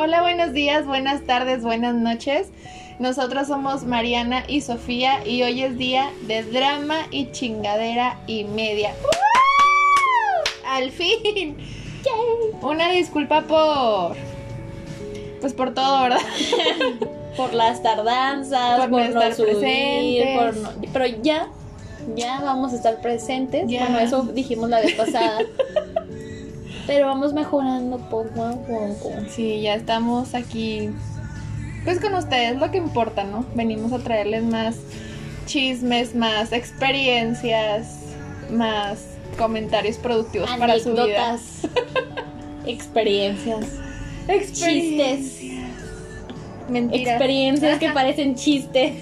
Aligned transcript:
Hola, 0.00 0.22
buenos 0.22 0.52
días, 0.52 0.86
buenas 0.86 1.22
tardes, 1.26 1.62
buenas 1.62 1.92
noches. 1.94 2.48
Nosotros 3.00 3.48
somos 3.48 3.82
Mariana 3.84 4.44
y 4.46 4.60
Sofía 4.60 5.26
y 5.26 5.42
hoy 5.42 5.62
es 5.62 5.76
día 5.76 6.10
de 6.28 6.44
drama 6.44 7.06
y 7.10 7.32
chingadera 7.32 8.16
y 8.28 8.44
media. 8.44 8.92
Al 10.66 10.92
fin. 10.92 11.56
Una 12.62 12.90
disculpa 12.90 13.42
por 13.42 14.16
pues 15.40 15.52
por 15.52 15.74
todo, 15.74 16.02
¿verdad? 16.02 16.20
por 17.36 17.52
las 17.54 17.82
tardanzas, 17.82 18.80
Por 18.80 18.90
por, 18.90 19.00
no 19.00 19.08
no 19.10 19.22
estar 19.22 19.34
subir, 19.34 19.56
presentes. 19.58 20.36
por 20.36 20.56
no- 20.56 20.92
pero 20.92 21.06
ya, 21.22 21.48
ya 22.16 22.40
vamos 22.40 22.72
a 22.72 22.76
estar 22.76 23.00
presentes. 23.00 23.64
Ya. 23.68 23.80
Bueno, 23.82 23.98
eso 23.98 24.22
dijimos 24.22 24.70
la 24.70 24.80
vez 24.80 24.94
pasada. 24.94 25.38
pero 26.88 27.06
vamos 27.06 27.34
mejorando 27.34 27.98
poco 27.98 28.42
a 28.42 28.52
poco. 28.52 29.12
Sí, 29.28 29.60
ya 29.60 29.74
estamos 29.74 30.34
aquí 30.34 30.88
pues 31.84 32.00
con 32.00 32.14
ustedes, 32.14 32.58
lo 32.58 32.70
que 32.70 32.78
importa, 32.78 33.24
¿no? 33.24 33.44
Venimos 33.54 33.92
a 33.92 33.98
traerles 33.98 34.42
más 34.42 34.76
chismes, 35.44 36.14
más 36.14 36.52
experiencias, 36.52 38.14
más 38.50 39.04
comentarios 39.36 39.98
productivos 39.98 40.50
para 40.58 40.78
su 40.80 40.92
vida. 40.92 41.36
Experiencias, 42.66 43.66
Experiencias. 44.26 45.42
Mentiras. 46.70 47.12
experiencias 47.12 47.78
que 47.78 47.90
parecen 47.94 48.34
chiste. 48.34 49.00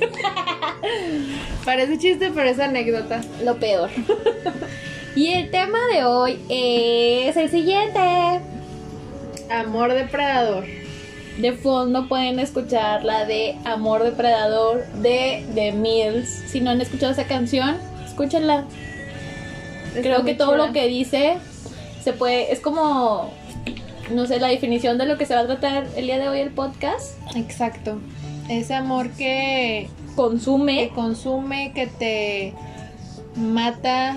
Parece 1.65 1.99
chiste, 1.99 2.33
pero 2.35 2.49
es 2.49 2.59
anécdota. 2.59 3.21
Lo 3.45 3.57
peor. 3.57 3.91
y 5.17 5.29
el 5.33 5.51
tema 5.51 5.79
de 5.93 6.05
hoy 6.05 6.39
es 6.51 7.37
el 7.37 7.51
siguiente. 7.51 7.99
Amor 9.51 9.95
depredador. 9.95 10.65
De 11.39 11.53
fondo 11.53 12.07
pueden 12.07 12.39
escuchar 12.39 13.03
la 13.03 13.25
de 13.25 13.57
Amor 13.65 14.03
Depredador 14.03 14.87
de 15.03 15.45
The 15.55 15.73
Mills. 15.73 16.29
Si 16.29 16.61
no 16.61 16.71
han 16.71 16.81
escuchado 16.81 17.13
esa 17.13 17.25
canción, 17.25 17.77
escúchenla. 18.07 18.65
Creo 19.95 20.25
que 20.25 20.35
todo 20.35 20.57
lo 20.57 20.73
que 20.73 20.87
dice 20.87 21.39
se 22.03 22.13
puede. 22.13 22.53
Es 22.53 22.61
como. 22.61 23.33
No 24.11 24.27
sé, 24.27 24.39
la 24.39 24.49
definición 24.49 24.99
de 24.99 25.07
lo 25.07 25.19
que 25.19 25.27
se 25.27 25.35
va 25.35 25.41
a 25.41 25.47
tratar 25.47 25.87
el 25.97 26.07
día 26.07 26.19
de 26.19 26.29
hoy 26.29 26.41
el 26.41 26.51
podcast. 26.51 27.17
Exacto. 27.35 27.99
Ese 28.49 28.75
amor 28.75 29.11
que, 29.11 29.89
que 29.89 30.15
Consume. 30.15 30.91
consume, 30.95 31.73
que 31.75 31.87
te 31.87 32.55
mata 33.35 34.17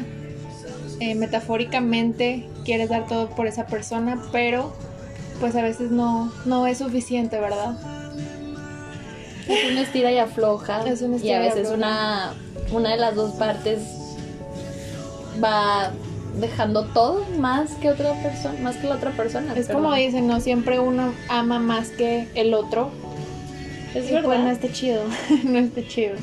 eh, 1.00 1.16
metafóricamente, 1.16 2.48
quieres 2.66 2.90
dar 2.90 3.08
todo 3.08 3.30
por 3.30 3.48
esa 3.48 3.66
persona, 3.68 4.22
pero 4.32 4.74
pues 5.40 5.56
a 5.56 5.62
veces 5.62 5.92
no, 5.92 6.32
no 6.46 6.68
es 6.68 6.80
suficiente, 6.80 7.40
¿verdad? 7.40 7.78
Es 9.48 9.72
una 9.72 9.82
estira 9.82 10.12
y 10.12 10.18
afloja. 10.20 10.84
Es 10.86 11.02
una 11.02 11.16
y 11.16 11.18
estira 11.18 11.38
a 11.40 11.42
y 11.42 11.46
veces 11.46 11.72
afloja. 11.72 11.78
una, 11.78 12.34
una 12.72 12.90
de 12.92 12.98
las 12.98 13.16
dos 13.16 13.32
partes 13.36 13.80
va 15.44 15.92
dejando 16.40 16.86
todo 16.88 17.26
más 17.40 17.72
que 17.76 17.90
otra 17.90 18.14
persona, 18.22 18.60
más 18.62 18.76
que 18.78 18.88
la 18.88 18.96
otra 18.96 19.12
persona. 19.12 19.54
Es 19.56 19.68
pero 19.68 19.80
como 19.80 19.94
dicen, 19.96 20.28
no 20.28 20.40
siempre 20.40 20.80
uno 20.80 21.14
ama 21.30 21.60
más 21.60 21.90
que 21.90 22.28
el 22.36 22.54
otro. 22.54 22.92
es 23.96 24.06
Y 24.10 24.14
pues 24.14 24.22
no 24.24 24.30
verdad. 24.30 24.52
está 24.52 24.72
chido, 24.72 25.04
no 25.46 25.58
está 25.60 25.88
chido. 25.88 26.16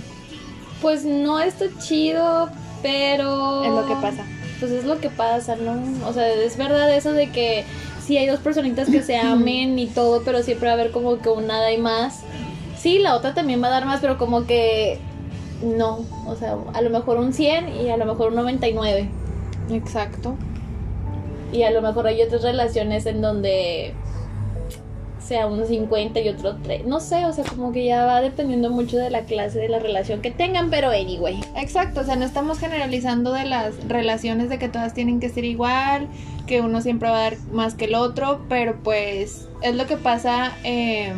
Pues 0.80 1.04
no 1.04 1.40
está 1.40 1.66
chido, 1.78 2.50
pero 2.82 3.64
Es 3.64 3.70
lo 3.70 3.86
que 3.88 3.94
pasa. 3.96 4.24
Pues 4.58 4.72
es 4.72 4.84
lo 4.84 5.00
que 5.00 5.10
pasa, 5.10 5.56
¿no? 5.56 5.78
O 6.08 6.12
sea, 6.12 6.32
es 6.32 6.56
verdad 6.56 6.94
eso 6.94 7.12
de 7.12 7.30
que 7.30 7.64
sí 8.04 8.16
hay 8.16 8.26
dos 8.26 8.40
personitas 8.40 8.88
que 8.88 9.02
se 9.02 9.16
amen 9.16 9.78
y 9.78 9.86
todo, 9.86 10.22
pero 10.24 10.42
siempre 10.42 10.66
va 10.68 10.72
a 10.72 10.74
haber 10.74 10.92
como 10.92 11.18
que 11.18 11.28
un 11.28 11.46
nada 11.46 11.72
y 11.72 11.78
más. 11.78 12.20
Sí, 12.78 12.98
la 12.98 13.16
otra 13.16 13.34
también 13.34 13.62
va 13.62 13.66
a 13.66 13.70
dar 13.70 13.84
más, 13.84 14.00
pero 14.00 14.16
como 14.16 14.46
que 14.46 14.98
no, 15.62 16.04
o 16.26 16.36
sea, 16.36 16.56
a 16.72 16.80
lo 16.80 16.90
mejor 16.90 17.18
un 17.18 17.32
100 17.32 17.80
y 17.82 17.90
a 17.90 17.96
lo 17.96 18.06
mejor 18.06 18.28
un 18.28 18.36
99. 18.36 19.08
Exacto. 19.70 20.36
Y 21.52 21.62
a 21.62 21.70
lo 21.70 21.82
mejor 21.82 22.06
hay 22.06 22.22
otras 22.22 22.42
relaciones 22.42 23.06
en 23.06 23.20
donde 23.20 23.94
sea 25.26 25.46
un 25.46 25.66
50 25.66 26.20
y 26.20 26.28
otro 26.28 26.56
3. 26.62 26.86
No 26.86 27.00
sé, 27.00 27.24
o 27.24 27.32
sea, 27.32 27.44
como 27.44 27.72
que 27.72 27.84
ya 27.84 28.04
va 28.04 28.20
dependiendo 28.20 28.70
mucho 28.70 28.96
de 28.96 29.10
la 29.10 29.22
clase 29.22 29.58
de 29.58 29.68
la 29.68 29.78
relación 29.78 30.22
que 30.22 30.30
tengan, 30.30 30.70
pero 30.70 30.90
anyway. 30.90 31.40
Exacto, 31.56 32.00
o 32.00 32.04
sea, 32.04 32.16
no 32.16 32.24
estamos 32.24 32.58
generalizando 32.58 33.32
de 33.32 33.44
las 33.44 33.74
relaciones 33.88 34.48
de 34.48 34.58
que 34.58 34.68
todas 34.68 34.94
tienen 34.94 35.20
que 35.20 35.28
ser 35.28 35.44
igual, 35.44 36.08
que 36.46 36.60
uno 36.60 36.80
siempre 36.80 37.08
va 37.08 37.18
a 37.18 37.30
dar 37.30 37.38
más 37.52 37.74
que 37.74 37.86
el 37.86 37.94
otro, 37.94 38.44
pero 38.48 38.76
pues 38.82 39.48
es 39.62 39.74
lo 39.74 39.86
que 39.86 39.96
pasa 39.96 40.56
eh, 40.64 41.12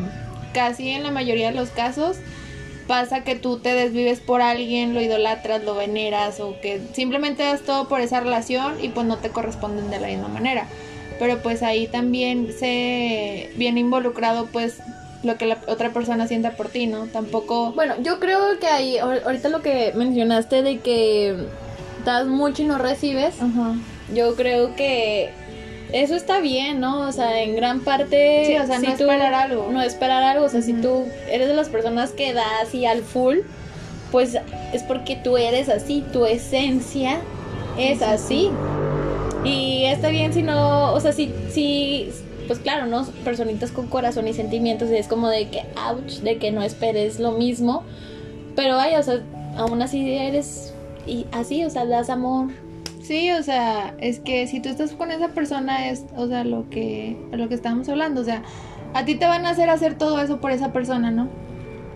casi 0.52 0.90
en 0.90 1.02
la 1.02 1.10
mayoría 1.10 1.50
de 1.50 1.56
los 1.56 1.70
casos. 1.70 2.16
Pasa 2.86 3.22
que 3.22 3.36
tú 3.36 3.58
te 3.58 3.74
desvives 3.74 4.20
por 4.20 4.40
alguien, 4.40 4.94
lo 4.94 5.02
idolatras, 5.02 5.62
lo 5.62 5.74
veneras 5.74 6.40
o 6.40 6.58
que 6.62 6.80
simplemente 6.94 7.42
das 7.42 7.60
todo 7.60 7.86
por 7.86 8.00
esa 8.00 8.20
relación 8.20 8.82
y 8.82 8.88
pues 8.88 9.06
no 9.06 9.18
te 9.18 9.28
corresponden 9.28 9.90
de 9.90 10.00
la 10.00 10.06
misma 10.06 10.28
manera. 10.28 10.66
Pero 11.18 11.38
pues 11.38 11.62
ahí 11.62 11.86
también 11.88 12.48
se 12.58 13.50
viene 13.56 13.80
involucrado 13.80 14.46
pues 14.52 14.78
lo 15.24 15.36
que 15.36 15.46
la 15.46 15.58
otra 15.66 15.90
persona 15.90 16.28
sienta 16.28 16.52
por 16.52 16.68
ti, 16.68 16.86
¿no? 16.86 17.06
Tampoco... 17.06 17.72
Bueno, 17.72 17.94
yo 18.02 18.20
creo 18.20 18.58
que 18.60 18.68
ahí, 18.68 18.96
ahor- 18.98 19.22
ahorita 19.24 19.48
lo 19.48 19.62
que 19.62 19.92
mencionaste 19.96 20.62
de 20.62 20.78
que 20.78 21.34
das 22.04 22.26
mucho 22.28 22.62
y 22.62 22.66
no 22.66 22.78
recibes, 22.78 23.34
yo 24.14 24.36
creo 24.36 24.76
que 24.76 25.30
eso 25.92 26.14
está 26.14 26.38
bien, 26.38 26.78
¿no? 26.80 27.00
O 27.08 27.12
sea, 27.12 27.42
en 27.42 27.56
gran 27.56 27.80
parte... 27.80 28.44
Sí, 28.46 28.56
o 28.56 28.66
sea, 28.66 28.78
no 28.78 28.82
esperar 28.90 29.34
algo. 29.34 29.68
No 29.72 29.82
esperar 29.82 30.22
algo, 30.22 30.44
o 30.46 30.48
sea, 30.48 30.62
si 30.62 30.72
tú 30.74 31.06
eres 31.30 31.48
de 31.48 31.54
las 31.54 31.68
personas 31.68 32.12
que 32.12 32.32
das 32.32 32.72
y 32.72 32.86
al 32.86 33.02
full, 33.02 33.38
pues 34.12 34.36
es 34.72 34.82
porque 34.84 35.16
tú 35.16 35.36
eres 35.36 35.68
así, 35.68 36.04
tu 36.12 36.26
esencia 36.26 37.18
es 37.76 38.02
así. 38.02 38.50
Y 39.44 39.84
está 39.84 40.08
bien 40.08 40.32
si 40.32 40.42
no, 40.42 40.92
o 40.92 41.00
sea, 41.00 41.12
si, 41.12 41.32
si, 41.50 42.10
pues 42.46 42.58
claro, 42.58 42.86
¿no? 42.86 43.04
Personitas 43.24 43.70
con 43.70 43.86
corazón 43.86 44.26
y 44.28 44.34
sentimientos, 44.34 44.90
y 44.90 44.96
es 44.96 45.08
como 45.08 45.28
de 45.28 45.48
que, 45.48 45.62
ouch, 45.88 46.20
de 46.20 46.38
que 46.38 46.50
no 46.50 46.62
esperes 46.62 47.20
lo 47.20 47.32
mismo. 47.32 47.84
Pero 48.56 48.76
vaya, 48.76 48.98
o 48.98 49.02
sea, 49.02 49.20
aún 49.56 49.80
así 49.82 50.10
eres 50.10 50.74
y 51.06 51.26
así, 51.32 51.64
o 51.64 51.70
sea, 51.70 51.86
das 51.86 52.10
amor. 52.10 52.48
Sí, 53.02 53.30
o 53.32 53.42
sea, 53.42 53.94
es 54.00 54.18
que 54.20 54.46
si 54.46 54.60
tú 54.60 54.68
estás 54.68 54.92
con 54.92 55.10
esa 55.10 55.28
persona 55.28 55.88
es, 55.88 56.04
o 56.16 56.26
sea, 56.26 56.44
lo 56.44 56.68
que, 56.68 57.16
lo 57.32 57.48
que 57.48 57.54
estábamos 57.54 57.88
hablando, 57.88 58.20
o 58.20 58.24
sea, 58.24 58.42
a 58.92 59.04
ti 59.04 59.14
te 59.14 59.26
van 59.26 59.46
a 59.46 59.50
hacer 59.50 59.70
hacer 59.70 59.96
todo 59.96 60.20
eso 60.20 60.40
por 60.40 60.50
esa 60.50 60.72
persona, 60.72 61.10
¿no? 61.10 61.28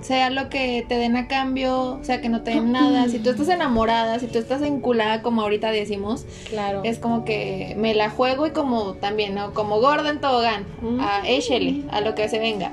Sea 0.03 0.31
lo 0.31 0.49
que 0.51 0.85
te 0.89 0.97
den 0.97 1.17
a 1.17 1.29
cambio, 1.29 2.01
sea 2.03 2.21
que 2.21 2.29
no 2.29 2.43
te 2.43 2.51
den 2.51 2.73
nada, 2.73 3.09
si 3.09 3.19
tú 3.21 3.31
estás 3.31 3.49
enamorada, 3.49 4.19
si 4.19 4.27
tú 4.27 4.39
estás 4.39 4.61
enculada, 4.63 5.23
como 5.23 5.43
ahorita 5.43 5.71
decimos, 5.71 6.25
Claro. 6.51 6.81
es 6.85 6.99
como 6.99 7.25
que 7.25 7.75
me 7.79 7.95
la 7.95 8.11
juego 8.11 8.47
y 8.47 8.51
como 8.51 8.95
también, 8.95 9.35
¿no? 9.35 9.55
Como 9.55 9.81
gorda 9.81 10.11
en 10.11 10.21
tobogán, 10.21 10.67
Mm. 10.81 11.01
a 11.01 11.23
échele, 11.29 11.83
a 11.91 12.01
lo 12.01 12.15
que 12.15 12.29
se 12.29 12.39
venga. 12.41 12.73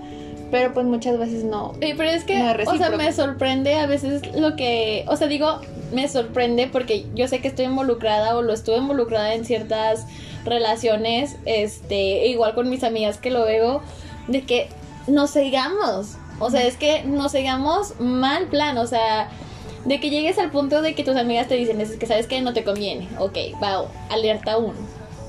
Pero 0.52 0.74
pues 0.74 0.88
muchas 0.88 1.20
veces 1.20 1.44
no. 1.44 1.74
Sí, 1.80 1.94
pero 1.96 2.10
es 2.10 2.24
que, 2.24 2.40
No 2.40 2.50
es 2.50 2.68
o 2.68 2.76
sea, 2.78 2.90
me 2.90 3.12
sorprende 3.14 3.76
a 3.76 3.86
veces 3.86 4.36
lo 4.36 4.56
que, 4.56 5.06
o 5.08 5.16
sea, 5.16 5.28
digo, 5.28 5.62
me 5.94 6.08
sorprende 6.08 6.66
porque 6.66 7.06
yo 7.14 7.28
sé 7.28 7.40
que 7.40 7.48
estoy 7.48 7.66
involucrada 7.66 8.36
o 8.36 8.42
lo 8.42 8.54
estuve 8.54 8.78
involucrada 8.78 9.36
en 9.36 9.46
ciertas 9.46 10.08
relaciones, 10.46 11.36
este, 11.46 12.26
igual 12.28 12.56
con 12.56 12.70
mis 12.70 12.84
amigas 12.84 13.18
que 13.20 13.30
lo 13.30 13.46
veo, 13.46 13.82
de 14.28 14.42
que 14.42 14.70
nos 15.08 15.30
sigamos, 15.32 16.16
o 16.40 16.50
sea, 16.50 16.66
es 16.66 16.78
que 16.78 17.04
nos 17.04 17.32
sigamos 17.32 18.00
mal 18.00 18.48
plan, 18.48 18.78
o 18.78 18.88
sea, 18.88 19.30
de 19.86 20.00
que 20.00 20.10
llegues 20.10 20.38
al 20.40 20.52
punto 20.52 20.82
de 20.82 20.96
que 20.96 21.04
tus 21.04 21.16
amigas 21.16 21.48
te 21.48 21.56
dicen, 21.56 21.80
es 21.82 21.92
que 21.98 22.06
sabes 22.06 22.28
que 22.28 22.42
no 22.42 22.54
te 22.54 22.64
conviene, 22.64 23.08
ok, 23.18 23.38
va, 23.62 23.86
alerta 24.10 24.58
uno. 24.58 24.76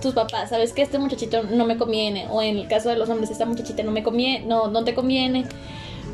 Tus 0.00 0.14
papás, 0.14 0.48
sabes 0.48 0.72
que 0.72 0.80
este 0.80 0.98
muchachito 0.98 1.42
no 1.42 1.66
me 1.66 1.76
conviene, 1.76 2.26
o 2.30 2.40
en 2.40 2.56
el 2.56 2.68
caso 2.68 2.88
de 2.88 2.96
los 2.96 3.08
hombres, 3.10 3.30
esta 3.30 3.44
muchachita 3.44 3.82
no 3.82 3.90
me 3.92 4.02
conviene, 4.02 4.46
no, 4.46 4.68
no 4.68 4.82
te 4.82 4.94
conviene. 4.94 5.44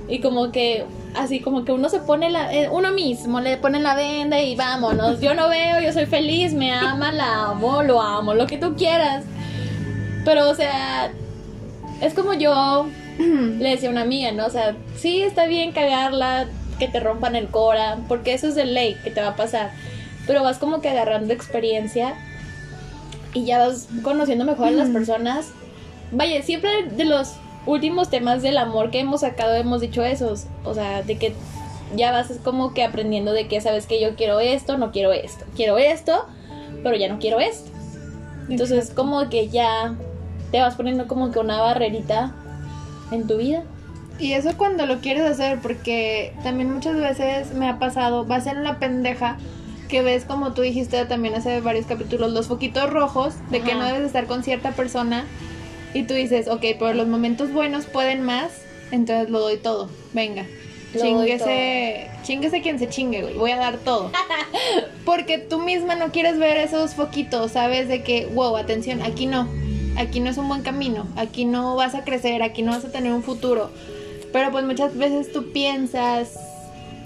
Y 0.09 0.21
como 0.21 0.53
que, 0.53 0.85
así 1.17 1.41
como 1.41 1.65
que 1.65 1.73
uno 1.73 1.89
se 1.89 2.01
pone 2.01 2.31
la, 2.31 2.53
eh, 2.53 2.69
uno 2.69 2.93
mismo 2.93 3.41
le 3.41 3.57
pone 3.57 3.81
la 3.81 3.95
venda 3.95 4.41
y 4.41 4.55
vámonos. 4.55 5.21
Yo 5.21 5.35
no 5.35 5.49
veo, 5.49 5.81
yo 5.81 5.93
soy 5.93 6.07
feliz, 6.07 6.53
me 6.53 6.73
ama, 6.73 7.11
la 7.13 7.47
amo, 7.47 7.83
lo 7.83 8.01
amo, 8.01 8.35
lo 8.35 8.47
que 8.47 8.57
tú 8.57 8.77
quieras. 8.77 9.25
Pero, 10.25 10.49
o 10.49 10.55
sea, 10.55 11.13
es 12.01 12.15
como 12.15 12.35
yo 12.35 12.87
le 13.59 13.71
decía 13.71 13.89
a 13.89 13.93
una 13.93 14.03
amiga, 14.03 14.33
¿no? 14.33 14.47
O 14.47 14.51
sea, 14.51 14.77
sí 14.97 15.23
está 15.23 15.47
bien 15.47 15.73
cagarla, 15.73 16.49
que 16.79 16.89
te 16.89 17.01
rompan 17.01 17.37
el 17.37 17.49
cora, 17.49 17.99
porque 18.09 18.35
eso 18.35 18.49
es 18.49 18.55
de 18.55 18.67
ley 18.67 18.97
que 19.03 19.11
te 19.11 19.21
va 19.21 19.29
a 19.29 19.37
pasar. 19.37 19.71
Pero 20.27 20.43
vas 20.43 20.59
como 20.59 20.81
que 20.81 20.89
agarrando 20.89 21.33
experiencia 21.33 22.15
y 23.33 23.45
ya 23.45 23.59
vas 23.59 23.89
conociendo 24.03 24.45
mejor 24.45 24.69
a 24.69 24.73
las 24.73 24.91
personas. 24.91 25.51
Vaya, 26.11 26.43
siempre 26.43 26.85
de 26.85 27.05
los 27.05 27.35
últimos 27.67 28.11
temas 28.11 28.43
del 28.43 28.59
amor 28.59 28.91
que 28.91 29.01
hemos 29.01 29.21
sacado 29.21 29.55
hemos 29.55 29.81
dicho 29.81 30.05
esos. 30.05 30.47
O 30.65 30.75
sea, 30.75 31.03
de 31.03 31.17
que 31.17 31.35
ya 31.95 32.13
vas 32.13 32.33
como 32.43 32.75
que 32.75 32.83
aprendiendo 32.83 33.33
de 33.33 33.47
que 33.47 33.61
sabes 33.61 33.87
que 33.87 34.01
yo 34.01 34.17
quiero 34.17 34.41
esto, 34.41 34.79
no 34.79 34.91
quiero 34.91 35.13
esto. 35.13 35.45
Quiero 35.55 35.79
esto, 35.79 36.27
pero 36.83 36.97
ya 36.97 37.09
no 37.09 37.19
quiero 37.19 37.39
esto. 37.41 37.71
Entonces 38.49 38.91
como 38.91 39.29
que 39.29 39.49
ya 39.49 39.95
te 40.51 40.61
vas 40.61 40.75
poniendo 40.75 41.07
como 41.07 41.31
que 41.31 41.39
una 41.39 41.61
barrerita 41.61 42.35
en 43.11 43.27
tu 43.27 43.37
vida. 43.37 43.65
Y 44.19 44.33
eso 44.33 44.57
cuando 44.57 44.87
lo 44.87 45.01
quieres 45.01 45.25
hacer, 45.25 45.59
porque 45.61 46.33
también 46.43 46.73
muchas 46.73 46.97
veces 46.97 47.53
me 47.55 47.69
ha 47.69 47.79
pasado, 47.79 48.25
vas 48.25 48.47
en 48.47 48.65
la 48.65 48.79
pendeja 48.79 49.37
que 49.89 50.03
ves 50.03 50.25
como 50.25 50.53
tú 50.53 50.63
dijiste 50.63 51.05
también 51.07 51.35
hace 51.35 51.61
varios 51.61 51.87
capítulos, 51.87 52.33
los 52.33 52.49
foquitos 52.49 52.91
rojos 52.91 53.35
de 53.51 53.61
que 53.61 53.75
no 53.75 53.85
debes 53.85 54.01
de 54.01 54.07
estar 54.07 54.27
con 54.27 54.43
cierta 54.43 54.73
persona 54.73 55.25
y 55.95 56.05
tú 56.05 56.15
dices, 56.15 56.49
ok, 56.49 56.61
pero 56.79 56.95
los 56.95 57.07
momentos 57.07 57.53
buenos 57.53 57.87
pueden 57.87 58.23
más, 58.23 58.51
entonces 58.91 59.31
lo 59.31 59.41
doy 59.41 59.59
todo, 59.59 59.89
venga. 60.13 60.45
Lo 60.95 61.01
Chinguese, 61.01 62.11
chinguese 62.23 62.63
quien 62.63 62.79
se 62.79 62.89
chingue, 62.89 63.23
güey, 63.23 63.35
voy 63.35 63.51
a 63.51 63.57
dar 63.57 63.77
todo. 63.79 64.11
Porque 65.05 65.39
tú 65.39 65.61
misma 65.61 65.95
no 65.95 66.11
quieres 66.11 66.39
ver 66.39 66.57
esos 66.57 66.95
foquitos, 66.95 67.53
¿sabes? 67.53 67.89
De 67.89 68.03
que, 68.03 68.27
wow, 68.27 68.57
atención, 68.57 69.03
aquí 69.03 69.27
no, 69.27 69.49
aquí 69.97 70.21
no 70.21 70.31
es 70.31 70.39
un 70.39 70.49
buen 70.49 70.63
camino, 70.63 71.07
aquí 71.17 71.45
no 71.45 71.77
vas 71.77 71.95
a 71.95 72.05
crecer, 72.05 72.43
aquí 72.43 72.63
no 72.63 72.73
vas 72.73 72.85
a 72.85 72.91
tener 72.91 73.13
un 73.13 73.23
futuro. 73.23 73.71
Pero 74.33 74.51
pues 74.51 74.65
muchas 74.65 74.97
veces 74.97 75.33
tú 75.33 75.53
piensas, 75.53 76.39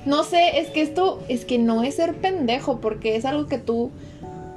no 0.04 0.24
sé, 0.24 0.58
es 0.60 0.68
que 0.68 0.82
esto 0.82 1.20
es 1.28 1.44
que 1.44 1.58
no 1.58 1.82
es 1.82 1.96
ser 1.96 2.16
pendejo, 2.16 2.80
porque 2.80 3.16
es 3.16 3.24
algo 3.24 3.46
que 3.46 3.58
tú 3.58 3.90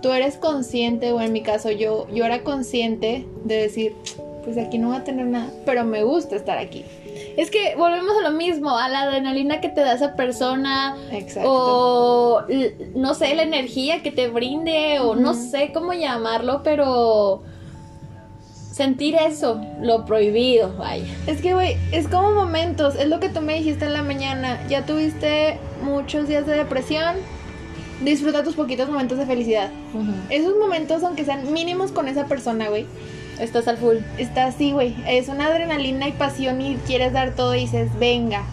tú 0.01 0.11
eres 0.11 0.35
consciente, 0.35 1.13
o 1.13 1.21
en 1.21 1.31
mi 1.31 1.41
caso 1.41 1.71
yo 1.71 2.07
yo 2.13 2.25
era 2.25 2.43
consciente 2.43 3.25
de 3.45 3.55
decir, 3.55 3.95
pues 4.43 4.57
aquí 4.57 4.77
no 4.77 4.89
voy 4.89 4.97
a 4.97 5.03
tener 5.03 5.25
nada, 5.27 5.51
pero 5.65 5.83
me 5.85 6.03
gusta 6.03 6.35
estar 6.35 6.57
aquí. 6.57 6.83
Es 7.37 7.49
que 7.49 7.75
volvemos 7.75 8.13
a 8.19 8.29
lo 8.29 8.35
mismo, 8.35 8.77
a 8.77 8.89
la 8.89 9.03
adrenalina 9.03 9.61
que 9.61 9.69
te 9.69 9.81
da 9.81 9.93
esa 9.93 10.15
persona, 10.15 10.97
Exacto. 11.11 11.49
o 11.49 12.43
no 12.95 13.13
sé, 13.13 13.33
la 13.35 13.43
energía 13.43 14.03
que 14.03 14.11
te 14.11 14.27
brinde, 14.27 14.99
o 14.99 15.15
no 15.15 15.33
sé 15.33 15.71
cómo 15.73 15.93
llamarlo, 15.93 16.61
pero 16.63 17.43
sentir 18.73 19.15
eso, 19.15 19.61
lo 19.81 20.03
prohibido, 20.03 20.75
vaya. 20.77 21.05
Es 21.27 21.41
que, 21.41 21.53
güey, 21.53 21.77
es 21.91 22.07
como 22.07 22.31
momentos, 22.31 22.95
es 22.95 23.07
lo 23.07 23.19
que 23.19 23.29
tú 23.29 23.39
me 23.41 23.53
dijiste 23.53 23.85
en 23.85 23.93
la 23.93 24.01
mañana, 24.01 24.59
ya 24.67 24.85
tuviste 24.85 25.59
muchos 25.83 26.27
días 26.27 26.47
de 26.47 26.55
depresión, 26.55 27.15
disfruta 28.03 28.43
tus 28.43 28.55
poquitos 28.55 28.89
momentos 28.89 29.19
de 29.19 29.27
felicidad. 29.27 29.69
Esos 30.31 30.57
momentos, 30.57 31.03
aunque 31.03 31.23
sean 31.23 31.53
mínimos 31.53 31.91
con 31.91 32.07
esa 32.07 32.25
persona, 32.25 32.67
güey, 32.69 32.85
Estás 33.39 33.67
al 33.67 33.77
full. 33.77 33.97
está 34.17 34.45
así, 34.45 34.71
güey. 34.71 34.95
Es 35.07 35.27
una 35.27 35.47
adrenalina 35.47 36.07
y 36.07 36.11
pasión 36.11 36.61
y 36.61 36.75
quieres 36.85 37.13
dar 37.13 37.35
todo 37.35 37.55
y 37.55 37.61
dices, 37.61 37.89
venga. 37.97 38.43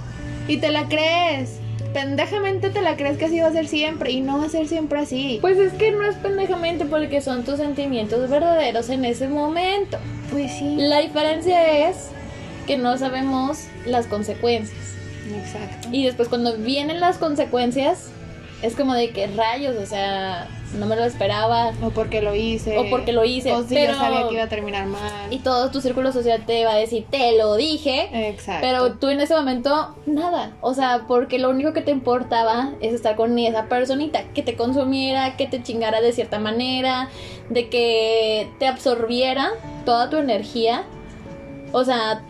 Y 0.48 0.56
te 0.56 0.70
la 0.70 0.88
crees. 0.88 1.59
Pendejamente 1.92 2.70
te 2.70 2.82
la 2.82 2.96
crees 2.96 3.18
que 3.18 3.24
así 3.24 3.40
va 3.40 3.48
a 3.48 3.52
ser 3.52 3.66
siempre 3.66 4.12
y 4.12 4.20
no 4.20 4.38
va 4.38 4.44
a 4.44 4.48
ser 4.48 4.68
siempre 4.68 5.00
así. 5.00 5.38
Pues 5.40 5.58
es 5.58 5.72
que 5.72 5.90
no 5.90 6.04
es 6.04 6.16
pendejamente 6.16 6.84
porque 6.84 7.20
son 7.20 7.44
tus 7.44 7.56
sentimientos 7.56 8.30
verdaderos 8.30 8.88
en 8.90 9.04
ese 9.04 9.28
momento. 9.28 9.98
Pues 10.30 10.52
sí. 10.52 10.76
La 10.76 11.00
diferencia 11.00 11.88
es 11.88 12.10
que 12.66 12.76
no 12.76 12.96
sabemos 12.96 13.64
las 13.86 14.06
consecuencias. 14.06 14.78
Exacto. 15.34 15.88
Y 15.90 16.04
después 16.04 16.28
cuando 16.28 16.56
vienen 16.56 17.00
las 17.00 17.18
consecuencias, 17.18 18.10
es 18.62 18.76
como 18.76 18.94
de 18.94 19.10
que 19.10 19.26
rayos, 19.28 19.76
o 19.76 19.86
sea, 19.86 20.46
no 20.74 20.86
me 20.86 20.94
lo 20.96 21.04
esperaba. 21.04 21.72
O 21.82 21.90
porque 21.90 22.20
lo 22.22 22.34
hice. 22.34 22.78
O 22.78 22.88
porque 22.90 23.12
lo 23.12 23.24
hice, 23.24 23.52
O 23.52 23.62
si 23.62 23.74
pero- 23.74 23.92
yo 23.94 23.98
sabía 23.98 24.28
que 24.28 24.34
iba 24.34 24.42
a 24.44 24.48
terminar 24.48 24.86
mal. 24.86 25.32
Y 25.32 25.38
todo 25.38 25.70
tu 25.70 25.80
círculo 25.80 26.12
social 26.12 26.44
te 26.46 26.64
va 26.64 26.72
a 26.72 26.76
decir, 26.76 27.06
te 27.10 27.36
lo 27.38 27.56
dije. 27.56 28.28
Exacto. 28.28 28.60
Pero 28.66 28.92
tú 28.94 29.08
en 29.08 29.20
ese 29.20 29.34
momento, 29.34 29.94
nada. 30.06 30.52
O 30.60 30.74
sea, 30.74 31.04
porque 31.08 31.38
lo 31.38 31.50
único 31.50 31.72
que 31.72 31.80
te 31.80 31.90
importaba 31.90 32.72
es 32.80 32.92
estar 32.92 33.16
con 33.16 33.38
esa 33.38 33.64
personita, 33.66 34.24
que 34.34 34.42
te 34.42 34.54
consumiera, 34.56 35.36
que 35.36 35.46
te 35.46 35.62
chingara 35.62 36.00
de 36.00 36.12
cierta 36.12 36.38
manera, 36.38 37.08
de 37.48 37.68
que 37.68 38.48
te 38.58 38.66
absorbiera 38.66 39.50
toda 39.84 40.10
tu 40.10 40.18
energía. 40.18 40.84
O 41.72 41.84
sea, 41.84 42.22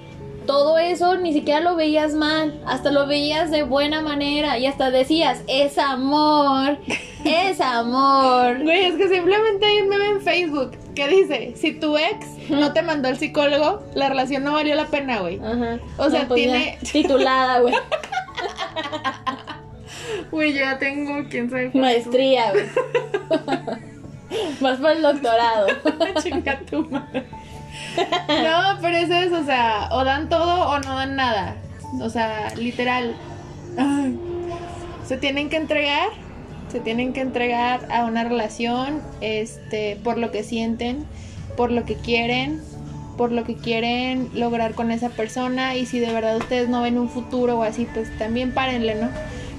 todo 0.51 0.79
eso 0.79 1.17
ni 1.17 1.33
siquiera 1.33 1.61
lo 1.61 1.77
veías 1.77 2.13
mal, 2.15 2.61
hasta 2.67 2.91
lo 2.91 3.07
veías 3.07 3.53
de 3.53 3.63
buena 3.63 4.01
manera 4.01 4.59
y 4.59 4.67
hasta 4.67 4.91
decías, 4.91 5.43
es 5.47 5.79
amor, 5.79 6.77
es 7.25 7.61
amor. 7.61 8.59
Güey, 8.65 8.87
es 8.87 8.95
que 8.97 9.09
simplemente 9.09 9.65
hay 9.65 9.83
un 9.83 9.89
meme 9.89 10.09
en 10.09 10.21
Facebook 10.23 10.73
que 10.97 11.07
dice, 11.07 11.53
si 11.57 11.73
tu 11.73 11.97
ex 11.97 12.27
no 12.49 12.73
te 12.73 12.83
mandó 12.83 13.07
al 13.09 13.17
psicólogo, 13.17 13.81
la 13.95 14.09
relación 14.09 14.43
no 14.43 14.53
valió 14.55 14.75
la 14.75 14.87
pena, 14.87 15.21
güey. 15.21 15.39
Ajá. 15.39 15.79
O 15.99 16.11
sea, 16.11 16.27
pues 16.27 16.45
ya, 16.45 16.53
tiene- 16.53 16.79
titulada, 16.93 17.61
güey. 17.61 17.75
Güey, 20.33 20.53
yo 20.53 20.61
ya 20.61 20.79
tengo, 20.79 21.25
quién 21.29 21.49
sabe. 21.51 21.71
Maestría, 21.75 22.51
güey. 22.53 22.65
Vas 24.61 24.79
por 24.79 24.91
el 24.91 25.03
doctorado. 25.03 25.67
Chinga 26.23 26.59
tu 26.69 26.83
madre. 26.91 27.25
No, 28.29 28.79
pero 28.81 28.97
eso 28.97 29.15
es, 29.15 29.33
o 29.33 29.45
sea, 29.45 29.89
o 29.93 30.05
dan 30.05 30.29
todo 30.29 30.69
o 30.69 30.79
no 30.79 30.97
dan 30.97 31.17
nada. 31.17 31.57
O 32.01 32.09
sea, 32.09 32.55
literal. 32.57 33.15
Se 35.07 35.17
tienen 35.17 35.49
que 35.49 35.57
entregar, 35.57 36.09
se 36.71 36.81
tienen 36.81 37.13
que 37.13 37.21
entregar 37.21 37.89
a 37.91 38.05
una 38.05 38.25
relación, 38.25 39.01
este, 39.21 39.97
por 40.05 40.19
lo 40.19 40.31
que 40.31 40.45
sienten, 40.45 41.05
por 41.57 41.73
lo 41.73 41.85
que 41.85 41.97
quieren, 41.97 42.61
por 43.17 43.33
lo 43.33 43.45
que 43.45 43.55
quieren 43.57 44.31
lograr 44.35 44.75
con 44.75 44.91
esa 44.91 45.09
persona 45.11 45.75
y 45.77 45.87
si 45.87 45.99
de 45.99 46.13
verdad 46.13 46.37
ustedes 46.37 46.69
no 46.69 46.83
ven 46.83 46.99
un 46.99 47.09
futuro 47.09 47.59
o 47.59 47.63
así, 47.63 47.87
pues 47.93 48.17
también 48.19 48.55
párenle, 48.55 48.95
¿no? 48.95 49.09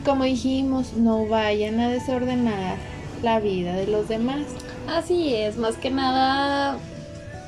Como 0.06 0.24
dijimos, 0.24 0.94
no 0.94 1.28
vayan 1.28 1.80
a 1.80 1.90
desordenar 1.90 2.78
la 3.22 3.40
vida 3.40 3.74
de 3.76 3.88
los 3.88 4.08
demás. 4.08 4.42
Así 4.88 5.36
es, 5.36 5.58
más 5.58 5.76
que 5.76 5.92
nada, 5.92 6.78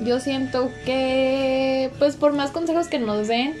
yo 0.00 0.20
siento 0.20 0.70
que, 0.84 1.90
pues 1.98 2.16
por 2.16 2.32
más 2.32 2.50
consejos 2.50 2.88
que 2.88 2.98
nos 2.98 3.28
den, 3.28 3.54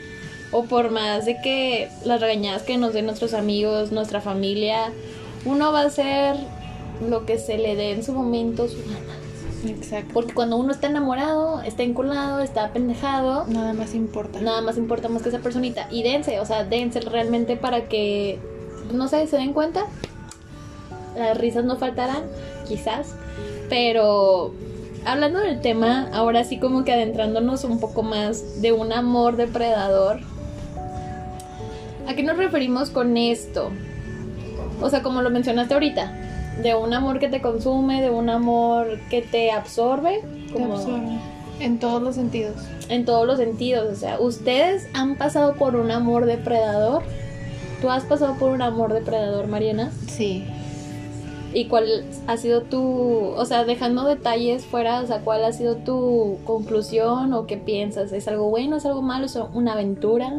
o 0.52 0.64
por 0.64 0.90
más 0.90 1.24
de 1.24 1.40
que 1.40 1.88
las 2.04 2.20
regañadas 2.20 2.62
que 2.62 2.76
nos 2.76 2.92
den 2.92 3.06
nuestros 3.06 3.34
amigos, 3.34 3.92
nuestra 3.92 4.20
familia, 4.20 4.92
uno 5.44 5.72
va 5.72 5.82
a 5.82 5.86
hacer 5.86 6.36
lo 7.08 7.26
que 7.26 7.38
se 7.38 7.58
le 7.58 7.74
dé 7.74 7.90
en 7.90 8.04
su 8.04 8.12
momento 8.12 8.68
su 8.68 8.78
gana. 8.84 9.14
Exacto. 9.66 10.10
Porque 10.12 10.34
cuando 10.34 10.56
uno 10.56 10.72
está 10.72 10.86
enamorado, 10.88 11.62
está 11.62 11.82
enculado, 11.82 12.40
está 12.40 12.72
pendejado, 12.72 13.46
Nada 13.48 13.72
más 13.72 13.94
importa. 13.94 14.40
nada 14.40 14.60
más 14.60 14.76
importa 14.76 15.08
más 15.08 15.22
que 15.22 15.30
esa 15.30 15.38
personita. 15.40 15.88
Y 15.90 16.02
dense, 16.02 16.38
o 16.40 16.46
sea, 16.46 16.64
dense 16.64 17.00
realmente 17.00 17.56
para 17.56 17.88
que, 17.88 18.38
no 18.92 19.08
sé, 19.08 19.26
se 19.26 19.36
den 19.36 19.52
cuenta. 19.52 19.86
Las 21.16 21.38
risas 21.38 21.64
no 21.64 21.76
faltarán, 21.76 22.24
quizás. 22.68 23.14
Pero 23.68 24.52
hablando 25.04 25.40
del 25.40 25.60
tema, 25.60 26.08
ahora 26.12 26.44
sí 26.44 26.58
como 26.58 26.84
que 26.84 26.92
adentrándonos 26.92 27.64
un 27.64 27.80
poco 27.80 28.02
más 28.02 28.60
de 28.62 28.72
un 28.72 28.92
amor 28.92 29.36
depredador. 29.36 30.20
¿A 32.06 32.14
qué 32.14 32.22
nos 32.22 32.36
referimos 32.36 32.90
con 32.90 33.16
esto? 33.16 33.70
O 34.80 34.90
sea, 34.90 35.02
como 35.02 35.22
lo 35.22 35.30
mencionaste 35.30 35.74
ahorita, 35.74 36.12
de 36.62 36.74
un 36.74 36.92
amor 36.92 37.18
que 37.18 37.28
te 37.28 37.40
consume, 37.40 38.02
de 38.02 38.10
un 38.10 38.28
amor 38.28 38.98
que 39.10 39.22
te 39.22 39.50
absorbe. 39.50 40.22
Te 40.48 40.52
Como 40.52 40.74
absorbe. 40.74 41.18
En 41.60 41.78
todos 41.78 42.02
los 42.02 42.16
sentidos. 42.16 42.56
en 42.88 43.04
todos 43.04 43.26
los 43.26 43.38
sentidos. 43.38 43.88
O 43.90 43.96
sea, 43.96 44.18
ustedes 44.20 44.86
han 44.92 45.16
pasado 45.16 45.54
por 45.54 45.76
un 45.76 45.90
amor 45.90 46.26
depredador. 46.26 47.02
¿Tú 47.80 47.90
has 47.90 48.04
pasado 48.04 48.34
por 48.34 48.50
un 48.50 48.60
amor 48.62 48.92
depredador, 48.92 49.46
Mariana? 49.46 49.90
Sí. 50.08 50.44
¿Y 51.54 51.66
cuál 51.66 52.04
ha 52.26 52.36
sido 52.36 52.62
tu, 52.62 52.82
o 52.82 53.44
sea, 53.44 53.64
dejando 53.64 54.04
detalles 54.04 54.66
fuera, 54.66 55.00
o 55.00 55.06
sea, 55.06 55.20
cuál 55.20 55.44
ha 55.44 55.52
sido 55.52 55.76
tu 55.76 56.38
conclusión 56.44 57.32
o 57.32 57.46
qué 57.46 57.56
piensas? 57.56 58.12
¿Es 58.12 58.26
algo 58.26 58.50
bueno, 58.50 58.76
es 58.76 58.86
algo 58.86 59.02
malo, 59.02 59.26
es 59.26 59.38
una 59.54 59.74
aventura? 59.74 60.32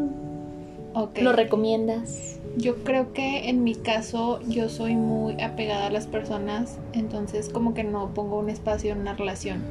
¿Lo 1.21 1.33
recomiendas? 1.33 2.39
Yo 2.57 2.83
creo 2.83 3.13
que 3.13 3.49
en 3.49 3.63
mi 3.63 3.75
caso 3.75 4.39
yo 4.47 4.69
soy 4.69 4.95
muy 4.95 5.41
apegada 5.41 5.87
a 5.87 5.89
las 5.89 6.07
personas, 6.07 6.77
entonces 6.93 7.49
como 7.49 7.73
que 7.73 7.83
no 7.83 8.13
pongo 8.13 8.37
un 8.37 8.49
espacio 8.49 8.91
en 8.91 8.99
una 8.99 9.13
relación. 9.13 9.63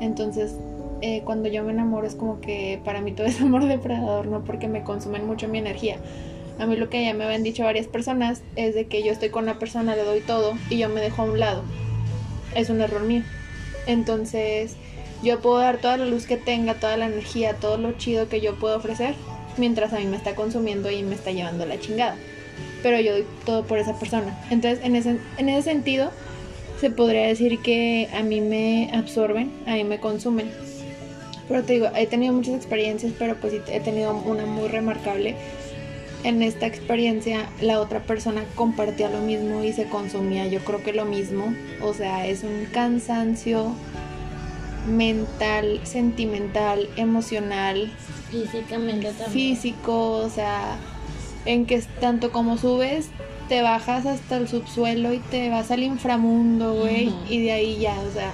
Entonces 0.00 0.54
eh, 1.00 1.22
cuando 1.24 1.48
yo 1.48 1.62
me 1.62 1.72
enamoro 1.72 2.06
es 2.06 2.14
como 2.14 2.40
que 2.40 2.80
para 2.84 3.00
mí 3.00 3.12
todo 3.12 3.26
es 3.26 3.40
amor 3.42 3.66
depredador, 3.66 4.26
¿no? 4.26 4.44
Porque 4.44 4.68
me 4.68 4.82
consumen 4.82 5.26
mucho 5.26 5.48
mi 5.48 5.58
energía. 5.58 5.96
A 6.58 6.66
mí 6.66 6.76
lo 6.76 6.90
que 6.90 7.04
ya 7.04 7.14
me 7.14 7.24
habían 7.24 7.42
dicho 7.42 7.64
varias 7.64 7.86
personas 7.86 8.42
es 8.56 8.74
de 8.74 8.86
que 8.86 9.02
yo 9.04 9.12
estoy 9.12 9.30
con 9.30 9.44
una 9.44 9.58
persona, 9.58 9.94
le 9.94 10.02
doy 10.02 10.20
todo 10.20 10.58
y 10.70 10.78
yo 10.78 10.88
me 10.88 11.00
dejo 11.00 11.22
a 11.22 11.24
un 11.26 11.38
lado. 11.38 11.62
Es 12.54 12.70
un 12.70 12.80
error 12.80 13.02
mío. 13.02 13.22
Entonces 13.86 14.76
yo 15.22 15.40
puedo 15.40 15.58
dar 15.58 15.78
toda 15.78 15.96
la 15.96 16.06
luz 16.06 16.26
que 16.26 16.36
tenga, 16.36 16.74
toda 16.74 16.96
la 16.96 17.06
energía, 17.06 17.54
todo 17.54 17.78
lo 17.78 17.92
chido 17.92 18.28
que 18.28 18.40
yo 18.40 18.56
puedo 18.56 18.76
ofrecer, 18.76 19.14
mientras 19.56 19.92
a 19.92 19.98
mí 19.98 20.06
me 20.06 20.16
está 20.16 20.34
consumiendo 20.34 20.90
y 20.90 21.02
me 21.02 21.14
está 21.14 21.32
llevando 21.32 21.66
la 21.66 21.80
chingada. 21.80 22.16
Pero 22.82 23.00
yo 23.00 23.12
doy 23.12 23.24
todo 23.44 23.64
por 23.64 23.78
esa 23.78 23.98
persona. 23.98 24.38
Entonces, 24.50 24.84
en 24.84 24.94
ese, 24.94 25.18
en 25.36 25.48
ese 25.48 25.70
sentido, 25.70 26.10
se 26.80 26.90
podría 26.90 27.26
decir 27.26 27.60
que 27.60 28.08
a 28.12 28.22
mí 28.22 28.40
me 28.40 28.90
absorben, 28.94 29.52
a 29.66 29.74
mí 29.74 29.84
me 29.84 29.98
consumen. 29.98 30.50
Pero 31.48 31.64
te 31.64 31.72
digo, 31.72 31.88
he 31.96 32.06
tenido 32.06 32.32
muchas 32.32 32.54
experiencias, 32.54 33.12
pero 33.18 33.34
pues 33.36 33.54
he 33.54 33.80
tenido 33.80 34.14
una 34.14 34.46
muy 34.46 34.68
remarcable. 34.68 35.34
En 36.24 36.42
esta 36.42 36.66
experiencia, 36.66 37.48
la 37.60 37.80
otra 37.80 38.02
persona 38.02 38.44
compartía 38.56 39.08
lo 39.08 39.20
mismo 39.20 39.62
y 39.62 39.72
se 39.72 39.84
consumía, 39.84 40.46
yo 40.46 40.60
creo 40.60 40.82
que 40.82 40.92
lo 40.92 41.04
mismo. 41.04 41.54
O 41.80 41.94
sea, 41.94 42.26
es 42.26 42.42
un 42.42 42.66
cansancio 42.72 43.72
mental, 44.88 45.80
sentimental, 45.84 46.88
emocional, 46.96 47.92
Físicamente 48.30 49.08
también. 49.12 49.30
físico, 49.30 50.10
o 50.12 50.28
sea, 50.28 50.76
en 51.44 51.66
que 51.66 51.80
tanto 52.00 52.32
como 52.32 52.58
subes, 52.58 53.10
te 53.48 53.62
bajas 53.62 54.06
hasta 54.06 54.36
el 54.36 54.48
subsuelo 54.48 55.12
y 55.12 55.18
te 55.18 55.48
vas 55.50 55.70
al 55.70 55.82
inframundo, 55.82 56.74
güey, 56.74 57.14
y 57.28 57.42
de 57.42 57.52
ahí 57.52 57.78
ya, 57.78 57.98
o 58.00 58.12
sea, 58.12 58.32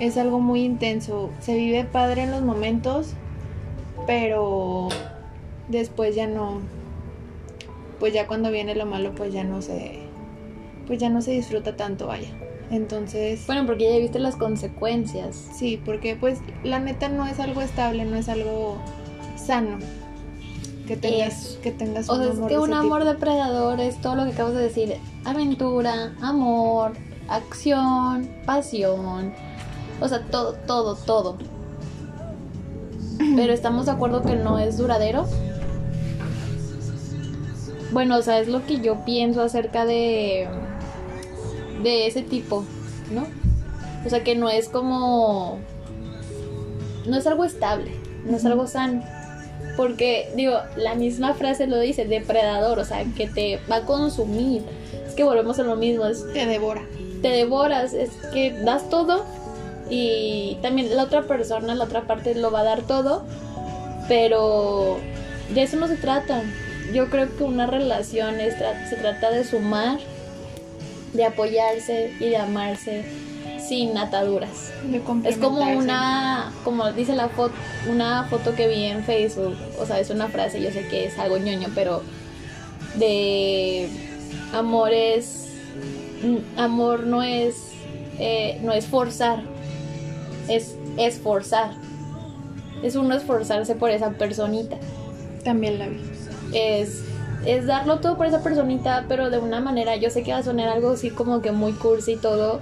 es 0.00 0.16
algo 0.16 0.40
muy 0.40 0.64
intenso. 0.64 1.30
Se 1.40 1.54
vive 1.54 1.84
padre 1.84 2.22
en 2.22 2.30
los 2.30 2.42
momentos, 2.42 3.14
pero 4.06 4.88
después 5.68 6.14
ya 6.14 6.26
no, 6.26 6.60
pues 8.00 8.14
ya 8.14 8.26
cuando 8.26 8.50
viene 8.50 8.74
lo 8.74 8.86
malo, 8.86 9.14
pues 9.14 9.32
ya 9.32 9.44
no 9.44 9.62
se, 9.62 10.00
pues 10.86 10.98
ya 10.98 11.10
no 11.10 11.22
se 11.22 11.32
disfruta 11.32 11.76
tanto, 11.76 12.08
vaya. 12.08 12.28
Entonces, 12.70 13.46
Bueno, 13.46 13.66
porque 13.66 13.92
ya 13.92 13.98
viste 13.98 14.18
las 14.18 14.36
consecuencias. 14.36 15.36
Sí, 15.54 15.80
porque 15.84 16.16
pues 16.16 16.38
la 16.64 16.78
neta 16.78 17.08
no 17.08 17.26
es 17.26 17.38
algo 17.38 17.60
estable, 17.60 18.04
no 18.04 18.16
es 18.16 18.28
algo 18.28 18.78
sano. 19.36 19.78
Que 20.86 20.96
tengas, 20.96 21.58
que 21.62 21.70
tengas 21.70 22.08
O 22.08 22.16
sea, 22.16 22.24
es 22.24 22.36
amor 22.36 22.48
que 22.48 22.54
de 22.54 22.60
un 22.60 22.72
amor 22.72 23.00
tipo. 23.00 23.12
depredador 23.12 23.80
es 23.80 24.00
todo 24.00 24.16
lo 24.16 24.24
que 24.24 24.32
acabas 24.32 24.54
de 24.54 24.62
decir. 24.62 24.96
Aventura, 25.24 26.14
amor, 26.20 26.92
acción, 27.28 28.28
pasión. 28.46 29.32
O 30.00 30.08
sea, 30.08 30.24
todo, 30.26 30.54
todo, 30.66 30.96
todo. 30.96 31.38
Pero 33.36 33.52
estamos 33.52 33.86
de 33.86 33.92
acuerdo 33.92 34.22
que 34.22 34.34
no 34.36 34.58
es 34.58 34.78
duradero. 34.78 35.26
Bueno, 37.92 38.16
o 38.16 38.22
sea, 38.22 38.38
es 38.38 38.48
lo 38.48 38.64
que 38.66 38.80
yo 38.80 39.04
pienso 39.04 39.42
acerca 39.42 39.84
de 39.84 40.48
de 41.82 42.06
ese 42.06 42.22
tipo, 42.22 42.64
¿no? 43.10 43.26
O 44.04 44.10
sea, 44.10 44.22
que 44.22 44.34
no 44.34 44.48
es 44.48 44.68
como 44.68 45.58
no 47.06 47.16
es 47.16 47.26
algo 47.26 47.44
estable, 47.44 47.92
no 48.24 48.36
es 48.36 48.44
algo 48.44 48.66
sano. 48.66 49.02
Porque, 49.76 50.30
digo, 50.36 50.58
la 50.76 50.94
misma 50.94 51.34
frase 51.34 51.66
lo 51.66 51.78
dice, 51.78 52.04
depredador, 52.04 52.78
o 52.78 52.84
sea, 52.84 53.04
que 53.16 53.26
te 53.26 53.60
va 53.70 53.76
a 53.76 53.86
consumir. 53.86 54.62
Es 55.06 55.14
que 55.14 55.24
volvemos 55.24 55.58
a 55.58 55.62
lo 55.62 55.76
mismo, 55.76 56.04
es 56.06 56.24
Te 56.32 56.46
devora. 56.46 56.82
te 57.22 57.28
devoras, 57.28 57.94
es 57.94 58.10
que 58.32 58.52
das 58.52 58.88
todo 58.90 59.24
y 59.88 60.56
también 60.62 60.94
la 60.94 61.04
otra 61.04 61.22
persona, 61.22 61.74
la 61.74 61.84
otra 61.84 62.02
parte 62.02 62.34
lo 62.34 62.50
va 62.50 62.60
a 62.60 62.64
dar 62.64 62.82
todo, 62.82 63.24
pero 64.08 64.98
de 65.52 65.62
eso 65.62 65.76
no 65.76 65.88
se 65.88 65.96
trata. 65.96 66.42
Yo 66.92 67.08
creo 67.08 67.36
que 67.36 67.44
una 67.44 67.66
relación 67.66 68.40
es 68.40 68.54
se 68.88 68.96
trata 68.96 69.30
de 69.30 69.44
sumar, 69.44 69.98
de 71.12 71.24
apoyarse 71.24 72.12
y 72.20 72.30
de 72.30 72.36
amarse 72.36 73.04
sin 73.70 73.96
ataduras. 73.96 74.72
De 74.84 75.00
Es 75.28 75.36
como 75.36 75.62
una, 75.62 76.52
como 76.64 76.90
dice 76.92 77.14
la 77.14 77.28
foto, 77.28 77.54
una 77.88 78.24
foto 78.24 78.54
que 78.54 78.66
vi 78.66 78.84
en 78.84 79.04
Facebook, 79.04 79.56
o 79.78 79.86
sea, 79.86 80.00
es 80.00 80.10
una 80.10 80.28
frase, 80.28 80.60
yo 80.60 80.70
sé 80.72 80.88
que 80.88 81.06
es 81.06 81.18
algo 81.18 81.38
ñoño, 81.38 81.68
pero 81.74 82.02
de 82.96 83.88
amor 84.52 84.92
es, 84.92 85.52
mm, 86.22 86.58
amor 86.58 87.06
no 87.06 87.22
es, 87.22 87.56
eh, 88.18 88.58
no 88.62 88.72
es 88.72 88.86
forzar, 88.86 89.42
es 90.48 90.74
esforzar, 90.96 91.74
es 92.82 92.96
uno 92.96 93.14
esforzarse 93.14 93.74
por 93.76 93.90
esa 93.90 94.10
personita, 94.10 94.76
También 95.44 95.78
la 95.78 95.86
vi. 95.88 96.00
Es, 96.52 97.02
es 97.44 97.66
darlo 97.66 98.00
todo 98.00 98.16
por 98.16 98.26
esa 98.26 98.42
personita, 98.42 99.04
pero 99.08 99.30
de 99.30 99.38
una 99.38 99.60
manera, 99.60 99.96
yo 99.96 100.10
sé 100.10 100.22
que 100.22 100.32
va 100.32 100.38
a 100.38 100.42
sonar 100.42 100.68
algo 100.68 100.90
así 100.90 101.10
como 101.10 101.40
que 101.40 101.52
muy 101.52 101.72
cursi 101.72 102.12
y 102.12 102.16
todo, 102.16 102.60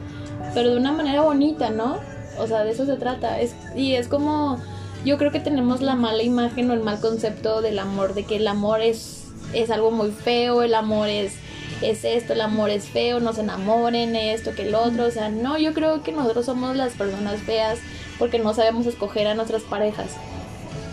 pero 0.54 0.71
de 0.71 0.76
una 0.76 0.92
manera 0.92 1.23
bonita, 1.23 1.71
¿no? 1.71 1.99
O 2.38 2.47
sea, 2.47 2.64
de 2.64 2.71
eso 2.71 2.87
se 2.87 2.97
trata. 2.97 3.40
Es, 3.40 3.54
y 3.75 3.95
es 3.95 4.09
como, 4.09 4.59
yo 5.04 5.18
creo 5.18 5.33
que 5.33 5.40
tenemos 5.40 5.80
la 5.80 5.95
mala 5.95 6.23
imagen 6.23 6.71
o 6.71 6.75
el 6.75 6.80
mal 6.80 7.00
concepto 7.00 7.62
del 7.62 7.78
amor, 7.78 8.14
de 8.14 8.25
que 8.25 8.37
el 8.37 8.47
amor 8.47 8.80
es, 8.80 9.25
es 9.52 9.71
algo 9.71 9.90
muy 9.90 10.11
feo, 10.11 10.62
el 10.62 10.75
amor 10.75 11.09
es, 11.09 11.35
es 11.83 12.04
esto, 12.04 12.33
el 12.33 12.40
amor 12.40 12.71
es 12.71 12.88
feo, 12.88 13.21
no 13.21 13.33
se 13.33 13.40
enamoren, 13.40 14.14
esto, 14.16 14.54
que 14.54 14.62
el 14.62 14.75
otro. 14.75 15.07
O 15.07 15.11
sea, 15.11 15.28
no, 15.28 15.59
yo 15.59 15.75
creo 15.75 16.02
que 16.02 16.12
nosotros 16.12 16.47
somos 16.47 16.76
las 16.76 16.95
personas 16.95 17.40
feas 17.40 17.78
porque 18.18 18.38
no 18.38 18.54
sabemos 18.54 18.87
escoger 18.87 19.26
a 19.26 19.35
nuestras 19.35 19.62
parejas. 19.62 20.11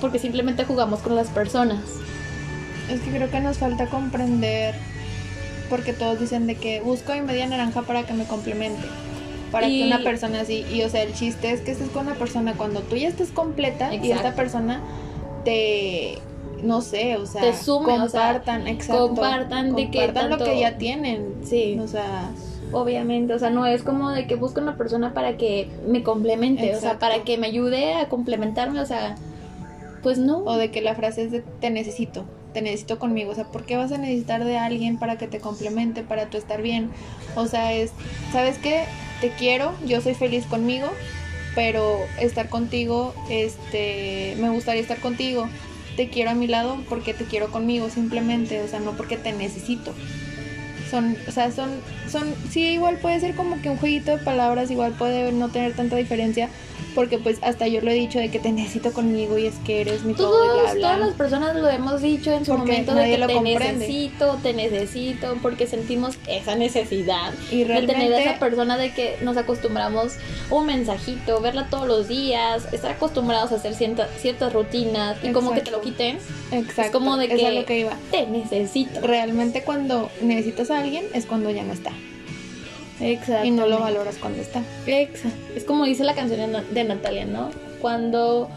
Porque 0.01 0.19
simplemente 0.19 0.65
jugamos 0.65 0.99
con 0.99 1.15
las 1.15 1.29
personas. 1.29 1.79
Es 2.89 3.01
que 3.01 3.09
creo 3.11 3.29
que 3.31 3.39
nos 3.39 3.57
falta 3.57 3.87
comprender. 3.87 4.75
Porque 5.69 5.93
todos 5.93 6.19
dicen 6.19 6.45
de 6.47 6.55
que 6.55 6.81
busco 6.81 7.13
mi 7.13 7.21
media 7.21 7.47
naranja 7.47 7.81
para 7.81 8.03
que 8.03 8.13
me 8.13 8.25
complemente. 8.25 8.83
Para 9.51 9.67
Y- 9.67 9.79
que 9.81 9.87
una 9.87 10.03
persona 10.03 10.41
así. 10.41 10.65
Y 10.71 10.83
o 10.83 10.89
sea, 10.89 11.01
el 11.03 11.13
chiste 11.13 11.51
es 11.51 11.61
que 11.61 11.71
estés 11.71 11.89
con 11.89 12.05
una 12.07 12.15
persona 12.15 12.53
cuando 12.53 12.81
tú 12.81 12.95
ya 12.95 13.07
estés 13.07 13.31
completa 13.31 13.93
y 13.93 14.11
esta 14.11 14.35
persona 14.35 14.81
te. 15.43 16.19
No 16.63 16.81
sé, 16.81 17.17
o 17.17 17.25
sea, 17.25 17.41
Te 17.41 17.53
sume, 17.55 17.99
o 17.99 18.07
sea, 18.09 18.21
compartan, 18.33 18.67
exacto. 18.67 19.07
compartan 19.09 19.75
de 19.75 19.91
que 19.91 20.05
compartan 20.05 20.29
lo 20.29 20.37
tanto- 20.37 20.45
que 20.51 20.59
ya 20.59 20.77
tienen. 20.77 21.35
Sí. 21.43 21.77
O 21.79 21.87
sea, 21.87 22.29
Obviamente, 22.71 23.33
o 23.33 23.39
sea, 23.39 23.51
no 23.51 23.65
es 23.67 23.83
como 23.83 24.09
de 24.09 24.25
que 24.25 24.35
busco 24.35 24.59
una 24.59 24.75
persona 24.75 25.13
para 25.13 25.37
que 25.37 25.69
me 25.87 26.01
complemente, 26.03 26.75
o 26.75 26.79
sea, 26.79 26.97
para 26.99 27.23
que 27.23 27.37
me 27.37 27.47
ayude 27.47 27.93
a 27.93 28.09
complementarme, 28.09 28.79
o 28.81 28.85
sea, 28.85 29.15
pues 30.01 30.17
no. 30.17 30.39
O 30.39 30.57
de 30.57 30.71
que 30.71 30.81
la 30.81 30.95
frase 30.95 31.23
es 31.23 31.31
de 31.31 31.41
te 31.61 31.69
necesito, 31.69 32.25
te 32.55 32.61
necesito 32.61 32.97
conmigo. 32.97 33.31
O 33.31 33.35
sea, 33.35 33.43
¿por 33.43 33.65
qué 33.65 33.75
vas 33.75 33.91
a 33.91 33.97
necesitar 33.97 34.45
de 34.45 34.57
alguien 34.57 34.97
para 34.97 35.17
que 35.17 35.27
te 35.27 35.41
complemente, 35.41 36.03
para 36.03 36.29
tú 36.29 36.37
estar 36.37 36.61
bien? 36.61 36.89
O 37.35 37.47
sea, 37.47 37.73
es, 37.73 37.91
¿sabes 38.31 38.57
qué? 38.57 38.85
Te 39.19 39.31
quiero, 39.31 39.73
yo 39.85 39.99
soy 39.99 40.13
feliz 40.13 40.45
conmigo, 40.45 40.87
pero 41.53 41.99
estar 42.17 42.47
contigo, 42.47 43.13
este, 43.29 44.37
me 44.39 44.49
gustaría 44.51 44.81
estar 44.81 44.99
contigo. 44.99 45.49
Te 45.97 46.09
quiero 46.09 46.31
a 46.31 46.33
mi 46.33 46.47
lado 46.47 46.77
porque 46.87 47.13
te 47.13 47.25
quiero 47.25 47.51
conmigo, 47.51 47.89
simplemente, 47.89 48.61
o 48.61 48.67
sea, 48.69 48.79
no 48.79 48.93
porque 48.93 49.17
te 49.17 49.33
necesito. 49.33 49.93
Son, 50.89 51.17
o 51.27 51.31
sea, 51.31 51.51
son, 51.51 51.69
son, 52.19 52.33
sí, 52.49 52.61
igual 52.73 52.97
puede 52.97 53.19
ser 53.19 53.35
como 53.35 53.61
que 53.61 53.69
un 53.69 53.77
jueguito 53.77 54.11
de 54.11 54.17
palabras, 54.23 54.71
igual 54.71 54.93
puede 54.93 55.31
no 55.31 55.49
tener 55.49 55.73
tanta 55.75 55.95
diferencia, 55.97 56.49
porque 56.93 57.17
pues 57.17 57.39
hasta 57.41 57.67
yo 57.67 57.81
lo 57.81 57.91
he 57.91 57.93
dicho 57.93 58.19
de 58.19 58.31
que 58.31 58.39
te 58.39 58.53
necesito 58.53 58.93
conmigo 58.93 59.37
y 59.37 59.47
es 59.47 59.55
que 59.65 59.81
eres 59.81 60.03
mi 60.03 60.13
todo 60.13 60.31
Todos, 60.31 60.75
todas 60.79 60.97
las 60.97 61.13
personas 61.15 61.53
lo 61.57 61.69
hemos 61.69 62.01
dicho 62.01 62.31
en 62.31 62.45
su 62.45 62.51
Porque 62.55 62.71
momento 62.71 62.95
de 62.95 63.09
que 63.11 63.17
lo 63.17 63.27
te 63.27 63.33
comprende. 63.33 63.73
necesito, 63.73 64.39
te 64.41 64.53
necesito, 64.53 65.37
porque 65.41 65.67
sentimos 65.67 66.15
esa 66.25 66.55
necesidad 66.55 67.33
Y 67.51 67.65
de 67.65 67.81
tener 67.81 68.13
a 68.13 68.21
esa 68.21 68.39
persona 68.39 68.77
de 68.77 68.93
que 68.93 69.17
nos 69.21 69.35
acostumbramos 69.35 70.13
un 70.49 70.67
mensajito, 70.67 71.41
verla 71.41 71.67
todos 71.69 71.85
los 71.85 72.07
días, 72.07 72.65
estar 72.71 72.91
acostumbrados 72.91 73.51
a 73.51 73.55
hacer 73.55 73.75
cierta- 73.75 74.07
ciertas 74.17 74.53
rutinas 74.53 75.17
y 75.21 75.33
como 75.33 75.53
que 75.53 75.59
te 75.59 75.71
lo 75.71 75.79
Exacto. 75.79 75.97
quiten, 75.97 76.17
exacto, 76.53 76.81
es 76.83 76.91
como 76.91 77.17
de 77.17 77.25
es 77.25 77.31
que- 77.41 77.51
lo 77.51 77.65
que 77.65 77.79
iba. 77.79 77.91
te 78.09 78.25
necesito. 78.25 79.01
Realmente 79.01 79.63
cuando 79.63 80.09
necesitas 80.21 80.71
a 80.71 80.79
alguien 80.79 81.03
es 81.13 81.25
cuando 81.25 81.49
ya 81.49 81.63
no 81.63 81.73
está. 81.73 81.91
Exacto. 83.01 83.45
Y 83.45 83.51
no 83.51 83.67
lo 83.67 83.79
valoras 83.79 84.17
cuando 84.17 84.41
está. 84.41 84.61
Exa. 84.87 85.29
Es 85.55 85.63
como 85.65 85.85
dice 85.85 86.03
la 86.03 86.13
canción 86.15 86.39
de 86.39 86.47
Na- 86.47 86.63
de 86.63 86.83
Natalia, 86.85 87.25
¿no? 87.25 87.49
Cuando, 87.81 88.47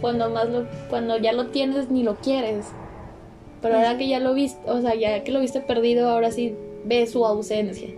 cuando 0.00 0.30
más 0.30 0.48
lo, 0.48 0.66
cuando 0.88 1.18
ya 1.18 1.32
lo 1.32 1.46
tienes 1.48 1.90
ni 1.90 2.02
lo 2.02 2.16
quieres. 2.16 2.66
Pero 3.62 3.76
ahora 3.76 3.98
que 3.98 4.08
ya 4.08 4.20
lo 4.20 4.32
viste, 4.32 4.58
o 4.70 4.80
sea, 4.80 4.94
ya 4.94 5.22
que 5.22 5.32
lo 5.32 5.40
viste 5.40 5.60
perdido, 5.60 6.08
ahora 6.08 6.30
sí 6.30 6.54
ves 6.84 7.10
su 7.10 7.26
ausencia 7.26 7.88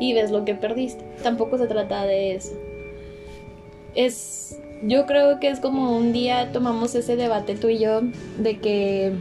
y 0.00 0.12
ves 0.14 0.30
lo 0.30 0.44
que 0.46 0.54
perdiste. 0.54 1.04
Tampoco 1.22 1.58
se 1.58 1.66
trata 1.66 2.06
de 2.06 2.34
eso. 2.36 2.52
Es, 3.94 4.58
yo 4.82 5.04
creo 5.06 5.40
que 5.40 5.48
es 5.48 5.60
como 5.60 5.96
un 5.96 6.12
día 6.12 6.50
tomamos 6.52 6.94
ese 6.94 7.16
debate 7.16 7.56
tú 7.56 7.68
y 7.68 7.78
yo 7.78 8.00
de 8.38 8.58
que, 8.58 9.12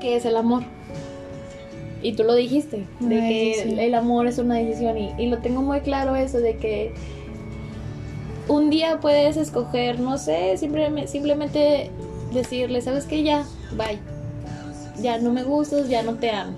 ¿qué 0.00 0.16
es 0.16 0.24
el 0.26 0.36
amor? 0.36 0.62
Y 2.02 2.12
tú 2.14 2.24
lo 2.24 2.34
dijiste, 2.34 2.86
de 3.00 3.06
Una 3.06 3.28
que 3.28 3.48
decisión. 3.56 3.78
el 3.78 3.94
amor 3.94 4.26
es 4.26 4.38
una 4.38 4.56
decisión 4.56 4.98
y, 4.98 5.12
y 5.18 5.26
lo 5.28 5.38
tengo 5.38 5.62
muy 5.62 5.80
claro 5.80 6.16
eso, 6.16 6.38
de 6.38 6.56
que 6.56 6.92
un 8.48 8.70
día 8.70 8.98
puedes 9.00 9.36
escoger, 9.36 10.00
no 10.00 10.18
sé, 10.18 10.56
simplemente, 10.56 11.08
simplemente 11.08 11.90
decirle, 12.32 12.80
¿sabes 12.80 13.04
qué? 13.04 13.22
Ya, 13.22 13.44
bye. 13.76 13.98
Ya 15.00 15.18
no 15.18 15.32
me 15.32 15.42
gustas, 15.44 15.88
ya 15.88 16.02
no 16.02 16.14
te 16.14 16.30
amo. 16.30 16.56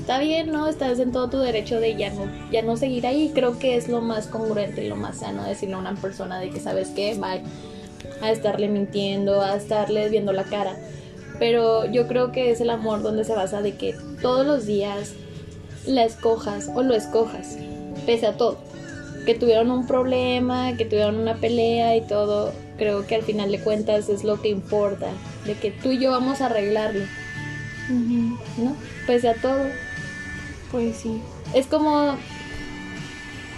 Está 0.00 0.18
bien, 0.18 0.50
¿no? 0.50 0.66
Estás 0.66 0.98
en 0.98 1.12
todo 1.12 1.30
tu 1.30 1.38
derecho 1.38 1.78
de 1.78 1.96
ya 1.96 2.10
no, 2.10 2.26
ya 2.50 2.62
no 2.62 2.76
seguir 2.76 3.06
ahí. 3.06 3.30
Creo 3.34 3.58
que 3.58 3.76
es 3.76 3.88
lo 3.88 4.00
más 4.00 4.26
congruente 4.26 4.84
y 4.84 4.88
lo 4.88 4.96
más 4.96 5.18
sano 5.18 5.44
decirle 5.44 5.76
a 5.76 5.78
una 5.78 5.94
persona 5.94 6.40
de 6.40 6.50
que, 6.50 6.60
¿sabes 6.60 6.88
qué? 6.88 7.14
Bye. 7.14 7.42
A 8.20 8.30
estarle 8.30 8.68
mintiendo, 8.68 9.40
a 9.42 9.54
estarle 9.56 10.08
viendo 10.08 10.32
la 10.32 10.44
cara. 10.44 10.76
Pero 11.42 11.90
yo 11.90 12.06
creo 12.06 12.30
que 12.30 12.52
es 12.52 12.60
el 12.60 12.70
amor 12.70 13.02
donde 13.02 13.24
se 13.24 13.34
basa 13.34 13.62
de 13.62 13.74
que 13.74 13.96
todos 14.20 14.46
los 14.46 14.64
días 14.64 15.14
la 15.84 16.04
escojas 16.04 16.70
o 16.72 16.84
lo 16.84 16.94
escojas, 16.94 17.56
pese 18.06 18.28
a 18.28 18.36
todo. 18.36 18.58
Que 19.26 19.34
tuvieron 19.34 19.72
un 19.72 19.88
problema, 19.88 20.76
que 20.76 20.84
tuvieron 20.84 21.16
una 21.16 21.34
pelea 21.34 21.96
y 21.96 22.02
todo, 22.02 22.52
creo 22.78 23.08
que 23.08 23.16
al 23.16 23.22
final 23.22 23.50
de 23.50 23.58
cuentas 23.58 24.08
es 24.08 24.22
lo 24.22 24.40
que 24.40 24.50
importa, 24.50 25.08
de 25.44 25.54
que 25.54 25.72
tú 25.72 25.90
y 25.90 25.98
yo 25.98 26.12
vamos 26.12 26.40
a 26.40 26.46
arreglarlo, 26.46 27.06
¿no? 27.88 28.76
Pese 29.08 29.30
a 29.30 29.34
todo. 29.34 29.64
Pues 30.70 30.96
sí. 30.98 31.20
Es 31.54 31.66
como 31.66 32.14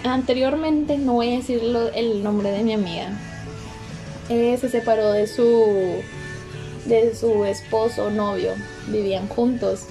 anteriormente, 0.03 0.97
no 0.97 1.13
voy 1.13 1.33
a 1.33 1.37
decir 1.37 1.61
el 1.93 2.23
nombre 2.23 2.49
de 2.49 2.63
mi 2.63 2.73
amiga. 2.73 3.11
Eh, 4.29 4.57
se 4.59 4.69
separó 4.69 5.11
de 5.11 5.27
su 5.27 6.01
de 6.85 7.15
su 7.15 7.45
esposo, 7.45 8.09
novio, 8.09 8.51
vivían 8.87 9.27
juntos 9.27 9.87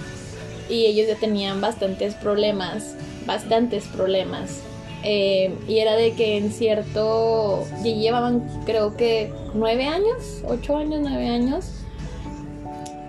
y 0.69 0.87
ellos 0.87 1.09
ya 1.09 1.17
tenían 1.17 1.61
bastantes 1.61 2.15
problemas, 2.15 2.95
bastantes 3.27 3.87
problemas. 3.89 4.61
Eh, 5.03 5.55
y 5.69 5.79
era 5.81 5.97
de 5.97 6.15
que 6.15 6.39
en 6.39 6.51
cierto, 6.51 7.67
ya 7.83 7.93
llevaban 7.93 8.49
creo 8.65 8.97
que 8.97 9.31
nueve 9.53 9.87
años, 9.87 10.43
ocho 10.47 10.77
años, 10.77 11.01
nueve 11.03 11.29
años. 11.29 11.67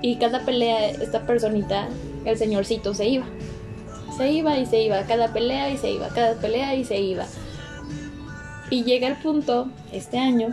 Y 0.02 0.18
cada 0.18 0.46
pelea, 0.46 0.90
esta 0.90 1.26
personita, 1.26 1.88
el 2.26 2.38
señorcito 2.38 2.94
se 2.94 3.08
iba. 3.08 3.26
Se 4.18 4.32
iba 4.32 4.58
y 4.58 4.66
se 4.66 4.82
iba, 4.82 5.02
cada 5.04 5.34
pelea 5.34 5.70
y 5.70 5.78
se 5.78 5.92
iba, 5.92 6.10
cada 6.10 6.36
pelea 6.36 6.76
y 6.76 6.84
se 6.84 7.00
iba. 7.00 7.26
Y 8.70 8.84
llega 8.84 9.08
el 9.08 9.16
punto, 9.16 9.70
este 9.92 10.18
año, 10.18 10.50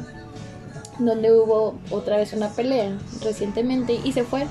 donde 1.06 1.32
hubo 1.32 1.74
otra 1.90 2.16
vez 2.16 2.32
una 2.32 2.48
pelea 2.48 2.98
recientemente 3.22 3.98
y 4.04 4.12
se 4.12 4.24
fue. 4.24 4.46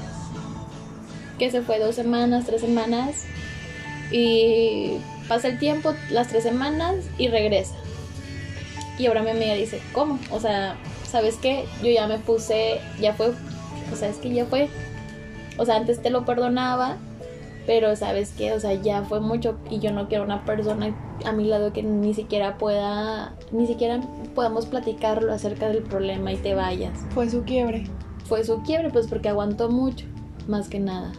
Que 1.38 1.50
se 1.52 1.62
fue 1.62 1.80
dos 1.80 1.96
semanas, 1.96 2.46
tres 2.46 2.62
semanas. 2.62 3.26
Y 4.12 4.98
pasa 5.28 5.48
el 5.48 5.60
tiempo, 5.60 5.94
las 6.10 6.28
tres 6.28 6.44
semanas 6.44 6.96
y 7.18 7.30
regresa. 7.30 7.76
Y 8.98 9.08
ahora 9.08 9.24
mi 9.24 9.32
amiga 9.32 9.54
dice, 9.54 9.82
¿cómo? 9.94 10.20
O 10.30 10.40
sea, 10.40 10.76
¿sabes 11.10 11.38
qué? 11.42 11.66
Yo 11.82 11.90
ya 11.90 12.08
me 12.08 12.20
puse, 12.20 12.80
ya 13.00 13.14
fue, 13.14 13.34
o 13.92 13.96
sea, 13.96 14.10
es 14.10 14.18
que 14.18 14.32
ya 14.32 14.46
fue. 14.46 14.70
O 15.58 15.66
sea, 15.66 15.78
antes 15.78 16.02
te 16.02 16.10
lo 16.10 16.26
perdonaba, 16.26 16.98
pero 17.66 17.96
sabes 17.96 18.34
qué, 18.38 18.54
o 18.54 18.60
sea, 18.60 18.74
ya 18.74 19.04
fue 19.04 19.20
mucho 19.20 19.58
y 19.70 19.80
yo 19.80 19.92
no 19.92 20.08
quiero 20.08 20.24
una 20.24 20.46
persona 20.46 20.96
a 21.26 21.32
mi 21.32 21.46
lado 21.46 21.74
que 21.74 21.84
ni 21.84 22.14
siquiera 22.14 22.58
pueda, 22.58 23.36
ni 23.52 23.68
siquiera 23.68 24.02
podamos 24.34 24.66
platicarlo 24.66 25.32
acerca 25.32 25.70
del 25.70 25.84
problema 25.84 26.34
y 26.34 26.38
te 26.38 26.56
vayas. 26.56 26.98
Fue 27.12 27.30
su 27.30 27.44
quiebre. 27.44 27.84
Fue 28.26 28.44
su 28.44 28.62
quiebre, 28.64 28.90
pues 28.90 29.08
porque 29.08 29.30
aguantó 29.30 29.70
mucho, 29.70 30.06
más 30.48 30.70
que 30.70 30.80
nada. 30.80 31.12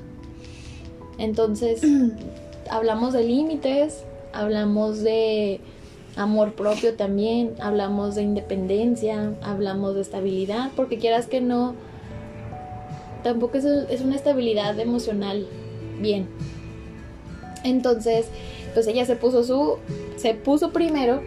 Entonces, 1.18 1.82
hablamos 2.70 3.12
de 3.12 3.22
límites, 3.22 4.04
hablamos 4.32 5.02
de 5.02 5.60
amor 6.16 6.54
propio 6.54 6.94
también, 6.94 7.54
hablamos 7.60 8.16
de 8.16 8.22
independencia, 8.22 9.34
hablamos 9.42 9.94
de 9.94 10.00
estabilidad, 10.00 10.70
porque 10.74 10.98
quieras 10.98 11.26
que 11.26 11.40
no, 11.40 11.74
tampoco 13.22 13.58
es, 13.58 13.64
es 13.64 14.00
una 14.00 14.16
estabilidad 14.16 14.78
emocional 14.80 15.46
bien. 16.00 16.28
Entonces, 17.64 18.26
pues 18.74 18.86
ella 18.86 19.04
se 19.04 19.16
puso 19.16 19.44
su, 19.44 19.78
se 20.16 20.34
puso 20.34 20.72
primero, 20.72 21.20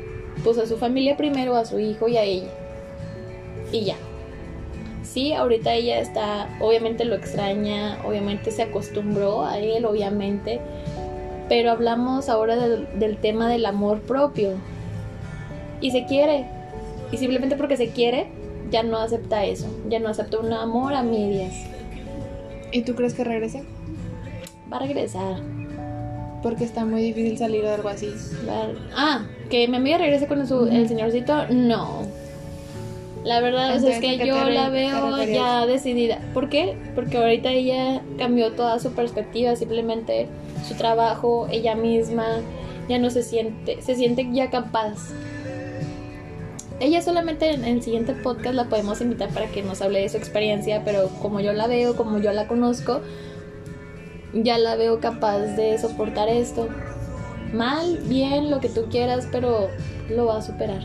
puso 0.43 0.63
a 0.63 0.65
su 0.65 0.77
familia 0.77 1.17
primero, 1.17 1.55
a 1.55 1.65
su 1.65 1.79
hijo 1.79 2.07
y 2.07 2.17
a 2.17 2.23
ella. 2.23 2.49
Y 3.71 3.85
ya. 3.85 3.95
Sí, 5.03 5.33
ahorita 5.33 5.73
ella 5.73 5.99
está, 5.99 6.49
obviamente 6.59 7.05
lo 7.05 7.15
extraña, 7.15 7.99
obviamente 8.05 8.51
se 8.51 8.63
acostumbró 8.63 9.45
a 9.45 9.59
él, 9.59 9.85
obviamente. 9.85 10.59
Pero 11.47 11.71
hablamos 11.71 12.27
ahora 12.27 12.55
del, 12.55 12.87
del 12.99 13.17
tema 13.17 13.47
del 13.47 13.65
amor 13.65 14.01
propio. 14.01 14.53
Y 15.79 15.91
se 15.91 16.05
quiere. 16.05 16.45
Y 17.11 17.17
simplemente 17.17 17.55
porque 17.55 17.77
se 17.77 17.89
quiere, 17.89 18.27
ya 18.71 18.83
no 18.83 18.97
acepta 18.97 19.45
eso. 19.45 19.67
Ya 19.87 19.99
no 19.99 20.09
acepta 20.09 20.39
un 20.39 20.51
amor 20.51 20.93
a 20.93 21.03
medias. 21.03 21.53
¿Y 22.71 22.81
tú 22.81 22.95
crees 22.95 23.13
que 23.13 23.23
regrese? 23.23 23.63
Va 24.71 24.77
a 24.77 24.79
regresar. 24.81 25.37
Porque 26.43 26.63
está 26.63 26.85
muy 26.85 27.01
difícil 27.01 27.37
salir 27.37 27.63
de 27.63 27.69
algo 27.69 27.89
así. 27.89 28.13
Va- 28.47 28.67
Ah, 28.95 29.25
que 29.49 29.67
mi 29.67 29.77
amiga 29.77 29.97
regrese 29.97 30.27
con 30.27 30.45
su, 30.47 30.65
el 30.67 30.87
señorcito, 30.87 31.47
no. 31.49 32.03
La 33.23 33.39
verdad 33.41 33.75
es 33.75 33.99
que 33.99 34.09
¿a 34.09 34.17
qué 34.19 34.27
yo 34.27 34.43
re- 34.43 34.53
la 34.53 34.69
veo 34.69 34.91
ya 35.33 35.65
decidida. 35.65 36.19
¿Por 36.35 36.49
qué? 36.49 36.77
Porque 36.93 37.17
ahorita 37.17 37.49
ella 37.51 38.01
cambió 38.19 38.51
toda 38.51 38.79
su 38.79 38.91
perspectiva, 38.93 39.55
simplemente 39.55 40.27
su 40.67 40.75
trabajo, 40.75 41.47
ella 41.51 41.73
misma, 41.75 42.25
ya 42.87 42.99
no 42.99 43.09
se 43.09 43.23
siente, 43.23 43.81
se 43.81 43.95
siente 43.95 44.27
ya 44.31 44.51
capaz. 44.51 45.09
Ella 46.79 47.01
solamente 47.01 47.49
en 47.51 47.63
el 47.63 47.81
siguiente 47.81 48.13
podcast 48.13 48.53
la 48.53 48.65
podemos 48.65 48.99
invitar 49.01 49.29
para 49.29 49.47
que 49.47 49.63
nos 49.63 49.81
hable 49.81 50.01
de 50.01 50.09
su 50.09 50.17
experiencia, 50.17 50.83
pero 50.85 51.07
como 51.21 51.39
yo 51.39 51.53
la 51.53 51.65
veo, 51.67 51.95
como 51.95 52.19
yo 52.19 52.31
la 52.33 52.47
conozco, 52.47 53.01
ya 54.43 54.57
la 54.57 54.75
veo 54.75 54.99
capaz 54.99 55.39
de 55.39 55.77
soportar 55.77 56.29
esto. 56.29 56.67
Mal, 57.53 57.99
bien, 58.03 58.51
lo 58.51 58.59
que 58.59 58.69
tú 58.69 58.87
quieras, 58.89 59.27
pero 59.31 59.69
lo 60.09 60.25
va 60.25 60.37
a 60.37 60.41
superar. 60.41 60.81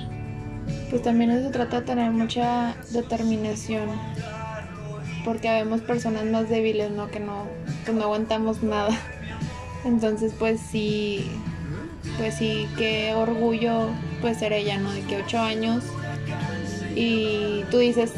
Pues 0.88 1.02
también 1.02 1.42
se 1.42 1.50
trata 1.50 1.80
de 1.80 1.86
tener 1.86 2.10
mucha 2.12 2.76
determinación. 2.90 3.88
Porque 5.24 5.48
habemos 5.48 5.80
personas 5.80 6.24
más 6.26 6.48
débiles, 6.48 6.90
¿no? 6.90 7.10
Que 7.10 7.20
no, 7.20 7.44
que 7.84 7.92
no 7.92 8.04
aguantamos 8.04 8.62
nada. 8.62 8.96
Entonces, 9.84 10.32
pues 10.38 10.60
sí, 10.60 11.30
pues 12.18 12.34
sí, 12.34 12.68
qué 12.76 13.14
orgullo 13.14 13.88
pues 14.20 14.38
ser 14.38 14.52
ella, 14.52 14.78
¿no? 14.78 14.92
De 14.92 15.02
que 15.02 15.16
ocho 15.16 15.38
años. 15.40 15.84
Y 16.94 17.64
tú 17.70 17.78
dices, 17.78 18.12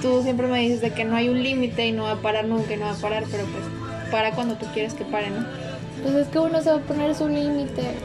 tú 0.00 0.22
siempre 0.22 0.48
me 0.48 0.60
dices 0.60 0.80
de 0.80 0.90
que 0.90 1.04
no 1.04 1.14
hay 1.14 1.28
un 1.28 1.42
límite 1.42 1.86
y 1.86 1.92
no 1.92 2.04
va 2.04 2.12
a 2.12 2.22
parar 2.22 2.46
nunca 2.46 2.76
no 2.76 2.86
va 2.86 2.92
a 2.92 2.96
parar, 2.96 3.24
pero 3.30 3.44
pues 3.44 3.81
para 4.12 4.30
cuando 4.30 4.54
tú 4.54 4.66
quieres 4.72 4.94
que 4.94 5.04
pare, 5.04 5.30
¿no? 5.30 5.44
Pues 6.02 6.14
es 6.14 6.28
que 6.28 6.38
uno 6.38 6.60
se 6.62 6.70
va 6.70 6.76
a 6.76 6.80
poner 6.80 7.14
su 7.14 7.28
límite. 7.28 7.96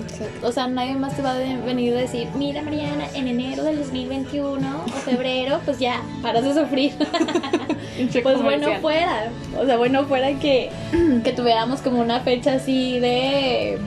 Exacto. 0.00 0.46
O 0.46 0.52
sea, 0.52 0.66
nadie 0.66 0.94
más 0.94 1.14
te 1.14 1.22
va 1.22 1.32
a 1.32 1.38
venir 1.38 1.94
a 1.94 2.00
decir, 2.00 2.28
mira 2.34 2.62
Mariana, 2.62 3.04
en 3.14 3.28
enero 3.28 3.62
del 3.64 3.78
2021 3.78 4.84
o 4.84 4.88
febrero, 4.88 5.60
pues 5.64 5.78
ya, 5.78 6.00
paras 6.22 6.44
de 6.44 6.54
sufrir. 6.54 6.94
pues 8.22 8.42
bueno 8.42 8.68
fuera. 8.80 9.30
O 9.58 9.66
sea, 9.66 9.76
bueno 9.76 10.04
fuera 10.06 10.32
que, 10.38 10.70
que 11.24 11.32
tuviéramos 11.32 11.82
como 11.82 12.00
una 12.00 12.20
fecha 12.20 12.54
así 12.54 12.98
de, 12.98 13.78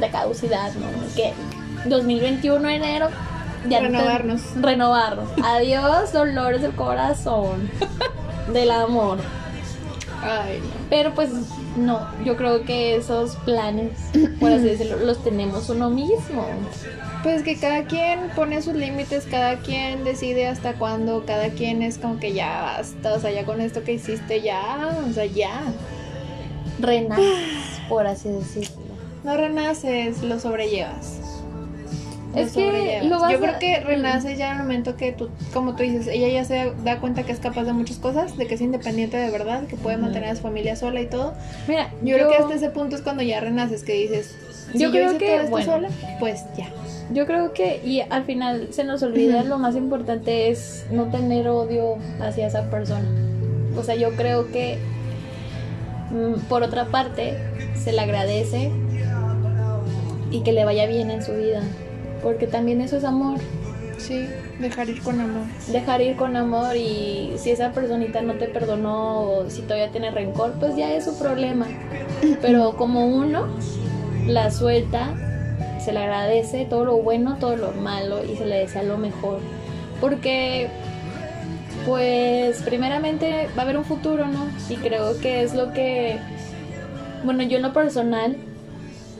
de 0.00 0.08
caducidad, 0.08 0.72
¿no? 0.74 0.88
Que 1.14 1.32
2021 1.88 2.68
enero 2.68 3.08
ya 3.68 3.80
Renovarnos. 3.80 4.40
renovarnos. 4.60 5.28
Adiós, 5.44 6.12
dolores 6.12 6.62
del 6.62 6.72
corazón. 6.72 7.70
del 8.52 8.70
amor. 8.70 9.18
Ay, 10.22 10.60
no. 10.60 10.81
Pero 10.92 11.14
pues 11.14 11.30
no, 11.74 12.06
yo 12.22 12.36
creo 12.36 12.66
que 12.66 12.96
esos 12.96 13.36
planes, 13.36 13.92
por 14.38 14.52
así 14.52 14.64
decirlo, 14.64 14.98
los 14.98 15.24
tenemos 15.24 15.70
uno 15.70 15.88
mismo. 15.88 16.44
Pues 17.22 17.42
que 17.42 17.56
cada 17.56 17.84
quien 17.84 18.28
pone 18.36 18.60
sus 18.60 18.74
límites, 18.74 19.24
cada 19.24 19.56
quien 19.60 20.04
decide 20.04 20.48
hasta 20.48 20.74
cuándo, 20.74 21.24
cada 21.24 21.48
quien 21.48 21.80
es 21.80 21.96
como 21.96 22.20
que 22.20 22.34
ya 22.34 22.60
basta, 22.60 23.14
o 23.14 23.18
sea, 23.18 23.30
ya 23.30 23.46
con 23.46 23.62
esto 23.62 23.82
que 23.84 23.94
hiciste, 23.94 24.42
ya, 24.42 24.94
o 25.08 25.10
sea, 25.14 25.24
ya. 25.24 25.62
Renaces, 26.78 27.80
por 27.88 28.06
así 28.06 28.28
decirlo. 28.28 28.76
No 29.24 29.34
renaces, 29.38 30.22
lo 30.22 30.38
sobrellevas. 30.38 31.41
Es 32.34 32.52
que 32.52 32.64
sobrellevas. 32.66 33.04
lo 33.06 33.20
vas 33.20 33.30
Yo 33.32 33.36
a- 33.38 33.40
creo 33.40 33.58
que 33.58 33.80
renaces 33.80 34.38
ya 34.38 34.50
en 34.52 34.56
el 34.58 34.62
momento 34.62 34.96
que 34.96 35.12
tú, 35.12 35.28
como 35.52 35.74
tú 35.76 35.82
dices, 35.82 36.06
ella 36.08 36.28
ya 36.28 36.44
se 36.44 36.72
da 36.84 36.98
cuenta 36.98 37.22
que 37.24 37.32
es 37.32 37.38
capaz 37.40 37.64
de 37.64 37.72
muchas 37.72 37.98
cosas, 37.98 38.36
de 38.36 38.46
que 38.46 38.54
es 38.54 38.60
independiente 38.60 39.16
de 39.16 39.30
verdad, 39.30 39.64
que 39.66 39.76
puede 39.76 39.96
mantener 39.98 40.30
a 40.30 40.36
su 40.36 40.42
familia 40.42 40.76
sola 40.76 41.00
y 41.00 41.06
todo. 41.06 41.34
Mira, 41.68 41.90
Yo, 42.02 42.16
creo 42.16 42.28
que 42.28 42.36
hasta 42.36 42.54
ese 42.54 42.70
punto 42.70 42.96
es 42.96 43.02
cuando 43.02 43.22
ya 43.22 43.40
renaces, 43.40 43.82
que 43.84 43.92
dices, 43.94 44.34
si 44.72 44.78
Yo 44.78 44.86
yo, 44.88 44.92
creo 44.92 45.08
hice 45.10 45.18
que, 45.18 45.26
todo 45.26 45.36
esto 45.40 45.50
bueno. 45.50 45.66
sola, 45.72 45.88
pues 46.20 46.44
ya. 46.56 46.68
Yo 47.12 47.26
creo 47.26 47.52
que, 47.52 47.80
y 47.84 48.00
al 48.00 48.24
final 48.24 48.68
se 48.70 48.84
nos 48.84 49.02
olvida 49.02 49.42
lo 49.44 49.58
más 49.58 49.76
importante 49.76 50.48
es 50.48 50.86
no 50.90 51.10
tener 51.10 51.48
odio 51.48 51.96
hacia 52.20 52.46
esa 52.46 52.70
persona. 52.70 53.04
O 53.76 53.82
sea, 53.82 53.94
yo 53.96 54.12
creo 54.16 54.50
que, 54.50 54.78
mm, 56.10 56.40
por 56.48 56.62
otra 56.62 56.86
parte, 56.86 57.36
se 57.74 57.92
le 57.92 58.00
agradece 58.00 58.70
y 60.30 60.40
que 60.40 60.52
le 60.52 60.64
vaya 60.64 60.86
bien 60.86 61.10
en 61.10 61.22
su 61.22 61.32
vida. 61.32 61.60
Porque 62.22 62.46
también 62.46 62.80
eso 62.80 62.96
es 62.96 63.04
amor. 63.04 63.38
Sí, 63.98 64.26
dejar 64.58 64.88
ir 64.88 65.00
con 65.02 65.20
amor. 65.20 65.44
Dejar 65.68 66.00
ir 66.00 66.16
con 66.16 66.36
amor 66.36 66.76
y 66.76 67.32
si 67.36 67.50
esa 67.50 67.72
personita 67.72 68.20
no 68.22 68.34
te 68.34 68.46
perdonó 68.46 69.22
o 69.22 69.50
si 69.50 69.62
todavía 69.62 69.90
tiene 69.90 70.10
rencor, 70.10 70.54
pues 70.58 70.76
ya 70.76 70.92
es 70.92 71.04
su 71.04 71.18
problema. 71.18 71.66
Pero 72.40 72.76
como 72.76 73.06
uno 73.06 73.46
la 74.26 74.50
suelta, 74.50 75.14
se 75.80 75.92
le 75.92 76.00
agradece 76.00 76.64
todo 76.64 76.84
lo 76.84 76.96
bueno, 76.96 77.36
todo 77.38 77.56
lo 77.56 77.72
malo 77.72 78.24
y 78.24 78.36
se 78.36 78.46
le 78.46 78.58
desea 78.58 78.82
lo 78.82 78.98
mejor. 78.98 79.38
Porque, 80.00 80.68
pues, 81.86 82.62
primeramente 82.62 83.48
va 83.56 83.62
a 83.62 83.64
haber 83.64 83.76
un 83.76 83.84
futuro, 83.84 84.26
¿no? 84.26 84.46
Y 84.68 84.76
creo 84.76 85.18
que 85.20 85.42
es 85.42 85.54
lo 85.54 85.72
que, 85.72 86.18
bueno, 87.24 87.42
yo 87.44 87.56
en 87.56 87.62
lo 87.62 87.72
personal, 87.72 88.36